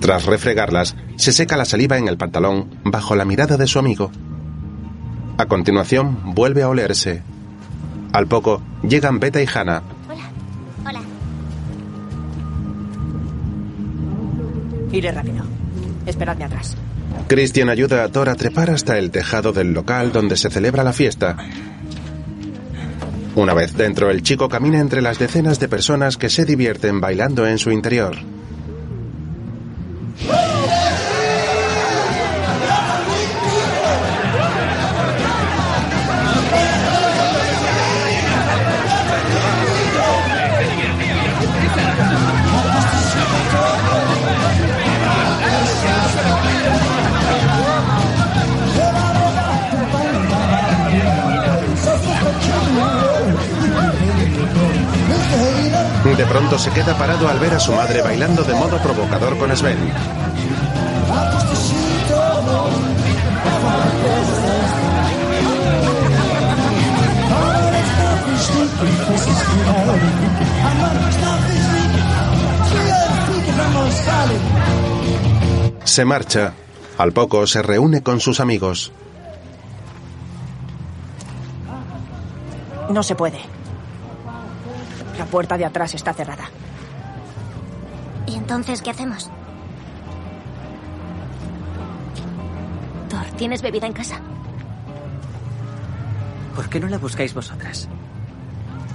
Tras 0.00 0.26
refregarlas, 0.26 0.96
se 1.14 1.30
seca 1.30 1.56
la 1.56 1.66
saliva 1.66 1.98
en 1.98 2.08
el 2.08 2.16
pantalón 2.16 2.80
bajo 2.82 3.14
la 3.14 3.24
mirada 3.24 3.56
de 3.56 3.68
su 3.68 3.78
amigo. 3.78 4.10
A 5.40 5.46
continuación, 5.46 6.34
vuelve 6.34 6.62
a 6.62 6.68
olerse. 6.68 7.22
Al 8.12 8.26
poco, 8.26 8.60
llegan 8.82 9.18
Beta 9.20 9.40
y 9.40 9.46
Hannah. 9.46 9.82
Hola. 10.86 11.00
Iré 14.92 15.10
rápido. 15.10 15.42
Esperadme 16.04 16.44
atrás. 16.44 16.76
Christian 17.26 17.70
ayuda 17.70 18.04
a 18.04 18.10
Thor 18.10 18.28
a 18.28 18.34
trepar 18.34 18.68
hasta 18.68 18.98
el 18.98 19.10
tejado 19.10 19.54
del 19.54 19.72
local 19.72 20.12
donde 20.12 20.36
se 20.36 20.50
celebra 20.50 20.84
la 20.84 20.92
fiesta. 20.92 21.38
Una 23.34 23.54
vez 23.54 23.74
dentro, 23.74 24.10
el 24.10 24.22
chico 24.22 24.50
camina 24.50 24.78
entre 24.78 25.00
las 25.00 25.18
decenas 25.18 25.58
de 25.58 25.68
personas 25.68 26.18
que 26.18 26.28
se 26.28 26.44
divierten 26.44 27.00
bailando 27.00 27.46
en 27.46 27.56
su 27.56 27.70
interior. 27.70 28.14
Pronto 56.30 56.60
se 56.60 56.70
queda 56.70 56.96
parado 56.96 57.28
al 57.28 57.40
ver 57.40 57.54
a 57.54 57.58
su 57.58 57.72
madre 57.72 58.02
bailando 58.02 58.44
de 58.44 58.54
modo 58.54 58.78
provocador 58.78 59.36
con 59.36 59.50
Sven. 59.56 59.78
Se 75.82 76.04
marcha. 76.04 76.52
Al 76.96 77.12
poco 77.12 77.44
se 77.48 77.60
reúne 77.62 78.04
con 78.04 78.20
sus 78.20 78.38
amigos. 78.38 78.92
No 82.88 83.02
se 83.02 83.16
puede. 83.16 83.59
La 85.20 85.26
puerta 85.26 85.58
de 85.58 85.66
atrás 85.66 85.94
está 85.94 86.14
cerrada. 86.14 86.48
¿Y 88.26 88.36
entonces 88.36 88.80
qué 88.80 88.88
hacemos? 88.88 89.30
Thor, 93.10 93.26
¿tienes 93.36 93.60
bebida 93.60 93.86
en 93.86 93.92
casa? 93.92 94.18
¿Por 96.56 96.70
qué 96.70 96.80
no 96.80 96.88
la 96.88 96.96
buscáis 96.96 97.34
vosotras? 97.34 97.86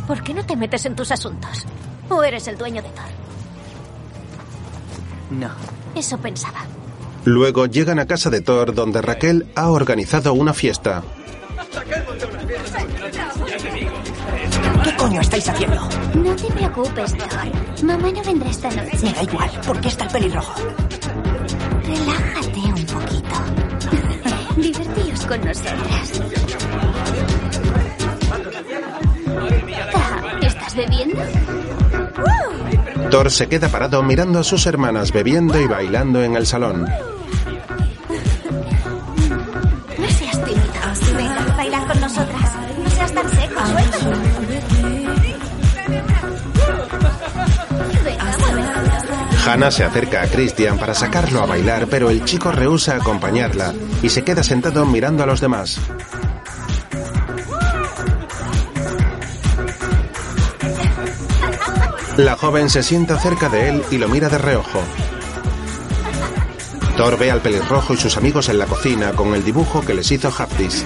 ¿Por 0.07 0.23
qué 0.23 0.33
no 0.33 0.43
te 0.43 0.55
metes 0.55 0.87
en 0.87 0.95
tus 0.95 1.11
asuntos? 1.11 1.67
¿O 2.09 2.23
eres 2.23 2.47
el 2.47 2.57
dueño 2.57 2.81
de 2.81 2.89
Thor? 2.89 3.05
No. 5.29 5.49
Eso 5.93 6.17
pensaba. 6.17 6.61
Luego 7.23 7.67
llegan 7.67 7.99
a 7.99 8.07
casa 8.07 8.31
de 8.31 8.41
Thor 8.41 8.73
donde 8.73 9.03
Raquel 9.03 9.45
ha 9.53 9.69
organizado 9.69 10.33
una 10.33 10.55
fiesta. 10.55 11.03
¿Qué 14.95 15.01
coño 15.01 15.19
estáis 15.19 15.49
haciendo? 15.49 15.89
No 16.15 16.35
te 16.35 16.53
preocupes, 16.53 17.17
Thor. 17.17 17.83
Mamá 17.83 18.11
no 18.11 18.23
vendrá 18.23 18.49
esta 18.49 18.69
noche. 18.69 18.97
Me 19.03 19.11
da 19.11 19.23
igual. 19.23 19.51
¿Por 19.65 19.81
qué 19.81 19.87
está 19.89 20.05
el 20.05 20.11
pelirrojo? 20.11 20.55
Relájate 21.85 22.59
un 22.59 22.85
poquito. 22.85 23.35
Divertíos 24.55 25.25
con 25.25 25.41
nosotras. 25.41 26.21
¿Estás 30.41 30.75
bebiendo? 30.75 31.21
Thor 33.11 33.31
se 33.31 33.47
queda 33.47 33.67
parado 33.67 34.01
mirando 34.01 34.39
a 34.39 34.43
sus 34.45 34.65
hermanas 34.65 35.11
bebiendo 35.11 35.59
y 35.59 35.67
bailando 35.67 36.23
en 36.23 36.37
el 36.37 36.47
salón. 36.47 36.87
Hannah 49.45 49.69
se 49.69 49.83
acerca 49.83 50.23
a 50.23 50.27
Christian 50.27 50.79
para 50.79 50.95
sacarlo 50.95 51.41
a 51.41 51.45
bailar, 51.45 51.85
pero 51.87 52.09
el 52.09 52.25
chico 52.25 52.51
rehúsa 52.51 52.95
acompañarla 52.95 53.75
y 54.01 54.09
se 54.09 54.23
queda 54.23 54.41
sentado 54.41 54.85
mirando 54.87 55.21
a 55.23 55.27
los 55.27 55.39
demás. 55.39 55.79
La 62.17 62.35
joven 62.37 62.69
se 62.71 62.81
sienta 62.81 63.19
cerca 63.19 63.49
de 63.49 63.69
él 63.69 63.83
y 63.91 63.99
lo 63.99 64.07
mira 64.07 64.29
de 64.29 64.39
reojo. 64.39 64.81
Thor 66.97 67.19
ve 67.19 67.29
al 67.29 67.41
pelirrojo 67.41 67.93
y 67.93 67.97
sus 67.97 68.17
amigos 68.17 68.49
en 68.49 68.57
la 68.57 68.65
cocina 68.65 69.11
con 69.11 69.35
el 69.35 69.43
dibujo 69.43 69.81
que 69.85 69.93
les 69.93 70.11
hizo 70.11 70.33
Haptis. 70.35 70.83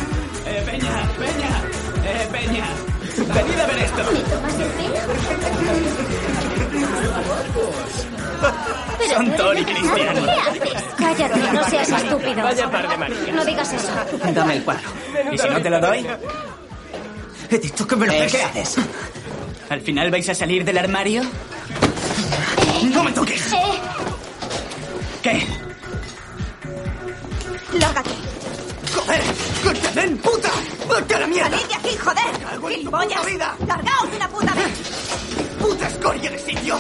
Cállate, 11.20 11.52
no 11.52 11.70
seas 11.70 11.90
estúpido. 11.90 12.44
Vaya 12.44 12.72
par 12.72 12.90
de 12.90 12.98
manías. 12.98 13.34
No 13.34 13.44
digas 13.44 13.74
eso. 13.74 13.92
Dame 14.34 14.56
el 14.56 14.64
cuadro. 14.64 14.90
¿Y 15.32 15.38
si 15.38 15.50
no 15.50 15.62
te 15.62 15.70
lo 15.70 15.80
doy? 15.82 16.08
He 17.50 17.58
dicho 17.58 17.86
que 17.86 17.96
me 17.98 18.06
lo. 18.08 18.14
¿Qué 18.14 18.42
haces? 18.44 18.78
¿Al 19.70 19.82
final 19.82 20.10
vais 20.12 20.30
a 20.30 20.34
salir 20.34 20.64
del 20.64 20.78
armario? 20.78 21.24
¡No 22.94 23.04
me 23.04 23.12
toques! 23.12 23.54
Eh, 23.54 23.58
¿Qué? 25.22 25.48
¡Lárgate! 27.78 28.10
¡Joder! 28.96 29.22
¡Que 29.64 29.74
te 29.74 30.00
den 30.00 30.18
puta! 30.20 30.50
¡Vete 30.90 31.16
a 31.16 31.20
la 31.20 31.28
mierda! 31.28 31.50
¡Salid 31.50 31.68
de 31.68 31.76
aquí, 31.76 31.98
joder! 31.98 32.76
¡Gilipollas! 32.76 33.26
vida! 33.26 33.56
¡Largaos 33.68 34.10
de 34.10 34.16
una 34.16 34.30
puta 34.30 34.54
vez! 34.54 35.58
¡Puta 35.60 35.88
escoria 35.88 36.32
de 36.32 36.40
sitio! 36.40 36.80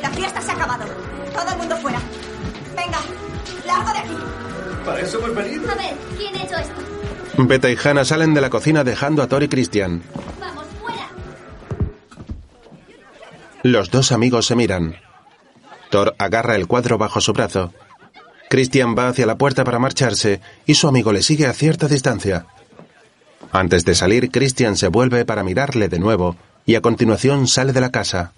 La 0.00 0.10
fiesta 0.10 0.40
se 0.40 0.50
ha 0.50 0.54
acabado. 0.54 0.84
Todo 1.34 1.50
el 1.52 1.58
mundo 1.58 1.76
fuera. 1.76 2.00
Venga, 2.78 3.00
largo 3.66 3.92
de 3.92 3.98
aquí. 3.98 4.16
Para 4.84 5.00
eso 5.00 5.18
hemos 5.18 5.34
venido. 5.34 5.70
a 5.70 5.74
ver, 5.74 5.96
¿quién 6.16 6.34
ha 6.36 6.44
hecho 6.44 6.56
esto? 6.56 6.74
Beta 7.38 7.70
y 7.70 7.76
Hannah 7.82 8.04
salen 8.04 8.34
de 8.34 8.40
la 8.40 8.50
cocina 8.50 8.84
dejando 8.84 9.22
a 9.22 9.26
Thor 9.26 9.42
y 9.42 9.48
Christian. 9.48 10.02
Vamos, 10.40 10.66
fuera. 10.80 11.08
Los 13.62 13.90
dos 13.90 14.12
amigos 14.12 14.46
se 14.46 14.56
miran. 14.56 14.96
Thor 15.90 16.14
agarra 16.18 16.56
el 16.56 16.66
cuadro 16.66 16.98
bajo 16.98 17.20
su 17.20 17.32
brazo. 17.32 17.72
Christian 18.48 18.94
va 18.96 19.08
hacia 19.08 19.26
la 19.26 19.36
puerta 19.36 19.64
para 19.64 19.78
marcharse 19.78 20.40
y 20.64 20.74
su 20.74 20.88
amigo 20.88 21.12
le 21.12 21.22
sigue 21.22 21.46
a 21.46 21.52
cierta 21.52 21.86
distancia. 21.86 22.46
Antes 23.52 23.84
de 23.84 23.94
salir, 23.94 24.30
Christian 24.30 24.76
se 24.76 24.88
vuelve 24.88 25.24
para 25.24 25.44
mirarle 25.44 25.88
de 25.88 25.98
nuevo 25.98 26.36
y 26.64 26.74
a 26.74 26.80
continuación 26.80 27.46
sale 27.46 27.72
de 27.72 27.80
la 27.80 27.90
casa. 27.90 28.32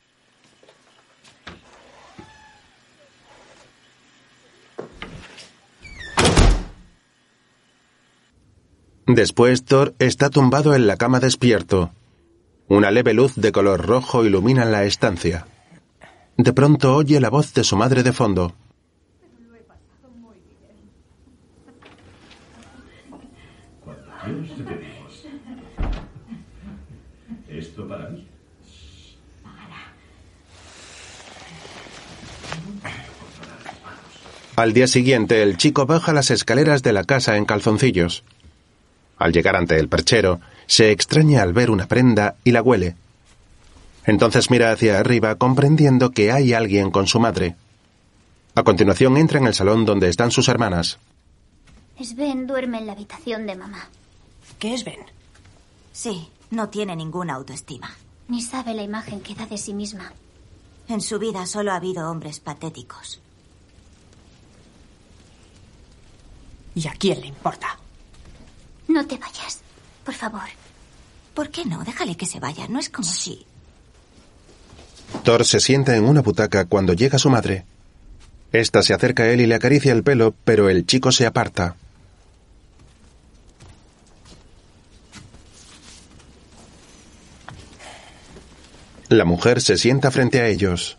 Después 9.14 9.64
Thor 9.64 9.92
está 9.98 10.30
tumbado 10.30 10.72
en 10.72 10.86
la 10.86 10.96
cama 10.96 11.18
despierto. 11.18 11.90
Una 12.68 12.92
leve 12.92 13.12
luz 13.12 13.34
de 13.34 13.50
color 13.50 13.84
rojo 13.84 14.24
ilumina 14.24 14.64
la 14.64 14.84
estancia. 14.84 15.46
De 16.36 16.52
pronto 16.52 16.94
oye 16.94 17.18
la 17.18 17.28
voz 17.28 17.52
de 17.52 17.64
su 17.64 17.76
madre 17.76 18.04
de 18.04 18.12
fondo. 18.12 18.54
Esto 27.48 27.88
para 27.88 28.10
mí. 28.10 28.28
Al 34.54 34.72
día 34.72 34.86
siguiente, 34.86 35.42
el 35.42 35.56
chico 35.56 35.86
baja 35.86 36.12
las 36.12 36.30
escaleras 36.30 36.84
de 36.84 36.92
la 36.92 37.02
casa 37.02 37.36
en 37.36 37.44
calzoncillos. 37.44 38.22
Al 39.20 39.32
llegar 39.32 39.54
ante 39.54 39.78
el 39.78 39.88
perchero, 39.88 40.40
se 40.66 40.90
extraña 40.90 41.42
al 41.42 41.52
ver 41.52 41.70
una 41.70 41.86
prenda 41.86 42.36
y 42.42 42.52
la 42.52 42.62
huele. 42.62 42.96
Entonces 44.06 44.50
mira 44.50 44.72
hacia 44.72 44.98
arriba 44.98 45.34
comprendiendo 45.34 46.10
que 46.10 46.32
hay 46.32 46.54
alguien 46.54 46.90
con 46.90 47.06
su 47.06 47.20
madre. 47.20 47.54
A 48.54 48.62
continuación 48.62 49.18
entra 49.18 49.38
en 49.38 49.46
el 49.46 49.54
salón 49.54 49.84
donde 49.84 50.08
están 50.08 50.30
sus 50.30 50.48
hermanas. 50.48 50.98
Sven 52.02 52.46
duerme 52.46 52.78
en 52.78 52.86
la 52.86 52.92
habitación 52.92 53.46
de 53.46 53.56
mamá. 53.56 53.90
¿Qué 54.58 54.72
es 54.72 54.84
Ben? 54.84 55.00
Sí, 55.92 56.30
no 56.50 56.70
tiene 56.70 56.96
ninguna 56.96 57.34
autoestima. 57.34 57.94
Ni 58.28 58.40
sabe 58.40 58.72
la 58.72 58.82
imagen 58.82 59.20
que 59.20 59.34
da 59.34 59.44
de 59.44 59.58
sí 59.58 59.74
misma. 59.74 60.14
En 60.88 61.02
su 61.02 61.18
vida 61.18 61.44
solo 61.44 61.72
ha 61.72 61.76
habido 61.76 62.10
hombres 62.10 62.40
patéticos. 62.40 63.20
¿Y 66.74 66.88
a 66.88 66.92
quién 66.92 67.20
le 67.20 67.26
importa? 67.26 67.78
No 68.90 69.06
te 69.06 69.16
vayas, 69.18 69.60
por 70.04 70.14
favor. 70.14 70.48
¿Por 71.32 71.48
qué 71.50 71.64
no? 71.64 71.84
Déjale 71.84 72.16
que 72.16 72.26
se 72.26 72.40
vaya. 72.40 72.66
No 72.66 72.80
es 72.80 72.88
como 72.90 73.06
si... 73.06 73.46
Thor 75.22 75.44
se 75.44 75.60
sienta 75.60 75.94
en 75.94 76.04
una 76.04 76.22
butaca 76.22 76.64
cuando 76.64 76.92
llega 76.92 77.16
su 77.16 77.30
madre. 77.30 77.64
Esta 78.50 78.82
se 78.82 78.92
acerca 78.92 79.22
a 79.22 79.28
él 79.28 79.42
y 79.42 79.46
le 79.46 79.54
acaricia 79.54 79.92
el 79.92 80.02
pelo, 80.02 80.34
pero 80.44 80.68
el 80.68 80.86
chico 80.86 81.12
se 81.12 81.24
aparta. 81.24 81.76
La 89.08 89.24
mujer 89.24 89.60
se 89.60 89.76
sienta 89.76 90.10
frente 90.10 90.40
a 90.40 90.48
ellos. 90.48 90.98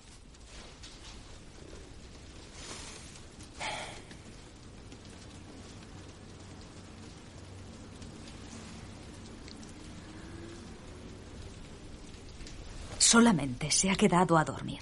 Solamente 13.12 13.70
se 13.72 13.90
ha 13.92 13.96
quedado 13.98 14.38
a 14.38 14.46
dormir. 14.46 14.80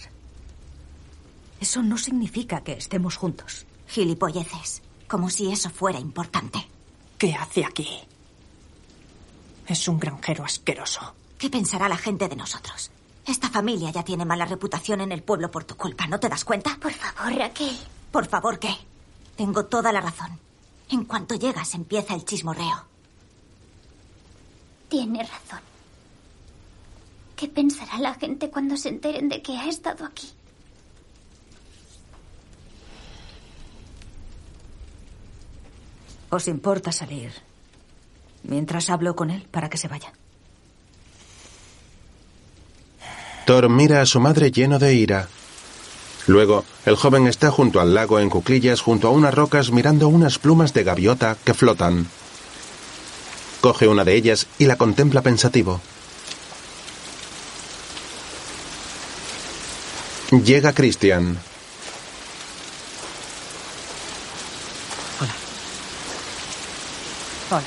Eso 1.60 1.82
no 1.82 1.98
significa 1.98 2.62
que 2.62 2.74
estemos 2.74 3.16
juntos. 3.16 3.66
Gilipolleces. 3.88 4.84
Como 5.08 5.32
si 5.32 5.52
eso 5.52 5.72
fuera 5.72 5.98
importante. 5.98 6.60
¿Qué 7.18 7.34
hace 7.34 7.66
aquí? 7.66 7.90
Es 9.66 9.88
un 9.88 9.98
granjero 9.98 10.46
asqueroso. 10.46 11.16
¿Qué 11.40 11.50
pensará 11.50 11.90
la 11.90 11.98
gente 11.98 12.30
de 12.30 12.36
nosotros? 12.36 12.92
Esta 13.26 13.50
familia 13.50 13.90
ya 13.90 14.04
tiene 14.04 14.26
mala 14.26 14.46
reputación 14.46 15.02
en 15.02 15.12
el 15.12 15.24
pueblo 15.24 15.50
por 15.50 15.64
tu 15.64 15.76
culpa, 15.76 16.06
¿no 16.06 16.20
te 16.20 16.30
das 16.30 16.46
cuenta? 16.46 16.78
Por 16.80 16.94
favor, 16.94 17.36
Raquel. 17.36 17.80
Por 18.12 18.28
favor, 18.28 18.60
¿qué? 18.60 18.76
Tengo 19.38 19.66
toda 19.66 19.92
la 19.92 20.02
razón. 20.02 20.38
En 20.92 21.06
cuanto 21.06 21.34
llegas 21.34 21.74
empieza 21.74 22.14
el 22.14 22.26
chismorreo. 22.26 22.86
Tiene 24.88 25.24
razón. 25.24 25.69
¿Qué 27.40 27.48
pensará 27.48 27.98
la 27.99 28.16
gente 28.16 28.49
cuando 28.49 28.76
se 28.76 28.90
enteren 28.90 29.30
de 29.30 29.41
que 29.41 29.56
ha 29.56 29.70
estado 29.70 30.03
aquí? 30.03 30.28
¿Os 36.30 36.49
importa 36.49 36.91
salir 36.91 37.32
mientras 38.44 38.90
hablo 38.90 39.16
con 39.16 39.30
él 39.30 39.48
para 39.49 39.70
que 39.70 39.78
se 39.78 39.88
vaya? 39.88 40.11
Thor 43.45 43.70
mira 43.70 44.02
a 44.02 44.06
su 44.06 44.20
madre 44.20 44.52
lleno 44.52 44.78
de 44.78 44.94
ira. 44.95 45.30
Luego, 46.28 46.66
el 46.86 46.98
joven 46.98 47.26
está 47.26 47.52
junto 47.52 47.80
al 47.80 47.94
lago 47.94 48.20
en 48.20 48.30
cuclillas 48.30 48.82
junto 48.82 49.07
a 49.07 49.11
unas 49.11 49.34
rocas 49.34 49.72
mirando 49.72 50.10
unas 50.10 50.40
plumas 50.40 50.74
de 50.74 50.84
gaviota 50.84 51.38
que 51.45 51.53
flotan. 51.53 52.06
Coge 53.61 53.88
una 53.88 54.03
de 54.03 54.16
ellas 54.16 54.45
y 54.57 54.66
la 54.66 54.76
contempla 54.76 55.22
pensativo. 55.22 55.80
Llega 60.32 60.74
Christian. 60.74 61.40
Hola. 67.50 67.64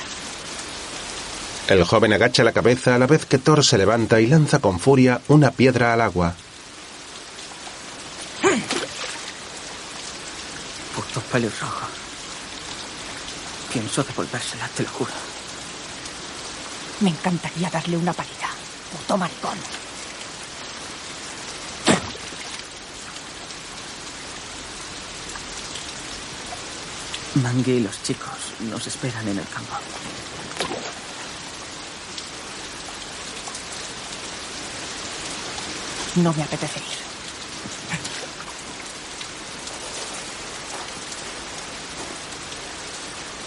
El 1.67 1.83
joven 1.83 2.13
agacha 2.13 2.43
la 2.45 2.53
cabeza 2.53 2.95
a 2.95 2.99
la 2.99 3.07
vez 3.07 3.25
que 3.25 3.37
Thor 3.37 3.65
se 3.65 3.77
levanta 3.77 4.21
y 4.21 4.27
lanza 4.27 4.59
con 4.59 4.79
furia 4.79 5.19
una 5.27 5.51
piedra 5.51 5.91
al 5.91 6.01
agua. 6.01 6.35
Putos 10.95 11.23
pelirrojos. 11.23 11.89
Pienso 13.73 14.03
devolvérsela, 14.03 14.69
te 14.69 14.83
lo 14.83 14.89
juro. 14.89 15.11
Me 17.01 17.09
encantaría 17.09 17.69
darle 17.69 17.97
una 17.97 18.13
paliza. 18.13 18.47
Puto 18.91 19.17
maricón. 19.17 19.82
Mangi 27.35 27.71
y 27.71 27.79
los 27.79 28.01
chicos 28.03 28.53
nos 28.69 28.85
esperan 28.85 29.27
en 29.27 29.39
el 29.39 29.45
campo. 29.47 29.73
No 36.17 36.31
me 36.33 36.43
apetece 36.43 36.79
ir. 36.79 37.03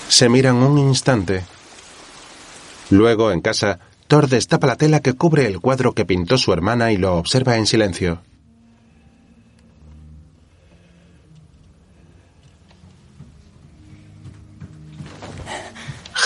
Se 0.09 0.29
miran 0.29 0.57
un 0.57 0.79
instante. 0.79 1.45
Luego, 2.91 3.31
en 3.31 3.41
casa, 3.41 3.79
Thor 4.09 4.29
destapa 4.29 4.67
la 4.67 4.77
tela 4.77 5.01
que 5.01 5.13
cubre 5.13 5.47
el 5.47 5.61
cuadro 5.61 5.93
que 5.93 6.05
pintó 6.05 6.39
su 6.39 6.53
hermana 6.53 6.91
y 6.91 6.97
lo 6.97 7.17
observa 7.17 7.57
en 7.57 7.67
silencio. 7.67 8.23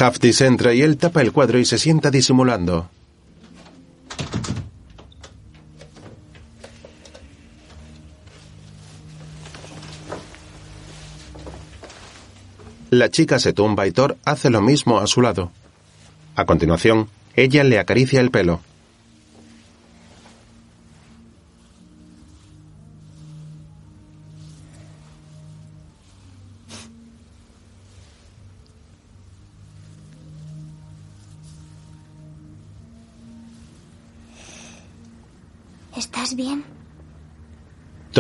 Haftis 0.01 0.41
entra 0.41 0.73
y 0.73 0.81
él 0.81 0.97
tapa 0.97 1.21
el 1.21 1.31
cuadro 1.31 1.59
y 1.59 1.67
se 1.67 1.77
sienta 1.77 2.11
disimulando. 2.11 2.89
La 12.89 13.11
chica 13.11 13.39
se 13.39 13.53
tumba 13.53 13.87
y 13.87 13.93
Thor 13.93 14.17
hace 14.25 14.49
lo 14.49 14.63
mismo 14.63 14.99
a 14.99 15.07
su 15.07 15.21
lado. 15.21 15.53
A 16.35 16.47
continuación, 16.47 17.09
ella 17.37 17.63
le 17.63 17.79
acaricia 17.79 18.21
el 18.21 18.31
pelo. 18.31 18.61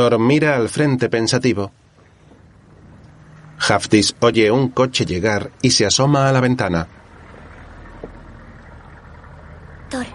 Thor 0.00 0.18
mira 0.18 0.56
al 0.56 0.70
frente 0.70 1.10
pensativo. 1.10 1.72
Haftis 3.58 4.16
oye 4.20 4.50
un 4.50 4.70
coche 4.70 5.04
llegar 5.04 5.50
y 5.60 5.72
se 5.72 5.84
asoma 5.84 6.26
a 6.26 6.32
la 6.32 6.40
ventana. 6.40 6.88
Thor. 9.90 10.06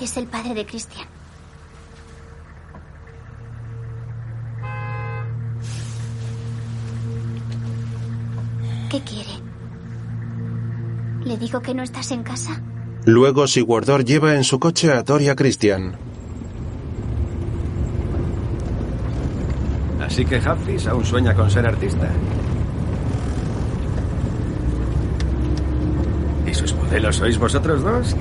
Es 0.00 0.16
el 0.16 0.26
padre 0.28 0.54
de 0.54 0.64
Christian. 0.64 1.06
¿Qué 8.88 9.02
quiere? 9.02 9.30
¿Le 11.22 11.36
digo 11.36 11.60
que 11.60 11.74
no 11.74 11.82
estás 11.82 12.12
en 12.12 12.22
casa? 12.22 12.62
Luego 13.04 13.46
Sigurdor 13.46 14.06
lleva 14.06 14.36
en 14.36 14.44
su 14.44 14.58
coche 14.58 14.90
a 14.90 15.04
Thor 15.04 15.20
y 15.20 15.28
a 15.28 15.36
Christian. 15.36 16.09
Así 20.10 20.24
que 20.24 20.36
Haftis 20.36 20.88
aún 20.88 21.04
sueña 21.04 21.34
con 21.34 21.48
ser 21.48 21.64
artista. 21.64 22.10
¿Y 26.46 26.52
sus 26.52 26.74
modelos 26.74 27.14
sois 27.14 27.38
vosotros 27.38 27.80
dos? 27.82 28.16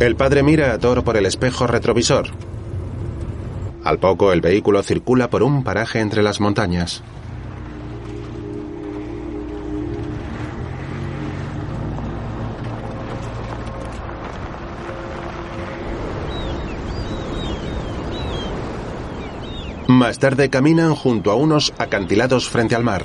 El 0.00 0.16
padre 0.16 0.42
mira 0.42 0.74
a 0.74 0.78
Thor 0.78 1.04
por 1.04 1.16
el 1.16 1.26
espejo 1.26 1.68
retrovisor. 1.68 2.26
Al 3.84 3.98
poco 3.98 4.32
el 4.32 4.40
vehículo 4.40 4.82
circula 4.82 5.30
por 5.30 5.44
un 5.44 5.62
paraje 5.62 6.00
entre 6.00 6.24
las 6.24 6.40
montañas. 6.40 7.04
Tarde 20.24 20.48
caminan 20.48 20.94
junto 20.94 21.30
a 21.30 21.34
unos 21.34 21.74
acantilados 21.76 22.48
frente 22.48 22.74
al 22.74 22.82
mar. 22.82 23.04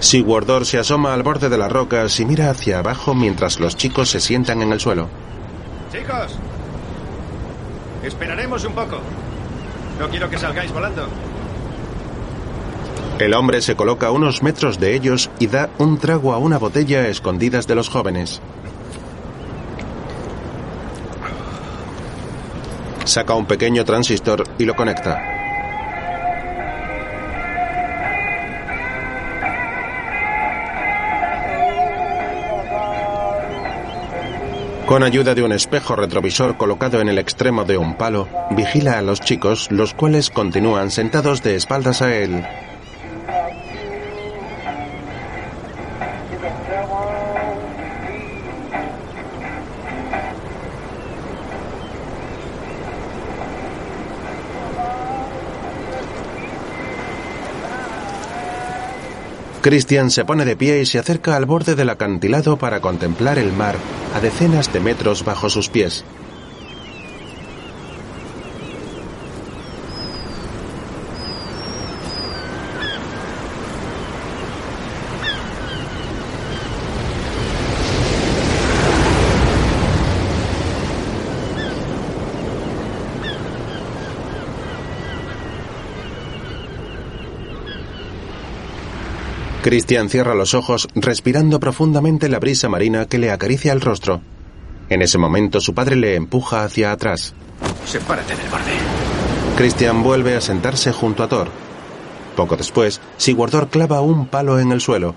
Sigurdor 0.00 0.66
se 0.66 0.78
asoma 0.80 1.14
al 1.14 1.22
borde 1.22 1.48
de 1.48 1.56
las 1.56 1.70
rocas 1.70 2.18
y 2.18 2.24
mira 2.24 2.50
hacia 2.50 2.80
abajo 2.80 3.14
mientras 3.14 3.60
los 3.60 3.76
chicos 3.76 4.10
se 4.10 4.18
sientan 4.18 4.62
en 4.62 4.72
el 4.72 4.80
suelo. 4.80 5.08
Chicos, 5.92 6.36
esperaremos 8.02 8.64
un 8.64 8.72
poco. 8.72 8.98
No 10.00 10.08
quiero 10.08 10.28
que 10.28 10.38
salgáis 10.38 10.72
volando. 10.72 11.06
El 13.20 13.32
hombre 13.34 13.62
se 13.62 13.76
coloca 13.76 14.08
a 14.08 14.10
unos 14.10 14.42
metros 14.42 14.80
de 14.80 14.96
ellos 14.96 15.30
y 15.38 15.46
da 15.46 15.70
un 15.78 15.98
trago 15.98 16.32
a 16.32 16.38
una 16.38 16.58
botella 16.58 17.02
a 17.02 17.08
escondidas 17.08 17.68
de 17.68 17.76
los 17.76 17.88
jóvenes. 17.88 18.42
Saca 23.16 23.32
un 23.32 23.46
pequeño 23.46 23.82
transistor 23.82 24.44
y 24.58 24.66
lo 24.66 24.76
conecta. 24.76 25.18
Con 34.84 35.02
ayuda 35.02 35.34
de 35.34 35.42
un 35.42 35.52
espejo 35.52 35.96
retrovisor 35.96 36.58
colocado 36.58 37.00
en 37.00 37.08
el 37.08 37.18
extremo 37.18 37.64
de 37.64 37.78
un 37.78 37.96
palo, 37.96 38.28
vigila 38.50 38.98
a 38.98 39.02
los 39.02 39.22
chicos, 39.22 39.68
los 39.70 39.94
cuales 39.94 40.28
continúan 40.28 40.90
sentados 40.90 41.42
de 41.42 41.56
espaldas 41.56 42.02
a 42.02 42.14
él. 42.14 42.44
Christian 59.66 60.12
se 60.12 60.24
pone 60.24 60.44
de 60.44 60.54
pie 60.54 60.80
y 60.80 60.86
se 60.86 61.00
acerca 61.00 61.34
al 61.34 61.44
borde 61.44 61.74
del 61.74 61.90
acantilado 61.90 62.56
para 62.56 62.80
contemplar 62.80 63.36
el 63.36 63.52
mar 63.52 63.74
a 64.14 64.20
decenas 64.20 64.72
de 64.72 64.78
metros 64.78 65.24
bajo 65.24 65.50
sus 65.50 65.68
pies. 65.68 66.04
Christian 89.66 90.08
cierra 90.08 90.36
los 90.36 90.54
ojos 90.54 90.86
respirando 90.94 91.58
profundamente 91.58 92.28
la 92.28 92.38
brisa 92.38 92.68
marina 92.68 93.06
que 93.06 93.18
le 93.18 93.32
acaricia 93.32 93.72
el 93.72 93.80
rostro. 93.80 94.20
En 94.88 95.02
ese 95.02 95.18
momento 95.18 95.60
su 95.60 95.74
padre 95.74 95.96
le 95.96 96.14
empuja 96.14 96.62
hacia 96.62 96.92
atrás. 96.92 97.34
Sepárate 97.84 98.36
del 98.36 98.48
borde. 98.48 98.70
Christian 99.56 100.04
vuelve 100.04 100.36
a 100.36 100.40
sentarse 100.40 100.92
junto 100.92 101.24
a 101.24 101.28
Thor. 101.28 101.48
Poco 102.36 102.56
después, 102.56 103.00
Sigurdor 103.16 103.68
clava 103.68 104.02
un 104.02 104.28
palo 104.28 104.60
en 104.60 104.70
el 104.70 104.80
suelo. 104.80 105.16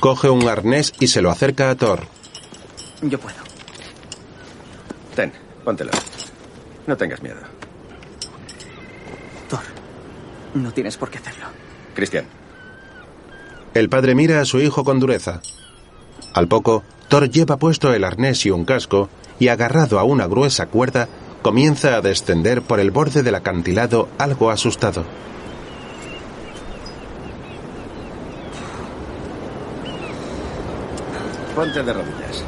Coge 0.00 0.30
un 0.30 0.48
arnés 0.48 0.94
y 0.98 1.08
se 1.08 1.20
lo 1.20 1.30
acerca 1.30 1.68
a 1.68 1.74
Thor. 1.74 2.06
Yo 3.02 3.20
puedo. 3.20 3.49
Póntelo. 5.64 5.90
No 6.86 6.96
tengas 6.96 7.22
miedo. 7.22 7.38
Thor, 9.48 9.60
no 10.54 10.72
tienes 10.72 10.96
por 10.96 11.10
qué 11.10 11.18
hacerlo. 11.18 11.46
Cristian, 11.94 12.24
El 13.74 13.88
padre 13.88 14.14
mira 14.14 14.40
a 14.40 14.44
su 14.44 14.60
hijo 14.60 14.84
con 14.84 15.00
dureza. 15.00 15.40
Al 16.34 16.48
poco, 16.48 16.82
Thor 17.08 17.28
lleva 17.28 17.56
puesto 17.56 17.92
el 17.92 18.04
arnés 18.04 18.46
y 18.46 18.50
un 18.50 18.64
casco 18.64 19.08
y 19.38 19.48
agarrado 19.48 19.98
a 19.98 20.04
una 20.04 20.26
gruesa 20.26 20.66
cuerda, 20.66 21.08
comienza 21.42 21.96
a 21.96 22.00
descender 22.00 22.62
por 22.62 22.80
el 22.80 22.90
borde 22.90 23.22
del 23.22 23.34
acantilado 23.34 24.08
algo 24.18 24.50
asustado. 24.50 25.04
ponte 31.60 31.82
de 31.82 31.92
rodillas. 31.92 32.44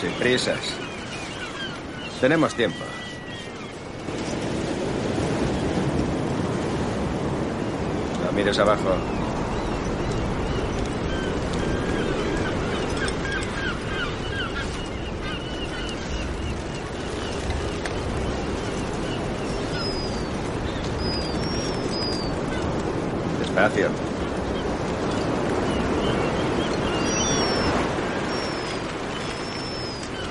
Sin 0.00 0.10
prisas. 0.26 0.58
Tenemos 2.20 2.52
tiempo. 2.52 2.84
No 8.24 8.32
mires 8.32 8.58
abajo. 8.58 9.15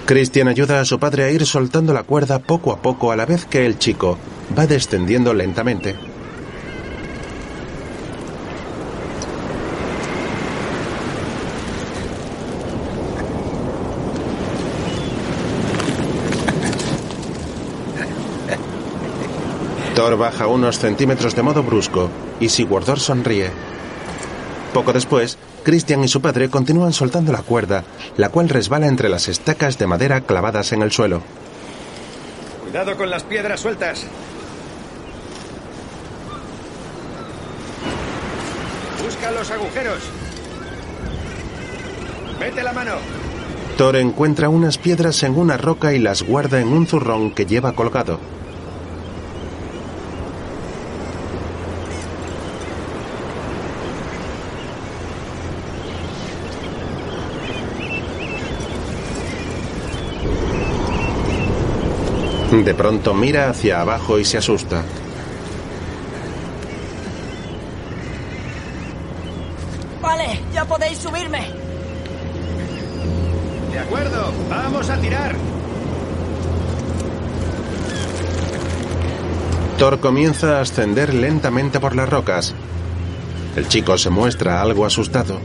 Christian 0.05 0.47
ayuda 0.47 0.79
a 0.81 0.85
su 0.85 0.99
padre 0.99 1.23
a 1.23 1.31
ir 1.31 1.47
soltando 1.47 1.91
la 1.91 2.03
cuerda 2.03 2.37
poco 2.37 2.71
a 2.71 2.79
poco 2.79 3.11
a 3.11 3.15
la 3.15 3.25
vez 3.25 3.45
que 3.45 3.65
el 3.65 3.79
chico 3.79 4.19
va 4.55 4.67
descendiendo 4.67 5.33
lentamente. 5.33 5.95
Thor 19.95 20.17
baja 20.17 20.45
unos 20.45 20.77
centímetros 20.77 21.35
de 21.35 21.41
modo 21.41 21.63
brusco 21.63 22.09
y 22.39 22.49
Sigurdor 22.49 22.99
sonríe. 22.99 23.74
Poco 24.75 24.91
después, 24.91 25.37
Christian 25.63 26.03
y 26.03 26.09
su 26.09 26.19
padre 26.19 26.49
continúan 26.49 26.91
soltando 26.91 27.31
la 27.31 27.43
cuerda, 27.43 27.85
la 28.17 28.27
cual 28.27 28.49
resbala 28.49 28.87
entre 28.87 29.07
las 29.07 29.29
estacas 29.29 29.77
de 29.77 29.87
madera 29.87 30.19
clavadas 30.19 30.73
en 30.73 30.81
el 30.81 30.91
suelo. 30.91 31.21
Cuidado 32.61 32.97
con 32.97 33.09
las 33.09 33.23
piedras 33.23 33.61
sueltas. 33.61 34.03
Busca 39.01 39.31
los 39.31 39.49
agujeros. 39.49 39.99
Mete 42.37 42.61
la 42.61 42.73
mano. 42.73 42.95
Thor 43.77 43.95
encuentra 43.95 44.49
unas 44.49 44.77
piedras 44.77 45.23
en 45.23 45.37
una 45.37 45.55
roca 45.55 45.93
y 45.93 45.99
las 45.99 46.21
guarda 46.21 46.59
en 46.59 46.67
un 46.67 46.85
zurrón 46.85 47.31
que 47.31 47.45
lleva 47.45 47.71
colgado. 47.71 48.19
De 62.63 62.73
pronto 62.73 63.13
mira 63.13 63.49
hacia 63.49 63.81
abajo 63.81 64.17
y 64.17 64.25
se 64.25 64.37
asusta. 64.37 64.83
Vale, 70.01 70.39
ya 70.53 70.65
podéis 70.65 70.97
subirme. 70.97 71.47
De 73.71 73.79
acuerdo, 73.79 74.31
vamos 74.49 74.89
a 74.89 74.97
tirar. 75.01 75.35
Thor 79.77 79.99
comienza 79.99 80.57
a 80.57 80.61
ascender 80.61 81.13
lentamente 81.13 81.79
por 81.81 81.95
las 81.95 82.07
rocas. 82.07 82.53
El 83.57 83.67
chico 83.67 83.97
se 83.97 84.09
muestra 84.09 84.61
algo 84.61 84.85
asustado. 84.85 85.39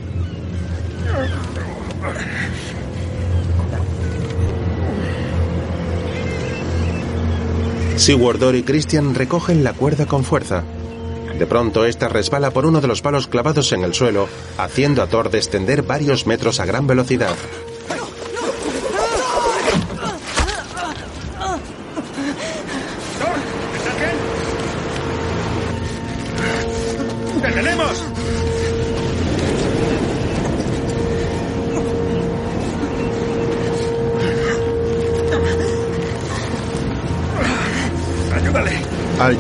Sigurdor 8.00 8.56
y 8.56 8.62
Christian 8.62 9.14
recogen 9.14 9.62
la 9.62 9.74
cuerda 9.74 10.06
con 10.06 10.24
fuerza. 10.24 10.64
De 11.38 11.46
pronto, 11.46 11.84
esta 11.84 12.08
resbala 12.08 12.50
por 12.50 12.64
uno 12.64 12.80
de 12.80 12.88
los 12.88 13.02
palos 13.02 13.26
clavados 13.26 13.72
en 13.72 13.84
el 13.84 13.92
suelo, 13.92 14.26
haciendo 14.56 15.02
a 15.02 15.06
Thor 15.06 15.30
descender 15.30 15.82
varios 15.82 16.26
metros 16.26 16.60
a 16.60 16.64
gran 16.64 16.86
velocidad. 16.86 17.36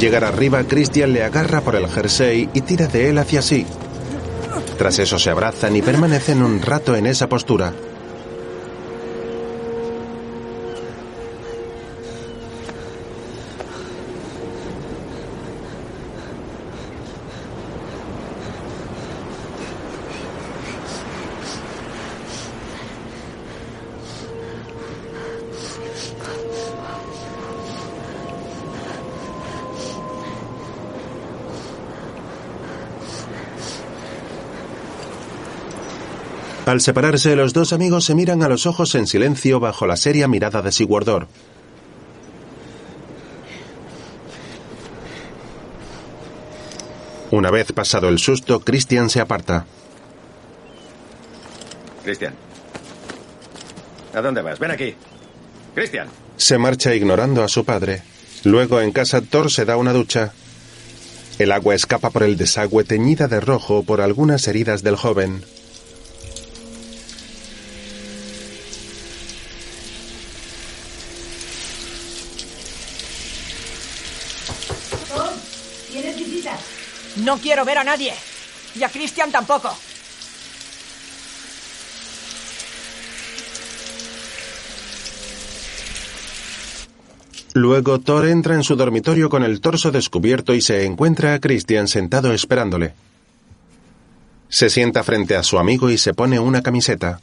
Llegar 0.00 0.24
arriba, 0.24 0.64
Christian 0.64 1.12
le 1.12 1.22
agarra 1.22 1.60
por 1.60 1.76
el 1.76 1.86
jersey 1.86 2.48
y 2.54 2.62
tira 2.62 2.88
de 2.88 3.10
él 3.10 3.18
hacia 3.18 3.42
sí. 3.42 3.66
Tras 4.78 4.98
eso 4.98 5.18
se 5.18 5.30
abrazan 5.30 5.76
y 5.76 5.82
permanecen 5.82 6.42
un 6.42 6.62
rato 6.62 6.96
en 6.96 7.06
esa 7.06 7.28
postura. 7.28 7.74
Al 36.70 36.80
separarse, 36.80 37.34
los 37.34 37.52
dos 37.52 37.72
amigos 37.72 38.04
se 38.04 38.14
miran 38.14 38.44
a 38.44 38.48
los 38.48 38.64
ojos 38.64 38.94
en 38.94 39.08
silencio 39.08 39.58
bajo 39.58 39.88
la 39.88 39.96
seria 39.96 40.28
mirada 40.28 40.62
de 40.62 40.70
Sigurdor. 40.70 41.26
Una 47.32 47.50
vez 47.50 47.72
pasado 47.72 48.08
el 48.08 48.20
susto, 48.20 48.60
Christian 48.60 49.10
se 49.10 49.18
aparta. 49.18 49.66
Cristian. 52.04 52.34
¿A 54.14 54.20
dónde 54.20 54.40
vas? 54.40 54.60
Ven 54.60 54.70
aquí. 54.70 54.94
Cristian. 55.74 56.06
Se 56.36 56.56
marcha 56.56 56.94
ignorando 56.94 57.42
a 57.42 57.48
su 57.48 57.64
padre. 57.64 58.04
Luego 58.44 58.80
en 58.80 58.92
casa 58.92 59.20
Thor 59.22 59.50
se 59.50 59.64
da 59.64 59.76
una 59.76 59.92
ducha. 59.92 60.34
El 61.40 61.50
agua 61.50 61.74
escapa 61.74 62.10
por 62.10 62.22
el 62.22 62.36
desagüe 62.36 62.84
teñida 62.84 63.26
de 63.26 63.40
rojo 63.40 63.82
por 63.82 64.00
algunas 64.00 64.46
heridas 64.46 64.84
del 64.84 64.94
joven. 64.94 65.42
¿Tienes 75.90 76.16
visitas? 76.16 76.60
No 77.30 77.38
quiero 77.38 77.64
ver 77.64 77.78
a 77.78 77.84
nadie. 77.84 78.12
Y 78.74 78.82
a 78.82 78.88
Christian 78.88 79.30
tampoco. 79.30 79.72
Luego 87.54 88.00
Thor 88.00 88.26
entra 88.26 88.56
en 88.56 88.64
su 88.64 88.74
dormitorio 88.74 89.28
con 89.28 89.44
el 89.44 89.60
torso 89.60 89.92
descubierto 89.92 90.54
y 90.54 90.60
se 90.60 90.84
encuentra 90.84 91.34
a 91.34 91.38
Christian 91.38 91.86
sentado 91.86 92.32
esperándole. 92.32 92.94
Se 94.48 94.68
sienta 94.68 95.04
frente 95.04 95.36
a 95.36 95.44
su 95.44 95.60
amigo 95.60 95.88
y 95.88 95.98
se 95.98 96.14
pone 96.14 96.40
una 96.40 96.62
camiseta. 96.62 97.20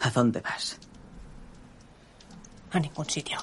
¿A 0.00 0.10
dónde 0.10 0.40
vas? 0.40 0.80
A 2.72 2.78
ningún 2.78 3.08
sitio. 3.08 3.38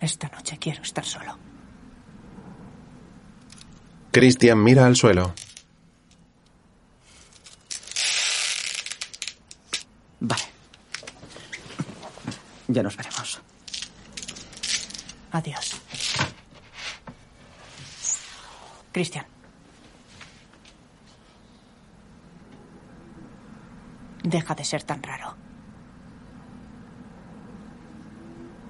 Esta 0.00 0.28
noche 0.28 0.56
quiero 0.58 0.82
estar 0.82 1.04
solo. 1.04 1.36
Christian 4.12 4.62
mira 4.62 4.86
al 4.86 4.94
suelo. 4.94 5.34
Vale. 10.20 10.42
Ya 12.68 12.82
nos 12.82 12.96
veremos. 12.96 13.45
Adiós. 15.36 15.82
Christian. 18.90 19.26
Deja 24.22 24.54
de 24.54 24.64
ser 24.64 24.82
tan 24.82 25.02
raro. 25.02 25.34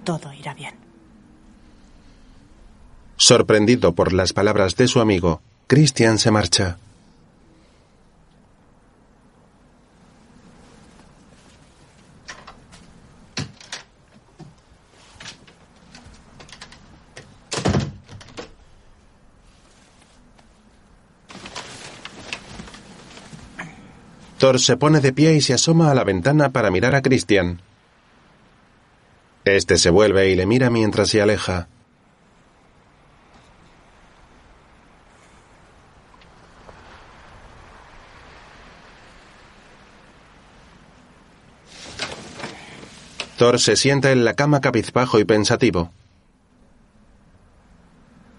Todo 0.03 0.33
irá 0.33 0.55
bien. 0.55 0.75
Sorprendido 3.17 3.95
por 3.95 4.13
las 4.13 4.33
palabras 4.33 4.75
de 4.75 4.89
su 4.89 5.01
amigo, 5.01 5.41
Christian 5.69 6.19
se 6.19 6.33
marcha. 6.33 6.79
Thor 24.47 24.61
se 24.61 24.77
pone 24.77 25.01
de 25.01 25.13
pie 25.13 25.35
y 25.35 25.41
se 25.41 25.55
asoma 25.55 25.91
a 25.91 25.95
la 25.97 26.05
ventana 26.05 26.53
para 26.53 26.71
mirar 26.71 26.95
a 26.95 27.03
Christian. 27.03 27.61
Este 29.45 29.77
se 29.77 29.91
vuelve 29.91 30.31
y 30.31 30.37
le 30.37 30.47
mira 30.47 30.71
mientras 30.71 31.09
se 31.09 31.21
aleja. 31.21 31.67
Thor 43.39 43.59
se 43.59 43.75
sienta 43.75 44.13
en 44.13 44.25
la 44.25 44.35
cama 44.35 44.61
cabizbajo 44.61 45.19
y 45.19 45.25
pensativo. 45.25 45.91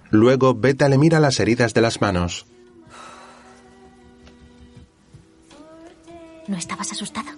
Luego 0.10 0.56
Beta 0.56 0.88
le 0.88 0.98
mira 0.98 1.20
las 1.20 1.42
heridas 1.42 1.74
de 1.74 1.82
las 1.82 2.00
manos. 2.00 2.46
¿No 6.48 6.58
estabas 6.58 6.92
asustado? 6.92 7.30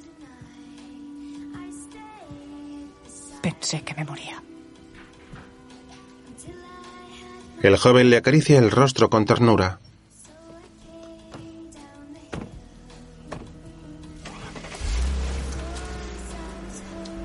Pensé 3.42 3.82
que 3.82 3.96
me 3.96 4.06
moría. 4.06 4.42
El 7.62 7.78
joven 7.78 8.10
le 8.10 8.18
acaricia 8.18 8.60
el 8.60 8.72
rostro 8.72 9.10
con 9.10 9.26
ternura. 9.26 9.80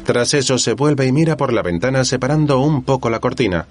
Tras 0.04 0.34
eso 0.34 0.58
se 0.58 0.74
vuelve 0.74 1.06
y 1.06 1.12
mira 1.12 1.36
por 1.36 1.52
la 1.52 1.62
ventana 1.62 2.04
separando 2.04 2.60
un 2.60 2.82
poco 2.82 3.08
la 3.10 3.20
cortina. 3.20 3.66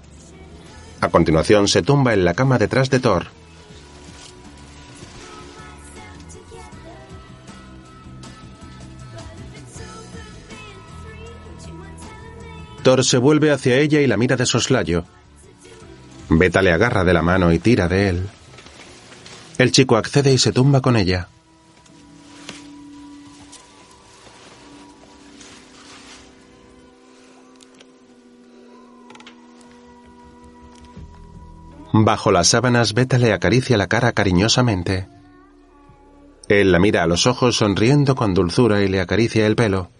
A 1.00 1.08
continuación 1.08 1.68
se 1.68 1.82
tumba 1.82 2.12
en 2.12 2.24
la 2.24 2.34
cama 2.34 2.58
detrás 2.58 2.90
de 2.90 2.98
Thor. 2.98 3.26
Thor 12.84 13.02
se 13.02 13.16
vuelve 13.16 13.50
hacia 13.50 13.78
ella 13.78 14.02
y 14.02 14.06
la 14.06 14.18
mira 14.18 14.36
de 14.36 14.44
soslayo. 14.44 15.04
Beta 16.28 16.60
le 16.60 16.70
agarra 16.70 17.02
de 17.02 17.14
la 17.14 17.22
mano 17.22 17.50
y 17.50 17.58
tira 17.58 17.88
de 17.88 18.10
él. 18.10 18.28
El 19.56 19.72
chico 19.72 19.96
accede 19.96 20.34
y 20.34 20.38
se 20.38 20.52
tumba 20.52 20.82
con 20.82 20.96
ella. 20.96 21.28
Bajo 31.94 32.32
las 32.32 32.48
sábanas, 32.48 32.92
Beta 32.92 33.16
le 33.16 33.32
acaricia 33.32 33.78
la 33.78 33.86
cara 33.86 34.12
cariñosamente. 34.12 35.08
Él 36.48 36.70
la 36.70 36.78
mira 36.78 37.02
a 37.02 37.06
los 37.06 37.26
ojos 37.26 37.56
sonriendo 37.56 38.14
con 38.14 38.34
dulzura 38.34 38.82
y 38.82 38.88
le 38.88 39.00
acaricia 39.00 39.46
el 39.46 39.56
pelo. 39.56 39.93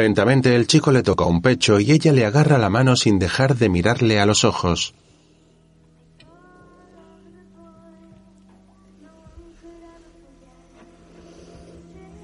Lentamente 0.00 0.56
el 0.56 0.66
chico 0.66 0.92
le 0.92 1.02
toca 1.02 1.26
un 1.26 1.42
pecho 1.42 1.78
y 1.78 1.92
ella 1.92 2.10
le 2.10 2.24
agarra 2.24 2.56
la 2.56 2.70
mano 2.70 2.96
sin 2.96 3.18
dejar 3.18 3.56
de 3.56 3.68
mirarle 3.68 4.18
a 4.18 4.24
los 4.24 4.44
ojos. 4.44 4.94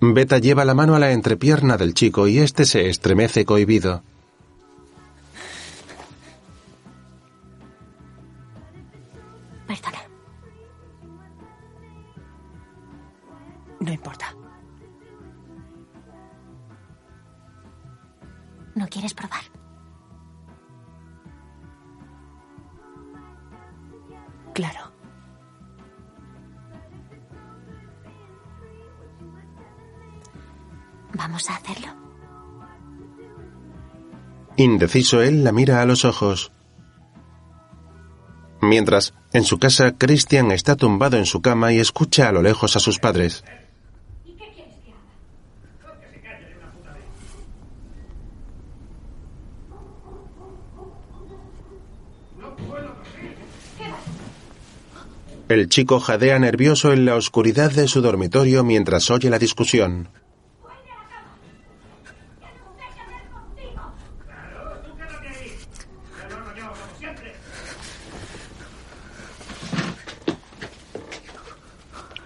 Beta 0.01 0.39
lleva 0.39 0.65
la 0.65 0.73
mano 0.73 0.95
a 0.95 0.99
la 0.99 1.13
entrepierna 1.13 1.77
del 1.77 1.93
chico 1.93 2.27
y 2.27 2.39
este 2.39 2.65
se 2.65 2.89
estremece 2.89 3.45
cohibido. 3.45 4.03
¿No 18.77 18.87
quieres 18.89 19.15
probar? 19.15 19.41
Claro. 24.53 24.93
¿Vamos 31.15 31.49
a 31.49 31.57
hacerlo? 31.57 31.89
Indeciso, 34.59 35.23
él 35.23 35.43
la 35.43 35.53
mira 35.53 35.81
a 35.81 35.87
los 35.87 36.05
ojos. 36.05 36.53
Mientras, 38.61 39.15
en 39.33 39.45
su 39.45 39.59
casa, 39.59 39.97
Christian 39.97 40.53
está 40.53 40.77
tumbado 40.77 41.17
en 41.17 41.25
su 41.25 41.41
cama 41.41 41.73
y 41.73 41.79
escucha 41.79 42.29
a 42.29 42.33
lo 42.33 42.43
lejos 42.43 42.77
a 42.77 42.81
sus 42.81 42.99
padres. 42.99 43.43
El 55.49 55.69
chico 55.69 56.01
jadea 56.01 56.41
nervioso 56.41 56.93
en 56.93 57.05
la 57.05 57.15
oscuridad 57.15 57.71
de 57.71 57.87
su 57.87 58.01
dormitorio 58.01 58.65
mientras 58.65 59.11
oye 59.13 59.31
la 59.31 59.39
discusión. 59.39 60.09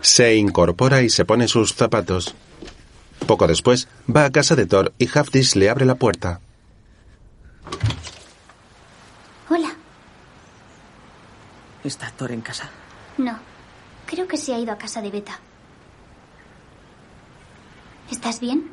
Se 0.01 0.35
incorpora 0.35 1.03
y 1.03 1.11
se 1.11 1.27
pone 1.27 1.47
sus 1.47 1.75
zapatos. 1.75 2.35
Poco 3.27 3.47
después, 3.47 3.87
va 4.09 4.25
a 4.25 4.33
casa 4.33 4.57
de 4.57 4.65
Thor 4.65 4.95
y 4.99 5.07
Hafdis 5.07 5.57
le 5.57 5.69
abre 5.69 5.85
la 5.85 5.95
puerta. 5.95 6.41
Hola. 9.51 9.75
¿Está 11.85 12.11
Thor 12.17 12.33
en 12.33 12.41
casa? 12.41 12.71
No. 13.21 13.39
Creo 14.07 14.27
que 14.27 14.39
se 14.39 14.55
ha 14.55 14.59
ido 14.59 14.73
a 14.73 14.79
casa 14.79 15.03
de 15.03 15.11
Beta. 15.11 15.39
¿Estás 18.11 18.41
bien? 18.41 18.67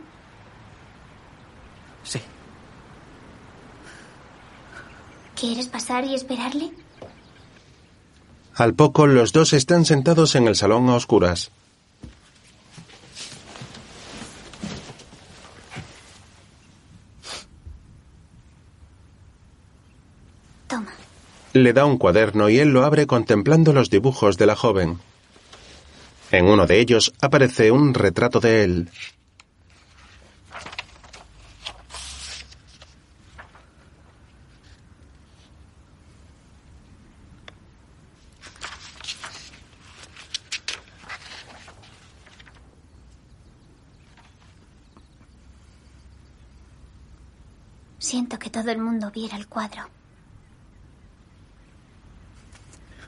Sí. 2.04 2.22
¿Quieres 5.36 5.68
pasar 5.68 6.06
y 6.06 6.16
esperarle? 6.16 6.72
Al 8.56 8.74
poco, 8.74 9.06
los 9.06 9.34
dos 9.34 9.52
están 9.52 9.84
sentados 9.84 10.36
en 10.36 10.48
el 10.48 10.56
salón 10.56 10.90
a 10.90 10.96
oscuras. 10.96 11.52
Toma. 20.68 20.94
Le 21.54 21.74
da 21.74 21.86
un 21.86 21.98
cuaderno 21.98 22.50
y 22.50 22.60
él 22.60 22.70
lo 22.70 22.84
abre 22.84 23.08
contemplando 23.08 23.74
los 23.74 23.90
dibujos 23.90 24.38
de 24.38 24.46
la 24.46 24.56
joven. 24.56 25.00
En 26.32 26.46
uno 26.46 26.68
de 26.68 26.80
ellos 26.80 27.14
aparece 27.22 27.72
un 27.72 27.94
retrato 27.94 28.40
de 28.40 28.64
él. 28.64 28.90
Siento 48.00 48.38
que 48.40 48.50
todo 48.50 48.72
el 48.72 48.80
mundo 48.80 49.12
viera 49.12 49.36
el 49.36 49.48
cuadro. 49.48 49.84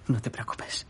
No 0.10 0.19
te 0.19 0.31
preocupes. 0.31 0.88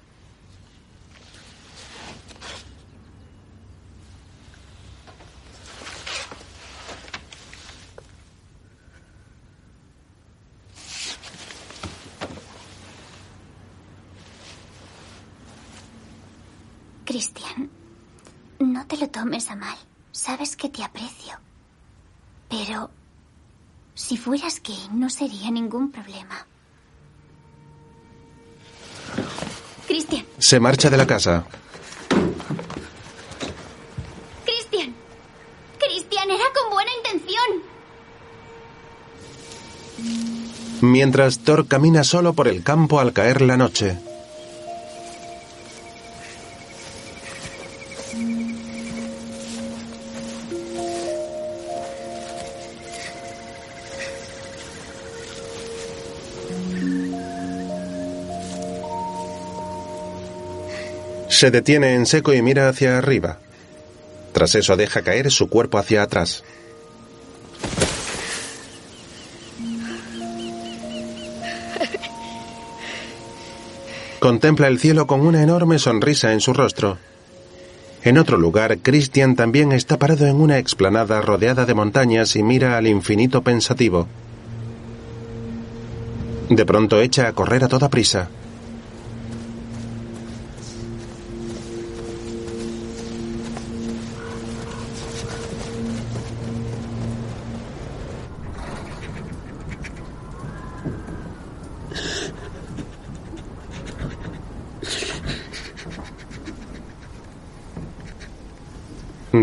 Cristian, 17.04 17.70
no 18.60 18.88
te 18.88 18.96
lo 18.96 19.10
tomes 19.10 19.52
a 19.52 19.58
mal. 19.58 19.78
Sabes 20.14 20.56
que 20.56 20.70
te 20.70 20.82
aprecio. 20.82 21.34
Pero 22.48 22.90
si 23.96 24.16
fueras 24.16 24.62
gay 24.64 24.88
no 24.94 25.10
sería 25.10 25.52
ningún 25.52 25.92
problema. 25.92 26.48
Cristian, 29.88 30.26
Se 30.38 30.60
marcha 30.60 30.90
de 30.90 30.98
la 30.98 31.08
casa. 31.08 31.46
Cristian. 34.46 34.94
Cristian, 35.80 36.30
era 36.30 36.44
con 36.54 36.72
buena 36.72 36.92
intención. 36.98 37.64
Mientras 40.82 41.40
Thor 41.40 41.68
camina 41.68 42.04
solo 42.04 42.34
por 42.34 42.48
el 42.48 42.64
campo 42.64 43.00
al 43.00 43.14
caer 43.14 43.42
la 43.42 43.58
noche. 43.58 43.98
Se 61.40 61.52
detiene 61.52 61.96
en 61.96 62.06
seco 62.06 62.34
y 62.34 62.42
mira 62.42 62.68
hacia 62.68 62.98
arriba. 62.98 63.38
Tras 64.34 64.56
eso 64.56 64.76
deja 64.76 65.04
caer 65.04 65.32
su 65.32 65.48
cuerpo 65.48 65.78
hacia 65.78 66.04
atrás. 66.04 66.44
Contempla 74.20 74.68
el 74.68 74.80
cielo 74.80 75.08
con 75.08 75.22
una 75.22 75.42
enorme 75.42 75.80
sonrisa 75.80 76.34
en 76.34 76.42
su 76.42 76.52
rostro. 76.52 76.98
En 78.04 78.18
otro 78.18 78.38
lugar, 78.38 78.80
Christian 78.80 79.38
también 79.38 79.72
está 79.72 79.98
parado 79.98 80.28
en 80.28 80.42
una 80.42 80.58
explanada 80.58 81.22
rodeada 81.22 81.66
de 81.66 81.74
montañas 81.74 82.36
y 82.36 82.44
mira 82.44 82.76
al 82.76 82.86
infinito 82.86 83.44
pensativo. 83.44 84.10
De 86.50 86.66
pronto 86.66 87.00
echa 87.00 87.30
a 87.30 87.32
correr 87.32 87.64
a 87.64 87.70
toda 87.70 87.88
prisa. 87.88 88.30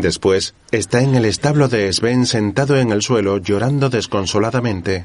Después, 0.07 0.55
está 0.71 1.01
en 1.01 1.17
el 1.17 1.25
establo 1.25 1.67
de 1.67 1.93
Sven 1.93 2.27
sentado 2.27 2.79
en 2.79 2.93
el 2.93 3.03
suelo 3.03 3.39
llorando 3.39 3.91
desconsoladamente. 3.91 5.05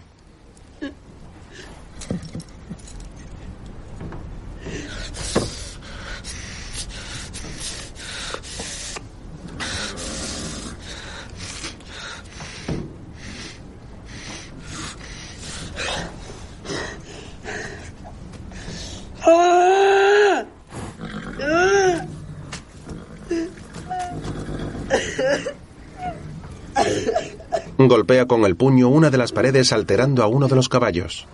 puño 28.61 28.89
una 28.89 29.09
de 29.09 29.17
las 29.17 29.31
paredes 29.31 29.73
alterando 29.73 30.21
a 30.21 30.27
uno 30.27 30.47
de 30.47 30.55
los 30.55 30.69
caballos. 30.69 31.25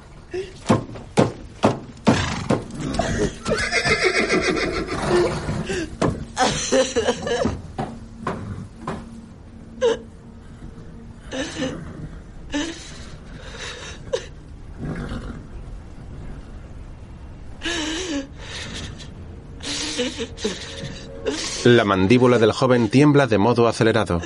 La 21.65 21.83
mandíbula 21.83 22.39
del 22.39 22.53
joven 22.53 22.87
tiembla 22.87 23.27
de 23.27 23.37
modo 23.37 23.67
acelerado. 23.67 24.21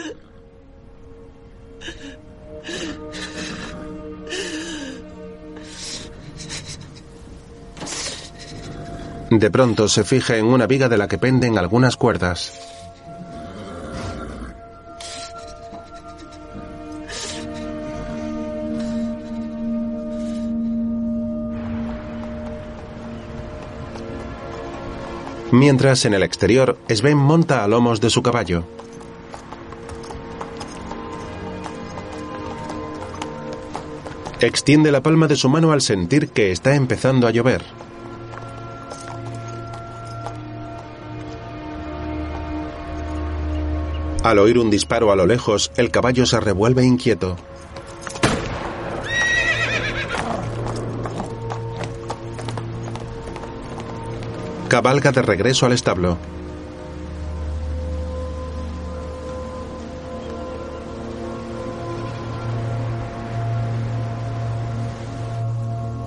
De 9.32 9.50
pronto 9.50 9.88
se 9.88 10.04
fija 10.04 10.36
en 10.36 10.46
una 10.46 10.68
viga 10.68 10.90
de 10.90 10.98
la 10.98 11.08
que 11.08 11.18
penden 11.18 11.58
algunas 11.58 11.96
cuerdas. 11.96 12.52
Mientras 25.54 26.04
en 26.04 26.14
el 26.14 26.24
exterior, 26.24 26.78
Sven 26.90 27.18
monta 27.18 27.64
a 27.64 27.70
lomos 27.70 28.02
de 28.02 28.10
su 28.10 28.22
caballo. 28.22 28.66
Extiende 34.42 34.92
la 34.92 35.02
palma 35.02 35.30
de 35.30 35.38
su 35.38 35.48
mano 35.48 35.72
al 35.72 35.80
sentir 35.80 36.28
que 36.28 36.52
está 36.52 36.76
empezando 36.76 37.28
a 37.28 37.32
llover. 37.32 37.64
Al 44.24 44.38
oír 44.38 44.60
un 44.60 44.70
disparo 44.70 45.12
a 45.12 45.16
lo 45.16 45.26
lejos, 45.26 45.72
el 45.78 45.90
caballo 45.90 46.28
se 46.28 46.40
revuelve 46.40 46.86
inquieto. 46.86 47.38
Cabalga 54.68 55.12
de 55.12 55.24
regreso 55.24 55.66
al 55.66 55.74
establo. 55.74 56.18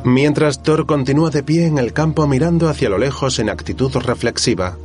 Mientras 0.05 0.63
Thor 0.63 0.87
continúa 0.87 1.31
de 1.31 1.43
pie 1.43 1.67
en 1.67 1.79
el 1.79 1.93
campo 1.93 2.29
mirando 2.29 2.69
hacia 2.69 2.89
lo 2.89 2.99
lejos 2.99 3.41
en 3.41 3.51
actitud 3.51 3.93
reflexiva. 3.97 4.77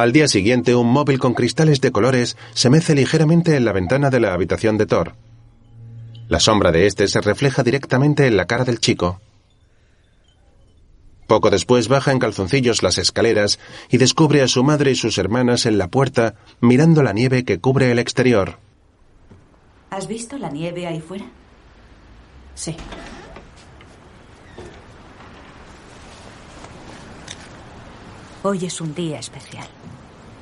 Al 0.00 0.12
día 0.12 0.28
siguiente, 0.28 0.74
un 0.74 0.86
móvil 0.86 1.18
con 1.18 1.34
cristales 1.34 1.82
de 1.82 1.92
colores 1.92 2.38
se 2.54 2.70
mece 2.70 2.94
ligeramente 2.94 3.54
en 3.54 3.66
la 3.66 3.72
ventana 3.72 4.08
de 4.08 4.18
la 4.18 4.32
habitación 4.32 4.78
de 4.78 4.86
Thor. 4.86 5.12
La 6.26 6.40
sombra 6.40 6.72
de 6.72 6.86
este 6.86 7.06
se 7.06 7.20
refleja 7.20 7.62
directamente 7.62 8.26
en 8.26 8.38
la 8.38 8.46
cara 8.46 8.64
del 8.64 8.80
chico. 8.80 9.20
Poco 11.26 11.50
después 11.50 11.88
baja 11.88 12.12
en 12.12 12.18
calzoncillos 12.18 12.82
las 12.82 12.96
escaleras 12.96 13.58
y 13.90 13.98
descubre 13.98 14.40
a 14.40 14.48
su 14.48 14.64
madre 14.64 14.92
y 14.92 14.94
sus 14.94 15.18
hermanas 15.18 15.66
en 15.66 15.76
la 15.76 15.88
puerta 15.88 16.34
mirando 16.62 17.02
la 17.02 17.12
nieve 17.12 17.44
que 17.44 17.60
cubre 17.60 17.90
el 17.90 17.98
exterior. 17.98 18.56
¿Has 19.90 20.08
visto 20.08 20.38
la 20.38 20.48
nieve 20.48 20.86
ahí 20.86 21.00
fuera? 21.00 21.26
Sí. 22.54 22.74
Hoy 28.42 28.64
es 28.64 28.80
un 28.80 28.94
día 28.94 29.18
especial. 29.18 29.66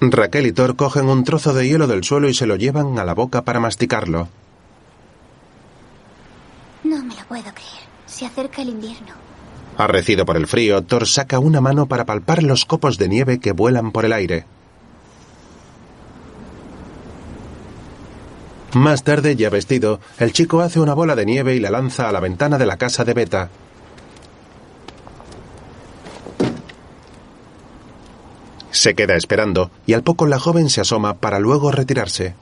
Raquel 0.00 0.46
y 0.46 0.52
Thor 0.52 0.76
cogen 0.76 1.08
un 1.08 1.24
trozo 1.24 1.52
de 1.52 1.66
hielo 1.66 1.88
del 1.88 2.04
suelo 2.04 2.28
y 2.28 2.34
se 2.34 2.46
lo 2.46 2.54
llevan 2.54 2.98
a 2.98 3.04
la 3.04 3.14
boca 3.14 3.42
para 3.42 3.58
masticarlo. 3.58 4.28
No 6.84 7.02
me 7.02 7.14
lo 7.16 7.24
puedo 7.26 7.42
creer. 7.42 7.88
Se 8.06 8.24
acerca 8.24 8.62
el 8.62 8.68
invierno. 8.68 9.14
Arrecido 9.76 10.24
por 10.24 10.36
el 10.36 10.46
frío, 10.46 10.82
Thor 10.82 11.06
saca 11.08 11.40
una 11.40 11.60
mano 11.60 11.86
para 11.86 12.04
palpar 12.04 12.42
los 12.42 12.64
copos 12.64 12.98
de 12.98 13.08
nieve 13.08 13.40
que 13.40 13.52
vuelan 13.52 13.90
por 13.90 14.04
el 14.04 14.12
aire. 14.12 14.44
Más 18.74 19.02
tarde, 19.02 19.34
ya 19.34 19.50
vestido, 19.50 19.98
el 20.18 20.32
chico 20.32 20.60
hace 20.60 20.78
una 20.78 20.94
bola 20.94 21.16
de 21.16 21.26
nieve 21.26 21.56
y 21.56 21.60
la 21.60 21.70
lanza 21.70 22.08
a 22.08 22.12
la 22.12 22.20
ventana 22.20 22.58
de 22.58 22.66
la 22.66 22.76
casa 22.76 23.04
de 23.04 23.14
Beta. 23.14 23.50
Se 28.70 28.94
queda 28.94 29.16
esperando 29.16 29.70
y 29.86 29.94
al 29.94 30.02
poco 30.02 30.26
la 30.26 30.38
joven 30.38 30.68
se 30.70 30.80
asoma 30.80 31.14
para 31.14 31.38
luego 31.38 31.72
retirarse. 31.72 32.34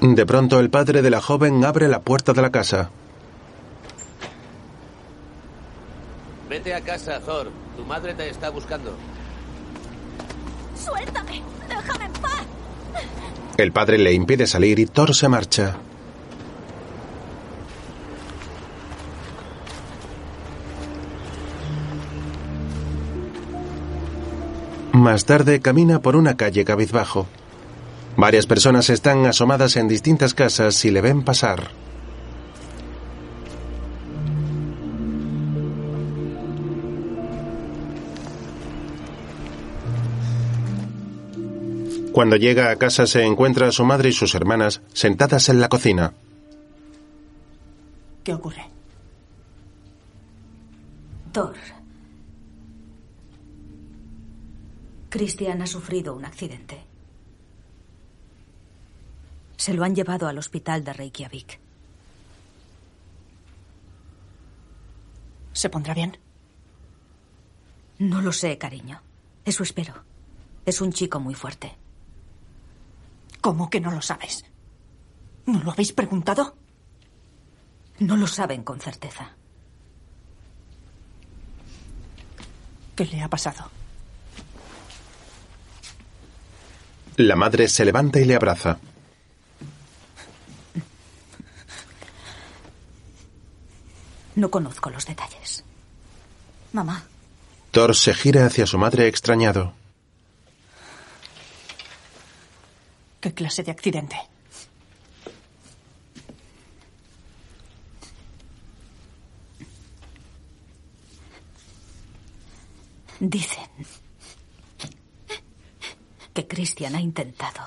De 0.00 0.24
pronto 0.24 0.60
el 0.60 0.70
padre 0.70 1.02
de 1.02 1.10
la 1.10 1.20
joven 1.20 1.64
abre 1.64 1.88
la 1.88 2.00
puerta 2.00 2.32
de 2.32 2.40
la 2.40 2.50
casa. 2.50 2.90
Vete 6.48 6.72
a 6.72 6.80
casa, 6.80 7.20
Thor. 7.20 7.50
Tu 7.76 7.84
madre 7.84 8.14
te 8.14 8.30
está 8.30 8.48
buscando. 8.48 8.96
¡Suéltame! 10.84 11.42
¡Déjame 11.68 12.04
en 12.04 12.12
paz! 12.12 12.46
El 13.56 13.72
padre 13.72 13.98
le 13.98 14.12
impide 14.12 14.46
salir 14.46 14.78
y 14.78 14.86
Thor 14.86 15.14
se 15.14 15.28
marcha. 15.28 15.76
Más 24.92 25.24
tarde 25.24 25.60
camina 25.60 26.00
por 26.00 26.16
una 26.16 26.36
calle 26.36 26.64
cabizbajo. 26.64 27.26
Varias 28.16 28.46
personas 28.46 28.90
están 28.90 29.26
asomadas 29.26 29.76
en 29.76 29.86
distintas 29.86 30.34
casas 30.34 30.84
y 30.84 30.90
le 30.90 31.00
ven 31.00 31.22
pasar. 31.22 31.70
Cuando 42.18 42.34
llega 42.34 42.72
a 42.72 42.76
casa 42.76 43.06
se 43.06 43.22
encuentra 43.24 43.68
a 43.68 43.70
su 43.70 43.84
madre 43.84 44.08
y 44.08 44.12
sus 44.12 44.34
hermanas 44.34 44.82
sentadas 44.92 45.48
en 45.50 45.60
la 45.60 45.68
cocina. 45.68 46.14
¿Qué 48.24 48.34
ocurre? 48.34 48.66
Thor. 51.30 51.54
Christian 55.08 55.62
ha 55.62 55.66
sufrido 55.68 56.12
un 56.12 56.24
accidente. 56.24 56.80
Se 59.56 59.72
lo 59.72 59.84
han 59.84 59.94
llevado 59.94 60.26
al 60.26 60.38
hospital 60.38 60.82
de 60.82 60.94
Reykjavik. 60.94 61.60
¿Se 65.52 65.70
pondrá 65.70 65.94
bien? 65.94 66.18
No 68.00 68.20
lo 68.20 68.32
sé, 68.32 68.58
cariño. 68.58 69.00
Eso 69.44 69.62
espero. 69.62 69.94
Es 70.66 70.80
un 70.80 70.92
chico 70.92 71.20
muy 71.20 71.36
fuerte. 71.36 71.76
¿Cómo 73.40 73.70
que 73.70 73.80
no 73.80 73.90
lo 73.90 74.02
sabes? 74.02 74.44
¿No 75.46 75.62
lo 75.62 75.70
habéis 75.72 75.92
preguntado? 75.92 76.56
No 78.00 78.16
lo 78.16 78.26
saben 78.26 78.62
con 78.62 78.80
certeza. 78.80 79.32
¿Qué 82.94 83.04
le 83.06 83.22
ha 83.22 83.28
pasado? 83.28 83.70
La 87.16 87.36
madre 87.36 87.68
se 87.68 87.84
levanta 87.84 88.20
y 88.20 88.24
le 88.24 88.34
abraza. 88.36 88.78
No 94.36 94.50
conozco 94.50 94.90
los 94.90 95.04
detalles. 95.06 95.64
Mamá, 96.72 97.02
Thor 97.70 97.94
se 97.94 98.14
gira 98.14 98.46
hacia 98.46 98.66
su 98.66 98.78
madre 98.78 99.08
extrañado. 99.08 99.72
¿Qué 103.20 103.34
clase 103.34 103.62
de 103.62 103.70
accidente? 103.70 104.16
Dicen 113.20 113.68
que 116.32 116.46
Christian 116.46 116.94
ha 116.94 117.00
intentado 117.00 117.60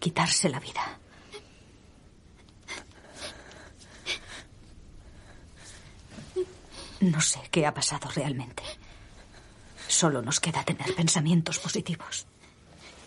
quitarse 0.00 0.48
la 0.48 0.58
vida. 0.58 0.98
No 7.00 7.20
sé 7.20 7.40
qué 7.50 7.66
ha 7.66 7.74
pasado 7.74 8.08
realmente. 8.14 8.62
Solo 9.86 10.22
nos 10.22 10.40
queda 10.40 10.64
tener 10.64 10.94
pensamientos 10.94 11.58
positivos. 11.58 12.26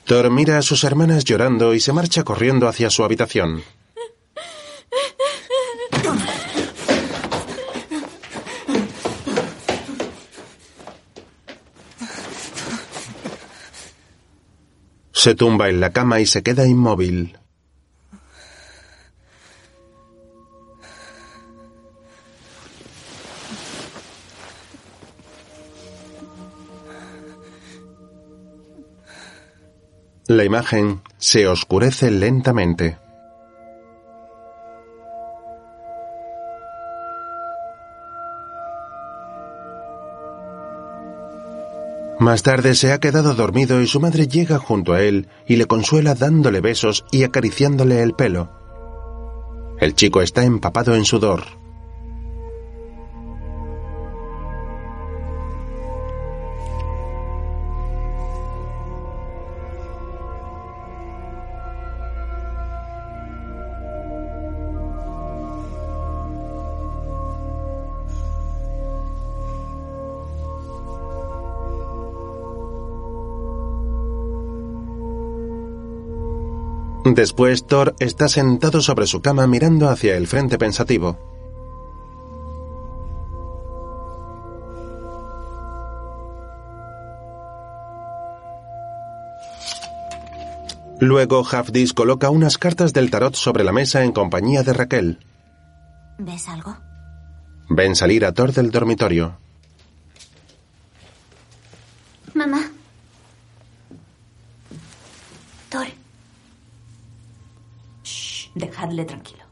Thor 0.05 0.29
mira 0.29 0.59
a 0.59 0.61
sus 0.61 0.83
hermanas 0.83 1.23
llorando 1.23 1.73
y 1.73 1.79
se 1.79 1.91
marcha 1.91 2.23
corriendo 2.23 2.67
hacia 2.67 2.91
su 2.91 3.03
habitación. 3.03 3.63
Se 15.11 15.33
tumba 15.33 15.69
en 15.69 15.79
la 15.79 15.91
cama 15.91 16.19
y 16.19 16.27
se 16.27 16.43
queda 16.43 16.67
inmóvil. 16.67 17.39
La 30.35 30.43
imagen 30.43 30.99
se 31.17 31.47
oscurece 31.47 32.11
lentamente. 32.11 32.97
Más 42.19 42.43
tarde 42.43 42.75
se 42.75 42.91
ha 42.91 42.99
quedado 42.99 43.33
dormido 43.33 43.81
y 43.81 43.87
su 43.87 44.01
madre 44.01 44.27
llega 44.27 44.59
junto 44.59 44.91
a 44.91 45.01
él 45.03 45.29
y 45.47 45.55
le 45.55 45.67
consuela 45.67 46.15
dándole 46.15 46.59
besos 46.59 47.05
y 47.13 47.23
acariciándole 47.23 48.03
el 48.03 48.13
pelo. 48.13 48.51
El 49.79 49.95
chico 49.95 50.21
está 50.21 50.43
empapado 50.43 50.95
en 50.95 51.05
sudor. 51.05 51.64
Después 77.05 77.67
Thor 77.67 77.95
está 77.99 78.27
sentado 78.27 78.81
sobre 78.81 79.05
su 79.05 79.21
cama 79.21 79.45
mirando 79.45 79.89
hacia 79.89 80.17
el 80.17 80.25
frente 80.25 80.57
pensativo. 80.57 81.19
Luego 90.99 91.45
Hafdis 91.45 91.93
coloca 91.93 92.31
unas 92.31 92.57
cartas 92.57 92.91
del 92.91 93.11
tarot 93.11 93.35
sobre 93.35 93.63
la 93.63 93.71
mesa 93.71 94.03
en 94.03 94.11
compañía 94.11 94.63
de 94.63 94.73
Raquel. 94.73 95.19
¿Ves 96.17 96.47
algo? 96.47 96.75
Ven 97.69 97.95
salir 97.95 98.25
a 98.25 98.31
Thor 98.31 98.51
del 98.51 98.71
dormitorio. 98.71 99.37
Mamá. 102.33 102.71
Thor. 105.69 105.85
Dejadle 108.95 109.05
tranquilo. 109.05 109.43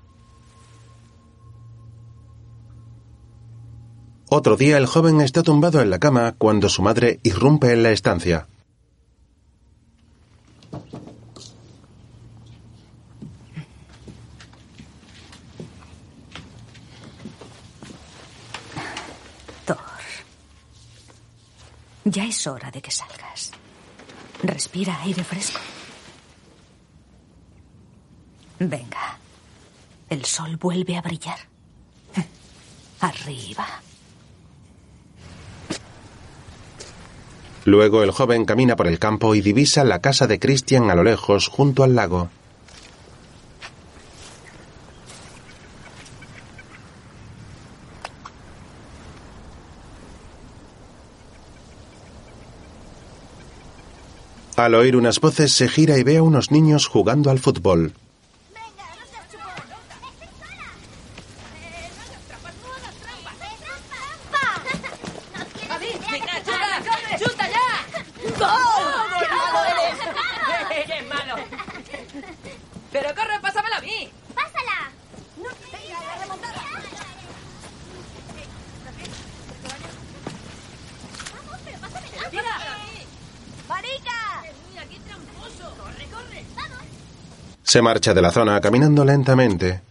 Otro 4.29 4.55
día 4.55 4.77
el 4.77 4.87
joven 4.87 5.21
está 5.21 5.43
tumbado 5.43 5.81
en 5.81 5.89
la 5.89 5.99
cama 5.99 6.33
cuando 6.37 6.69
su 6.69 6.81
madre 6.81 7.19
irrumpe 7.23 7.71
en 7.71 7.83
la 7.83 7.91
estancia. 7.91 8.47
Thor. 19.65 19.77
Ya 22.05 22.25
es 22.25 22.47
hora 22.47 22.71
de 22.71 22.81
que 22.81 22.91
salgas. 22.91 23.51
Respira 24.41 24.99
aire 25.01 25.23
fresco. 25.23 25.59
Venga. 28.59 29.22
El 30.13 30.25
sol 30.25 30.57
vuelve 30.57 30.95
a 30.95 31.01
brillar. 31.01 31.39
Arriba. 32.99 33.65
Luego 37.65 38.03
el 38.03 38.11
joven 38.11 38.45
camina 38.45 38.75
por 38.75 38.85
el 38.85 38.99
campo 38.99 39.33
y 39.33 39.41
divisa 39.41 39.83
la 39.83 40.01
casa 40.01 40.27
de 40.27 40.39
Christian 40.39 40.91
a 40.91 40.95
lo 40.95 41.03
lejos 41.03 41.47
junto 41.47 41.83
al 41.83 41.95
lago. 41.95 42.29
Al 54.57 54.75
oír 54.75 54.95
unas 54.95 55.19
voces 55.19 55.53
se 55.53 55.67
gira 55.67 55.97
y 55.97 56.03
ve 56.03 56.17
a 56.17 56.21
unos 56.21 56.51
niños 56.51 56.85
jugando 56.85 57.31
al 57.31 57.39
fútbol. 57.39 57.95
¡Venga, 66.11 66.35
chuta! 66.45 67.17
¡Chuta 67.17 67.45
ya! 67.49 67.67
¡Gol! 68.37 69.09
¡Qué 69.19 69.27
malo 69.35 69.59
eres! 69.65 69.97
¡Qué 70.85 71.01
malo! 71.07 71.35
¡Pero 72.91 73.15
corre, 73.15 73.39
pásamela 73.41 73.77
a 73.77 73.81
mí! 73.81 74.11
¡Pásala! 74.35 74.91
¡Mira! 82.31 82.55
¡Marica! 83.67 84.43
¡Mira, 84.69 84.85
qué 84.85 84.99
tramposo! 84.99 85.75
¡Corre, 85.81 86.05
corre! 86.13 86.45
Se 87.73 87.81
marcha 87.81 88.13
de 88.13 88.21
la 88.21 88.29
zona 88.29 88.61
caminando 88.61 89.03
lentamente. 89.03 89.81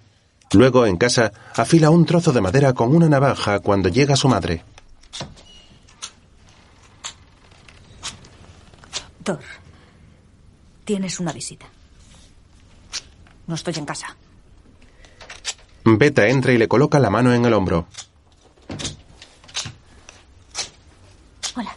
Luego, 0.53 0.87
en 0.87 0.97
casa, 0.97 1.33
afila 1.57 1.91
un 1.91 2.07
trozo 2.07 2.31
de 2.31 2.41
madera 2.41 2.75
con 2.75 2.95
una 2.95 3.09
navaja 3.09 3.59
cuando 3.59 3.89
llega 3.89 4.15
su 4.15 4.29
madre. 4.29 4.63
Thor. 9.25 9.41
Tienes 10.85 11.19
una 11.19 11.33
visita. 11.33 11.67
No 13.49 13.57
estoy 13.57 13.75
en 13.77 13.85
casa. 13.85 14.17
Beta 15.83 16.29
entra 16.29 16.53
y 16.53 16.59
le 16.59 16.69
coloca 16.69 17.01
la 17.01 17.11
mano 17.11 17.35
en 17.35 17.45
el 17.45 17.53
hombro. 17.53 17.89
Hola. 21.57 21.77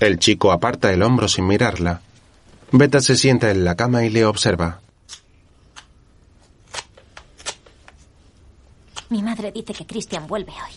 El 0.00 0.18
chico 0.18 0.50
aparta 0.50 0.90
el 0.94 1.02
hombro 1.02 1.28
sin 1.28 1.46
mirarla. 1.46 2.00
Beta 2.72 3.00
se 3.00 3.16
sienta 3.16 3.50
en 3.50 3.64
la 3.66 3.76
cama 3.76 4.02
y 4.02 4.08
le 4.08 4.24
observa. 4.24 4.80
Mi 9.10 9.22
madre 9.22 9.52
dice 9.52 9.74
que 9.74 9.84
Christian 9.84 10.26
vuelve 10.26 10.52
hoy. 10.52 10.72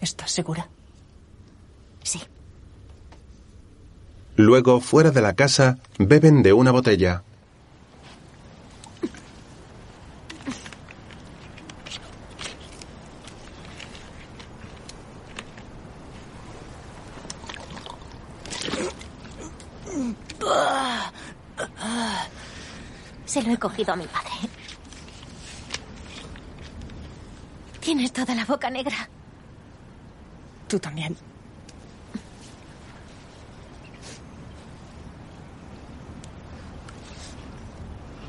¿Estás 0.00 0.30
segura? 0.30 0.68
Sí. 2.04 2.20
Luego, 4.36 4.80
fuera 4.80 5.10
de 5.10 5.22
la 5.22 5.34
casa, 5.34 5.78
beben 5.98 6.44
de 6.44 6.52
una 6.52 6.70
botella. 6.70 7.24
A 23.88 23.96
mi 23.96 24.06
padre. 24.06 24.30
Tienes 27.80 28.12
toda 28.12 28.32
la 28.34 28.44
boca 28.44 28.70
negra. 28.70 29.08
Tú 30.68 30.78
también. 30.78 31.16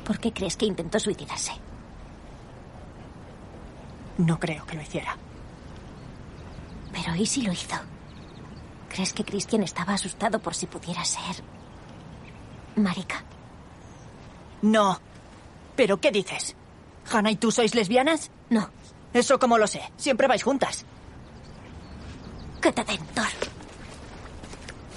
¿Por 0.04 0.18
qué 0.18 0.32
crees 0.32 0.56
que 0.56 0.66
intentó 0.66 0.98
suicidarse? 0.98 1.52
No 4.18 4.40
creo 4.40 4.66
que 4.66 4.74
lo 4.74 4.82
hiciera. 4.82 5.16
Pero 6.92 7.14
¿y 7.14 7.26
si 7.26 7.42
lo 7.42 7.52
hizo? 7.52 7.76
¿Crees 8.88 9.12
que 9.12 9.24
Christian 9.24 9.62
estaba 9.62 9.94
asustado 9.94 10.40
por 10.40 10.54
si 10.54 10.66
pudiera 10.66 11.04
ser... 11.04 11.42
Marica? 12.76 13.22
No. 14.62 14.98
¿Pero 15.76 16.00
qué 16.00 16.10
dices? 16.10 16.56
¿Hannah 17.10 17.32
y 17.32 17.36
tú 17.36 17.50
sois 17.50 17.74
lesbianas? 17.74 18.30
No. 18.50 18.70
¿Eso 19.12 19.38
cómo 19.38 19.58
lo 19.58 19.66
sé? 19.66 19.82
Siempre 19.96 20.26
vais 20.26 20.42
juntas. 20.42 20.84
Que 22.60 22.72
te 22.72 22.84
den, 22.84 23.04
Thor. 23.14 23.26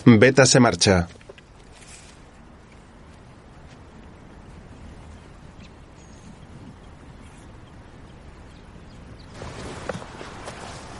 Beta 0.05 0.45
se 0.45 0.59
marcha. 0.59 1.07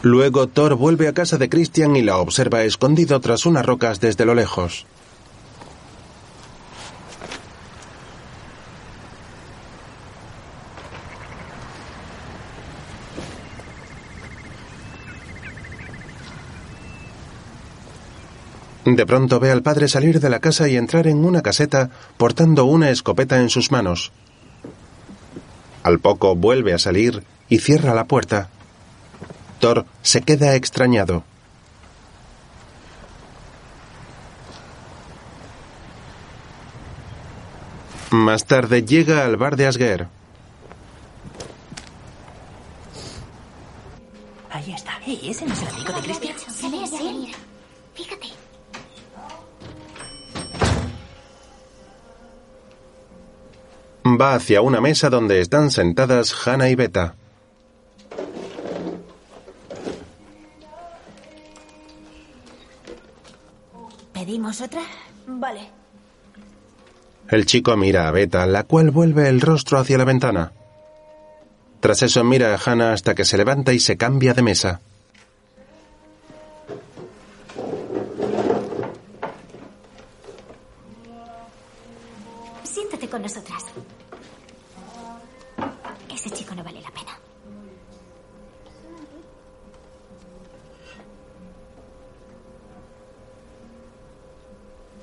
Luego 0.04 0.48
Thor 0.48 0.76
vuelve 0.76 1.08
a 1.08 1.14
casa 1.14 1.38
de 1.38 1.50
Christian 1.50 1.96
y 1.96 2.02
la 2.02 2.18
observa 2.18 2.64
escondido 2.64 3.20
tras 3.20 3.46
unas 3.46 3.66
rocas 3.66 4.00
desde 4.00 4.26
lo 4.26 4.36
lejos. 4.36 4.86
De 18.96 19.06
pronto 19.06 19.42
ve 19.42 19.52
al 19.52 19.64
padre 19.64 19.90
salir 19.90 20.22
de 20.22 20.30
la 20.30 20.40
casa 20.40 20.70
y 20.70 20.78
entrar 20.78 21.08
en 21.08 21.26
una 21.26 21.42
caseta 21.42 21.90
portando 22.16 22.64
una 22.64 22.90
escopeta 22.90 23.38
en 23.38 23.50
sus 23.50 23.70
manos. 23.70 24.14
Al 25.84 26.00
poco 26.00 26.38
vuelve 26.38 26.74
a 26.74 26.80
salir 26.80 27.22
y 27.50 27.60
cierra 27.60 27.94
la 27.94 28.06
puerta. 28.06 28.48
Thor 29.60 29.86
se 30.04 30.22
queda 30.22 30.56
extrañado. 30.56 31.24
Más 38.12 38.46
tarde 38.46 38.84
llega 38.84 39.26
al 39.26 39.36
bar 39.36 39.58
de 39.58 39.68
Asger. 39.68 40.08
Ahí 44.50 44.72
está. 44.72 44.94
Hey, 45.02 45.20
ese 45.26 45.46
no 45.46 45.54
es 45.54 45.62
el 45.62 45.68
amigo 45.68 45.92
de 45.92 46.00
Cristian. 46.00 47.47
Va 54.20 54.34
hacia 54.34 54.62
una 54.62 54.82
mesa 54.82 55.10
donde 55.10 55.42
están 55.42 55.70
sentadas 55.70 56.34
Hannah 56.48 56.70
y 56.70 56.76
Beta. 56.76 57.16
¿Pedimos 64.14 64.62
otra? 64.62 64.82
Vale. 65.28 65.70
El 67.30 67.46
chico 67.46 67.76
mira 67.78 68.08
a 68.08 68.12
Beta, 68.12 68.46
la 68.48 68.64
cual 68.64 68.90
vuelve 68.90 69.28
el 69.28 69.42
rostro 69.42 69.78
hacia 69.78 69.98
la 69.98 70.06
ventana. 70.06 70.54
Tras 71.80 72.02
eso 72.02 72.24
mira 72.24 72.56
a 72.56 72.58
Hannah 72.58 72.94
hasta 72.94 73.14
que 73.14 73.26
se 73.26 73.38
levanta 73.38 73.74
y 73.74 73.80
se 73.80 73.98
cambia 73.98 74.34
de 74.34 74.42
mesa. 74.42 74.82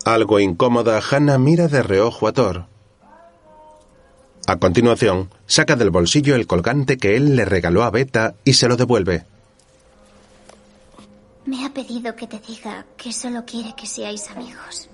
Algo 0.04 0.38
incómoda, 0.38 1.00
Hannah 1.00 1.38
mira 1.38 1.68
de 1.68 1.82
reojo 1.82 2.28
a 2.28 2.32
Thor. 2.32 2.66
A 4.46 4.56
continuación, 4.56 5.30
saca 5.46 5.76
del 5.76 5.90
bolsillo 5.90 6.34
el 6.34 6.46
colgante 6.46 6.98
que 6.98 7.16
él 7.16 7.36
le 7.36 7.46
regaló 7.46 7.82
a 7.82 7.90
Beta 7.90 8.34
y 8.44 8.52
se 8.52 8.68
lo 8.68 8.76
devuelve. 8.76 9.24
Me 11.46 11.64
ha 11.64 11.72
pedido 11.72 12.14
que 12.14 12.26
te 12.26 12.38
diga 12.38 12.84
que 12.98 13.12
solo 13.12 13.44
quiere 13.46 13.74
que 13.74 13.86
seáis 13.86 14.30
amigos. 14.30 14.90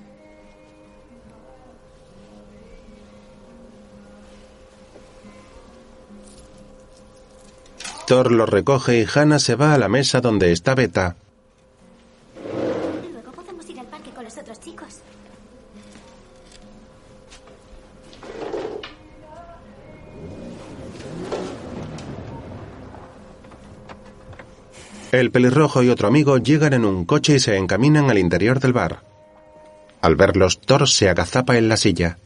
Thor 8.06 8.30
lo 8.30 8.46
recoge 8.46 9.00
y 9.00 9.06
Hannah 9.12 9.38
se 9.40 9.56
va 9.56 9.74
a 9.74 9.78
la 9.78 9.88
mesa 9.88 10.20
donde 10.20 10.52
está 10.52 10.76
Beta. 10.76 11.16
El 25.12 25.32
pelirrojo 25.32 25.82
y 25.82 25.88
otro 25.88 26.06
amigo 26.06 26.38
llegan 26.38 26.72
en 26.72 26.84
un 26.84 27.04
coche 27.04 27.34
y 27.34 27.40
se 27.40 27.56
encaminan 27.56 28.10
al 28.10 28.18
interior 28.18 28.60
del 28.60 28.72
bar. 28.72 29.02
Al 30.00 30.14
verlos, 30.14 30.60
Thor 30.60 30.88
se 30.88 31.08
agazapa 31.08 31.56
en 31.56 31.68
la 31.68 31.76
silla. 31.76 32.16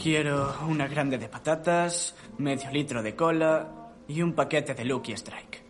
Quiero 0.00 0.54
una 0.68 0.86
grande 0.86 1.18
de 1.18 1.28
patatas, 1.28 2.14
medio 2.38 2.70
litro 2.70 3.02
de 3.02 3.16
cola 3.16 3.68
y 4.06 4.22
un 4.22 4.32
paquete 4.32 4.74
de 4.74 4.84
Lucky 4.84 5.12
Strike. 5.12 5.62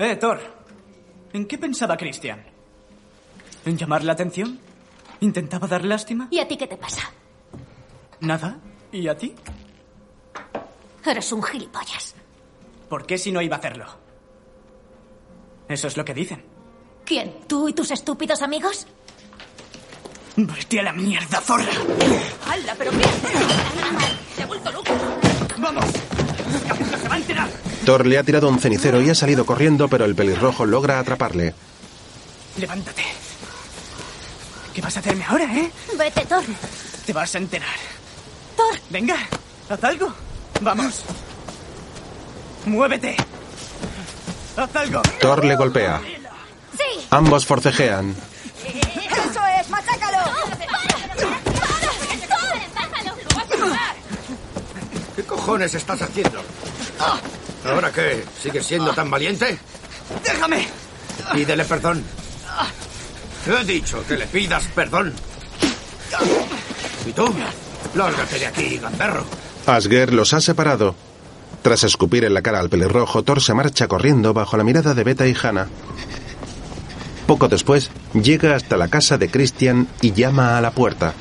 Eh, 0.00 0.16
Thor. 0.16 0.40
¿En 1.32 1.46
qué 1.46 1.56
pensaba 1.56 1.96
Christian? 1.96 2.42
¿En 3.64 3.78
llamar 3.78 4.02
la 4.02 4.12
atención? 4.12 4.58
¿Intentaba 5.20 5.68
dar 5.68 5.84
lástima? 5.84 6.26
¿Y 6.32 6.40
a 6.40 6.48
ti 6.48 6.56
qué 6.56 6.66
te 6.66 6.76
pasa? 6.76 7.12
¿Nada? 8.20 8.58
¿Y 8.90 9.06
a 9.06 9.16
ti? 9.16 9.34
Eres 11.04 11.32
un 11.32 11.42
gilipollas. 11.42 12.14
¿Por 12.88 13.06
qué 13.06 13.18
si 13.18 13.30
no 13.30 13.42
iba 13.42 13.56
a 13.56 13.58
hacerlo? 13.58 13.86
Eso 15.68 15.88
es 15.88 15.96
lo 15.96 16.04
que 16.04 16.14
dicen. 16.14 16.44
¿Quién? 17.04 17.34
¿Tú 17.46 17.68
y 17.68 17.72
tus 17.72 17.90
estúpidos 17.90 18.42
amigos? 18.42 18.86
Vete 20.36 20.80
a 20.80 20.82
la 20.82 20.92
mierda, 20.92 21.40
zorra. 21.40 21.72
¡Hala, 22.48 22.74
pero 22.76 22.90
qué 22.90 23.04
haces! 23.04 24.36
¡Te 24.36 24.42
he 24.42 24.46
vuelto 24.46 24.72
loco! 24.72 24.92
¡Vamos! 25.58 25.84
¡No 26.90 26.98
se 26.98 27.08
va 27.08 27.14
a 27.14 27.18
enterar! 27.18 27.48
Thor 27.84 28.06
le 28.06 28.18
ha 28.18 28.22
tirado 28.24 28.48
un 28.48 28.58
cenicero 28.58 29.00
y 29.00 29.10
ha 29.10 29.14
salido 29.14 29.44
corriendo, 29.46 29.88
pero 29.88 30.04
el 30.06 30.14
pelirrojo 30.14 30.66
logra 30.66 30.98
atraparle. 30.98 31.54
Levántate. 32.56 33.04
¿Qué 34.74 34.80
vas 34.80 34.96
a 34.96 35.00
hacerme 35.00 35.24
ahora, 35.24 35.44
eh? 35.56 35.70
Vete, 35.96 36.24
Thor. 36.26 36.42
Te 37.06 37.12
vas 37.12 37.34
a 37.34 37.38
enterar. 37.38 37.76
Thor. 38.56 38.74
Venga, 38.90 39.16
haz 39.68 39.84
algo. 39.84 40.12
Vamos. 40.60 41.04
Muévete. 42.66 43.16
Haz 44.56 44.76
algo. 44.76 45.02
Thor 45.20 45.44
le 45.44 45.56
golpea. 45.56 46.00
Sí. 46.78 47.06
Ambos 47.10 47.44
forcejean. 47.44 48.14
¡Eso 48.64 49.40
es! 49.60 49.68
¡Machácalo! 49.68 50.18
¿Qué 55.16 55.24
cojones 55.24 55.74
estás 55.74 56.02
haciendo? 56.02 56.42
¿Ahora 57.64 57.92
qué? 57.92 58.24
¿Sigues 58.42 58.66
siendo 58.66 58.92
tan 58.92 59.10
valiente? 59.10 59.58
¡Déjame! 60.22 60.68
Pídele 61.32 61.64
perdón. 61.64 62.04
Te 63.44 63.52
he 63.52 63.64
dicho 63.64 64.04
que 64.06 64.16
le 64.16 64.26
pidas 64.26 64.64
perdón. 64.74 65.14
¿Y 67.06 67.12
tú? 67.12 67.34
Lárgate 67.94 68.38
de 68.38 68.46
aquí, 68.46 68.78
gamberro. 68.78 69.24
Asger 69.66 70.12
los 70.12 70.34
ha 70.34 70.40
separado. 70.40 70.94
Tras 71.62 71.84
escupir 71.84 72.24
en 72.24 72.34
la 72.34 72.42
cara 72.42 72.60
al 72.60 72.68
pelirrojo, 72.68 73.22
Thor 73.22 73.40
se 73.40 73.54
marcha 73.54 73.88
corriendo 73.88 74.34
bajo 74.34 74.56
la 74.56 74.64
mirada 74.64 74.92
de 74.92 75.04
Beta 75.04 75.26
y 75.26 75.34
Hannah. 75.40 75.68
Poco 77.26 77.48
después, 77.48 77.90
llega 78.12 78.54
hasta 78.54 78.76
la 78.76 78.88
casa 78.88 79.16
de 79.16 79.30
Christian 79.30 79.88
y 80.02 80.12
llama 80.12 80.58
a 80.58 80.60
la 80.60 80.72
puerta. 80.72 81.14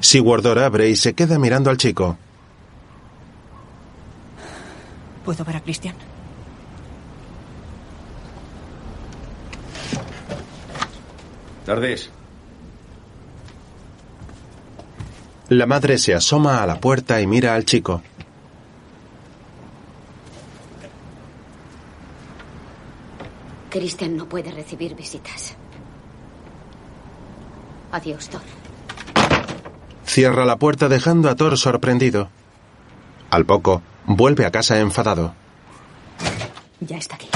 Sigurdor 0.00 0.60
abre 0.60 0.88
y 0.88 0.96
se 0.96 1.12
queda 1.12 1.38
mirando 1.38 1.68
al 1.68 1.76
chico. 1.76 2.16
¿Puedo 5.26 5.44
ver 5.44 5.56
a 5.56 5.60
Christian? 5.60 5.96
Tardis. 11.64 12.10
La 15.48 15.66
madre 15.66 15.98
se 15.98 16.14
asoma 16.14 16.62
a 16.62 16.66
la 16.66 16.78
puerta 16.78 17.20
y 17.20 17.26
mira 17.26 17.56
al 17.56 17.64
chico. 17.64 18.02
Christian 23.70 24.16
no 24.16 24.28
puede 24.28 24.52
recibir 24.52 24.94
visitas. 24.94 25.56
Adiós, 27.90 28.28
Thor. 28.28 28.42
Cierra 30.04 30.44
la 30.44 30.56
puerta 30.56 30.88
dejando 30.88 31.28
a 31.28 31.34
Thor 31.34 31.58
sorprendido. 31.58 32.28
Al 33.30 33.44
poco, 33.44 33.82
vuelve 34.06 34.46
a 34.46 34.50
casa 34.50 34.78
enfadado. 34.78 35.34
Ya 36.80 36.96
está 36.96 37.16
aquí. 37.16 37.28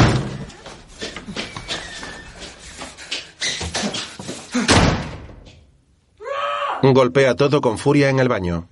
Golpea 6.82 7.34
todo 7.34 7.60
con 7.60 7.78
furia 7.78 8.08
en 8.08 8.20
el 8.20 8.28
baño. 8.28 8.68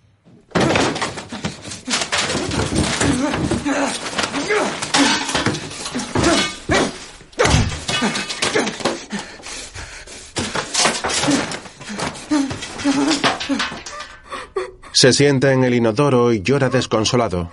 Se 14.93 15.13
sienta 15.13 15.53
en 15.53 15.63
el 15.63 15.75
inodoro 15.75 16.33
y 16.33 16.43
llora 16.43 16.71
desconsolado. 16.71 17.53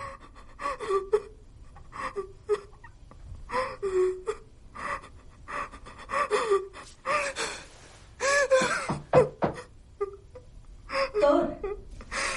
Thor, 11.22 11.55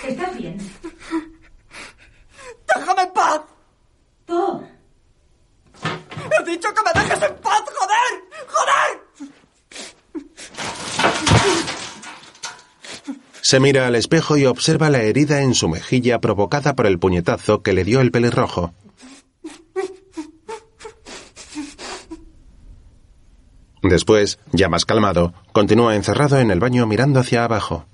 ¿estás 0.07 0.37
bien? 0.37 0.59
¡Déjame 2.77 3.03
en 3.03 3.13
paz! 3.15 3.41
Thor. 4.27 4.63
¡He 6.39 6.45
dicho 6.51 6.69
que 6.75 6.83
me 6.83 7.01
dejes 7.01 7.23
en 7.23 7.37
paz, 7.37 7.63
joder! 7.79 8.13
¡Joder! 8.47 9.09
Se 13.51 13.61
mira 13.61 13.87
al 13.87 13.95
espejo 13.95 14.37
y 14.37 14.45
observa 14.45 14.91
la 14.91 15.01
herida 15.01 15.41
en 15.41 15.55
su 15.55 15.71
mejilla 15.71 16.21
provocada 16.21 16.77
por 16.77 16.87
el 16.87 16.99
puñetazo 16.99 17.63
que 17.63 17.73
le 17.73 17.83
dio 17.83 18.03
el 18.03 18.11
pelirrojo. 18.11 18.75
Después, 23.83 24.39
ya 24.53 24.69
más 24.69 24.85
calmado, 24.85 25.33
continúa 25.53 25.97
encerrado 25.97 26.39
en 26.39 26.51
el 26.51 26.61
baño 26.61 26.87
mirando 26.87 27.21
hacia 27.21 27.45
abajo. 27.45 27.87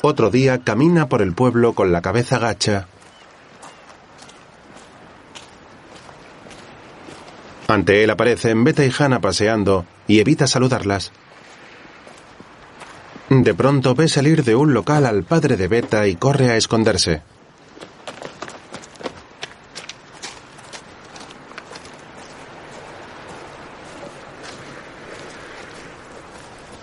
Otro 0.00 0.30
día 0.30 0.64
camina 0.64 1.10
por 1.10 1.20
el 1.20 1.34
pueblo 1.34 1.74
con 1.74 1.92
la 1.92 2.00
cabeza 2.00 2.38
gacha. 2.38 2.88
Ante 7.72 8.04
él 8.04 8.10
aparecen 8.10 8.64
Beta 8.64 8.84
y 8.84 8.92
Hannah 8.96 9.22
paseando 9.22 9.86
y 10.06 10.20
evita 10.20 10.46
saludarlas. 10.46 11.10
De 13.30 13.54
pronto 13.54 13.94
ve 13.94 14.08
salir 14.08 14.44
de 14.44 14.54
un 14.54 14.74
local 14.74 15.06
al 15.06 15.24
padre 15.24 15.56
de 15.56 15.68
Beta 15.68 16.06
y 16.06 16.16
corre 16.16 16.50
a 16.50 16.58
esconderse. 16.58 17.22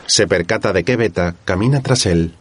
Se 0.07 0.25
percata 0.25 0.73
de 0.73 0.83
que 0.83 0.95
Beta 0.95 1.35
camina 1.45 1.81
tras 1.83 2.07
él. 2.07 2.33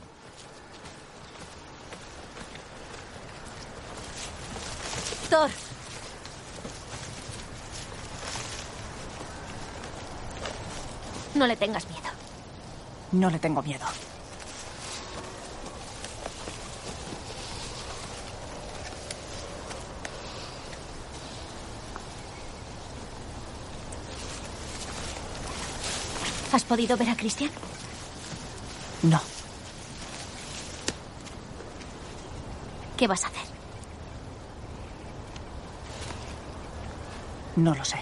Thor. 5.29 5.51
No 11.39 11.47
le 11.47 11.57
tengas 11.57 11.89
miedo. 11.89 12.09
No 13.19 13.31
le 13.31 13.41
tengo 13.41 13.61
miedo. 13.63 13.85
¿Has 26.53 26.63
podido 26.63 26.97
ver 26.97 27.11
a 27.11 27.17
Cristian? 27.17 27.51
No. 29.03 29.21
¿Qué 32.97 33.09
vas 33.09 33.25
a 33.25 33.27
hacer? 33.27 33.43
No 37.57 37.75
lo 37.75 37.85
sé. 37.85 37.99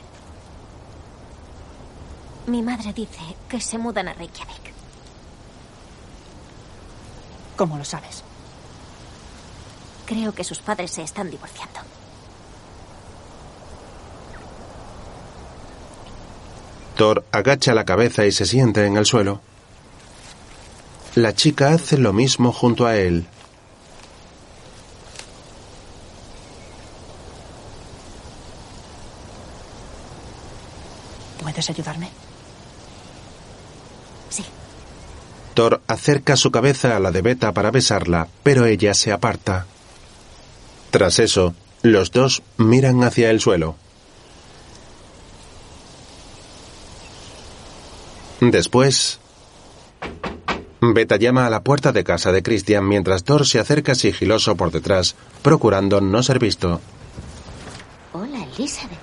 Mi 2.49 2.61
madre 2.63 2.93
dice 2.93 3.23
que 3.49 3.63
se 3.63 3.79
mudan 3.79 4.09
a 4.09 4.13
Reykjavik. 4.13 4.66
¿Cómo 7.57 7.79
lo 7.79 7.85
sabes? 7.85 8.23
Creo 10.05 10.33
que 10.33 10.45
sus 10.45 10.59
padres 10.59 10.91
se 10.91 11.03
están 11.03 11.31
divorciando. 11.31 11.81
Thor 16.97 17.25
agacha 17.33 17.75
la 17.75 17.85
cabeza 17.85 18.25
y 18.25 18.33
se 18.33 18.47
sienta 18.47 18.87
en 18.87 18.97
el 18.97 19.05
suelo. 19.05 19.41
La 21.15 21.35
chica 21.35 21.71
hace 21.71 21.99
lo 21.99 22.13
mismo 22.13 22.53
junto 22.53 22.87
a 22.87 22.97
él. 22.97 23.27
¿Puedes 31.43 31.71
ayudarme? 31.71 32.11
Sí. 34.31 34.45
Thor 35.57 35.81
acerca 35.89 36.37
su 36.37 36.51
cabeza 36.51 36.97
a 36.97 37.01
la 37.01 37.11
de 37.11 37.23
Beta 37.23 37.53
para 37.53 37.71
besarla, 37.71 38.29
pero 38.43 38.67
ella 38.67 38.93
se 38.93 39.11
aparta. 39.11 39.65
Tras 40.91 41.19
eso, 41.19 41.55
los 41.83 42.13
dos 42.13 42.43
miran 42.59 43.03
hacia 43.03 43.31
el 43.31 43.41
suelo. 43.41 43.75
Después, 48.41 49.19
Beta 50.83 51.17
llama 51.17 51.47
a 51.47 51.51
la 51.51 51.63
puerta 51.63 51.91
de 51.91 52.05
casa 52.05 52.33
de 52.33 52.43
Christian 52.43 52.87
mientras 52.87 53.25
Thor 53.25 53.47
se 53.47 53.59
acerca 53.59 53.95
sigiloso 53.95 54.57
por 54.57 54.71
detrás, 54.71 55.17
procurando 55.41 56.03
no 56.03 56.23
ser 56.23 56.39
visto. 56.39 56.83
Hola, 58.13 58.45
Elizabeth. 58.55 58.99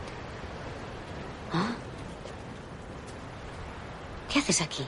Ah. 1.52 1.72
¿Qué 4.32 4.38
haces 4.38 4.62
aquí? 4.62 4.86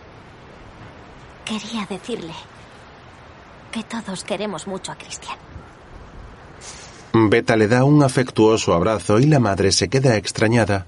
Quería 1.46 1.86
decirle 1.88 2.34
que 3.72 3.84
todos 3.84 4.24
queremos 4.24 4.66
mucho 4.68 4.92
a 4.92 4.96
Cristian. 4.96 5.38
Beta 7.14 7.56
le 7.56 7.68
da 7.68 7.84
un 7.84 8.02
afectuoso 8.04 8.74
abrazo 8.74 9.20
y 9.20 9.26
la 9.28 9.40
madre 9.40 9.72
se 9.72 9.88
queda 9.88 10.18
extrañada. 10.18 10.88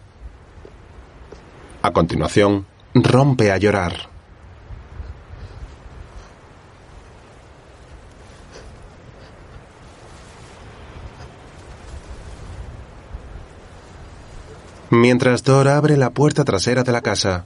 A 1.83 1.91
continuación, 1.91 2.65
rompe 2.95 3.51
a 3.51 3.57
llorar. 3.57 4.09
Mientras 14.89 15.43
Thor 15.43 15.67
abre 15.67 15.97
la 15.97 16.09
puerta 16.09 16.43
trasera 16.43 16.83
de 16.83 16.91
la 16.91 17.01
casa. 17.01 17.45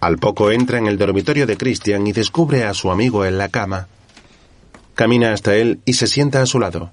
Al 0.00 0.16
poco 0.16 0.50
entra 0.50 0.78
en 0.78 0.86
el 0.86 0.96
dormitorio 0.96 1.46
de 1.46 1.58
Christian 1.58 2.06
y 2.06 2.12
descubre 2.12 2.64
a 2.64 2.72
su 2.72 2.90
amigo 2.90 3.26
en 3.26 3.36
la 3.36 3.50
cama. 3.50 3.86
Camina 4.94 5.32
hasta 5.34 5.54
él 5.56 5.80
y 5.84 5.92
se 5.92 6.06
sienta 6.06 6.40
a 6.40 6.46
su 6.46 6.58
lado. 6.58 6.90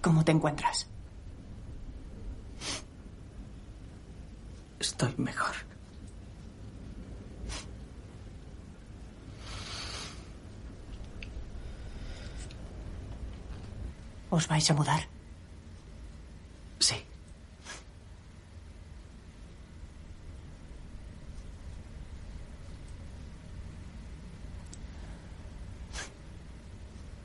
¿Cómo 0.00 0.24
te 0.24 0.30
encuentras? 0.30 0.91
mejor. 5.16 5.54
¿Os 14.30 14.48
vais 14.48 14.70
a 14.70 14.74
mudar? 14.74 15.02
Sí. 16.78 16.96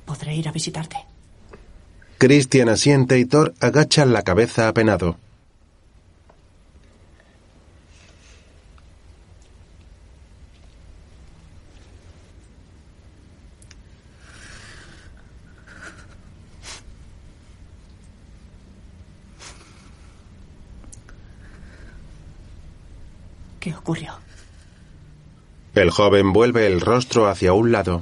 ¿Podré 0.05 0.35
ir 0.35 0.49
a 0.49 0.51
visitarte? 0.51 0.97
Christian 2.17 2.67
asiente 2.67 3.17
y 3.19 3.25
Thor 3.25 3.53
agacha 3.61 4.05
la 4.05 4.23
cabeza 4.23 4.67
apenado. 4.67 5.17
¿Qué 23.67 23.75
ocurrió? 23.75 24.13
El 25.75 25.91
joven 25.91 26.31
vuelve 26.31 26.67
el 26.67 26.79
rostro 26.79 27.27
hacia 27.27 27.51
un 27.51 27.73
lado. 27.73 28.01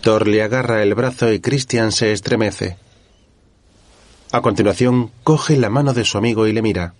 Thor 0.00 0.28
le 0.28 0.44
agarra 0.44 0.84
el 0.84 0.94
brazo 0.94 1.32
y 1.32 1.40
Christian 1.40 1.90
se 1.90 2.12
estremece. 2.12 2.76
A 4.30 4.42
continuación, 4.42 5.10
coge 5.24 5.56
la 5.56 5.70
mano 5.70 5.92
de 5.92 6.04
su 6.04 6.18
amigo 6.18 6.46
y 6.46 6.52
le 6.52 6.62
mira. 6.62 6.94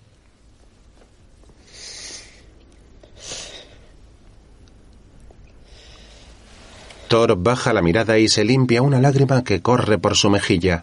Thor 7.14 7.36
baja 7.36 7.72
la 7.72 7.80
mirada 7.80 8.18
y 8.18 8.26
se 8.26 8.42
limpia 8.44 8.82
una 8.82 8.98
lágrima 9.00 9.44
que 9.44 9.62
corre 9.62 9.98
por 9.98 10.16
su 10.16 10.30
mejilla. 10.30 10.82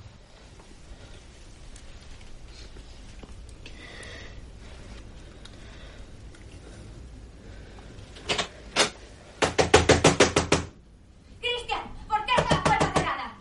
¡Cristian! 11.42 11.82
¿Por 12.08 12.24
qué 12.24 12.32
está 12.38 12.56
la 12.56 12.64
puerta 12.64 12.94
cerrada? 12.94 13.36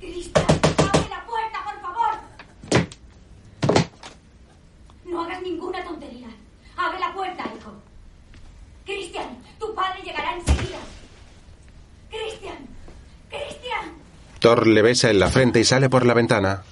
¡Cristian! 0.00 0.44
¡Abre 0.84 1.08
la 1.08 1.24
puerta, 1.26 1.58
por 1.64 1.80
favor! 1.80 2.14
No 5.06 5.22
hagas 5.22 5.40
ninguna 5.40 5.82
tontería. 5.82 6.28
¡Abre 6.76 6.98
la 7.00 7.14
puerta, 7.14 7.44
hijo! 7.56 7.72
¡Cristian! 8.84 9.42
Tu 9.58 9.74
padre 9.74 10.02
llegará 10.02 10.34
enseguida. 10.34 10.78
¡Cristian! 12.10 12.66
¡Cristian! 13.30 13.94
Thor 14.40 14.63
le 14.74 14.82
besa 14.82 15.08
en 15.10 15.20
la 15.20 15.30
frente 15.30 15.60
y 15.60 15.64
sale 15.64 15.88
por 15.88 16.04
la 16.04 16.14
ventana. 16.14 16.62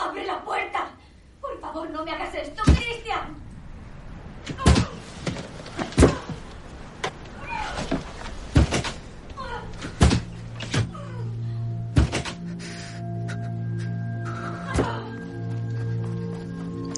¡Abre 0.00 0.24
la 0.24 0.40
puerta! 0.44 0.90
Por 1.40 1.60
favor, 1.60 1.90
no 1.90 2.04
me 2.04 2.12
hagas 2.12 2.34
esto, 2.34 2.62
Cristian. 2.64 3.36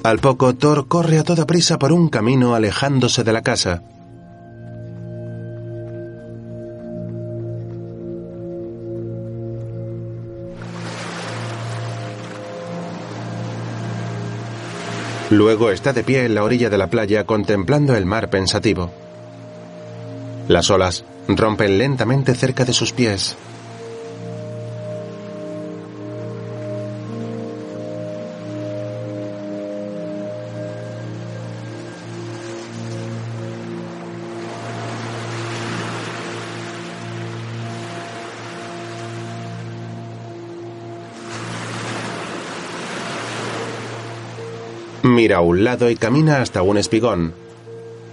Al 0.03 0.19
poco, 0.19 0.55
Thor 0.55 0.87
corre 0.87 1.17
a 1.17 1.23
toda 1.23 1.47
prisa 1.47 1.79
por 1.79 1.91
un 1.91 2.09
camino 2.09 2.53
alejándose 2.53 3.23
de 3.23 3.33
la 3.33 3.41
casa. 3.41 3.81
Luego 15.35 15.69
está 15.69 15.91
de 15.91 16.01
pie 16.01 16.23
en 16.23 16.33
la 16.33 16.45
orilla 16.45 16.69
de 16.69 16.77
la 16.77 16.87
playa 16.87 17.25
contemplando 17.25 17.93
el 17.93 18.05
mar 18.05 18.29
pensativo. 18.29 18.89
Las 20.47 20.69
olas 20.69 21.03
rompen 21.27 21.77
lentamente 21.77 22.35
cerca 22.35 22.63
de 22.63 22.71
sus 22.71 22.93
pies. 22.93 23.35
Mira 45.25 45.37
a 45.37 45.41
un 45.41 45.63
lado 45.63 45.89
y 45.89 45.95
camina 45.95 46.39
hasta 46.39 46.61
un 46.61 46.77
espigón. 46.77 47.33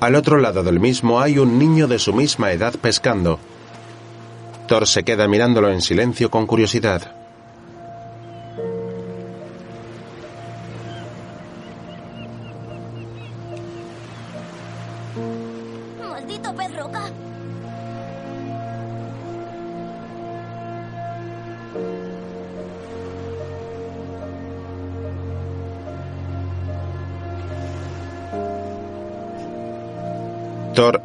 Al 0.01 0.15
otro 0.15 0.39
lado 0.39 0.63
del 0.63 0.81
mismo 0.81 1.21
hay 1.21 1.37
un 1.37 1.59
niño 1.59 1.87
de 1.87 1.99
su 1.99 2.15
misma 2.15 2.53
edad 2.53 2.73
pescando. 2.81 3.39
Thor 4.67 4.87
se 4.87 5.03
queda 5.03 5.29
mirándolo 5.29 5.71
en 5.71 5.83
silencio 5.83 6.31
con 6.31 6.47
curiosidad. 6.47 7.12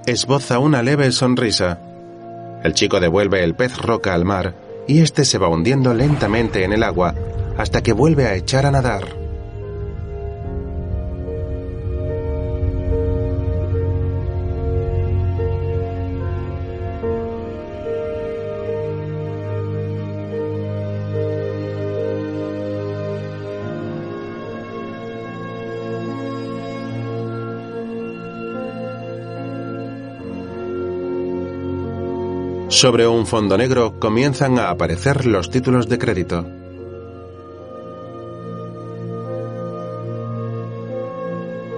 Esboza 0.07 0.59
una 0.59 0.81
leve 0.83 1.11
sonrisa. 1.11 1.79
El 2.63 2.73
chico 2.73 3.01
devuelve 3.01 3.43
el 3.43 3.55
pez 3.55 3.77
roca 3.77 4.13
al 4.13 4.23
mar 4.23 4.55
y 4.87 5.01
este 5.01 5.25
se 5.25 5.37
va 5.37 5.49
hundiendo 5.49 5.93
lentamente 5.93 6.63
en 6.63 6.71
el 6.71 6.83
agua 6.83 7.13
hasta 7.57 7.83
que 7.83 7.91
vuelve 7.91 8.25
a 8.25 8.35
echar 8.35 8.65
a 8.65 8.71
nadar. 8.71 9.16
Sobre 32.77 33.07
un 33.07 33.25
fondo 33.25 33.57
negro 33.57 33.99
comienzan 33.99 34.59
a 34.59 34.69
aparecer 34.69 35.25
los 35.25 35.49
títulos 35.49 35.89
de 35.89 35.97
crédito. 35.97 36.45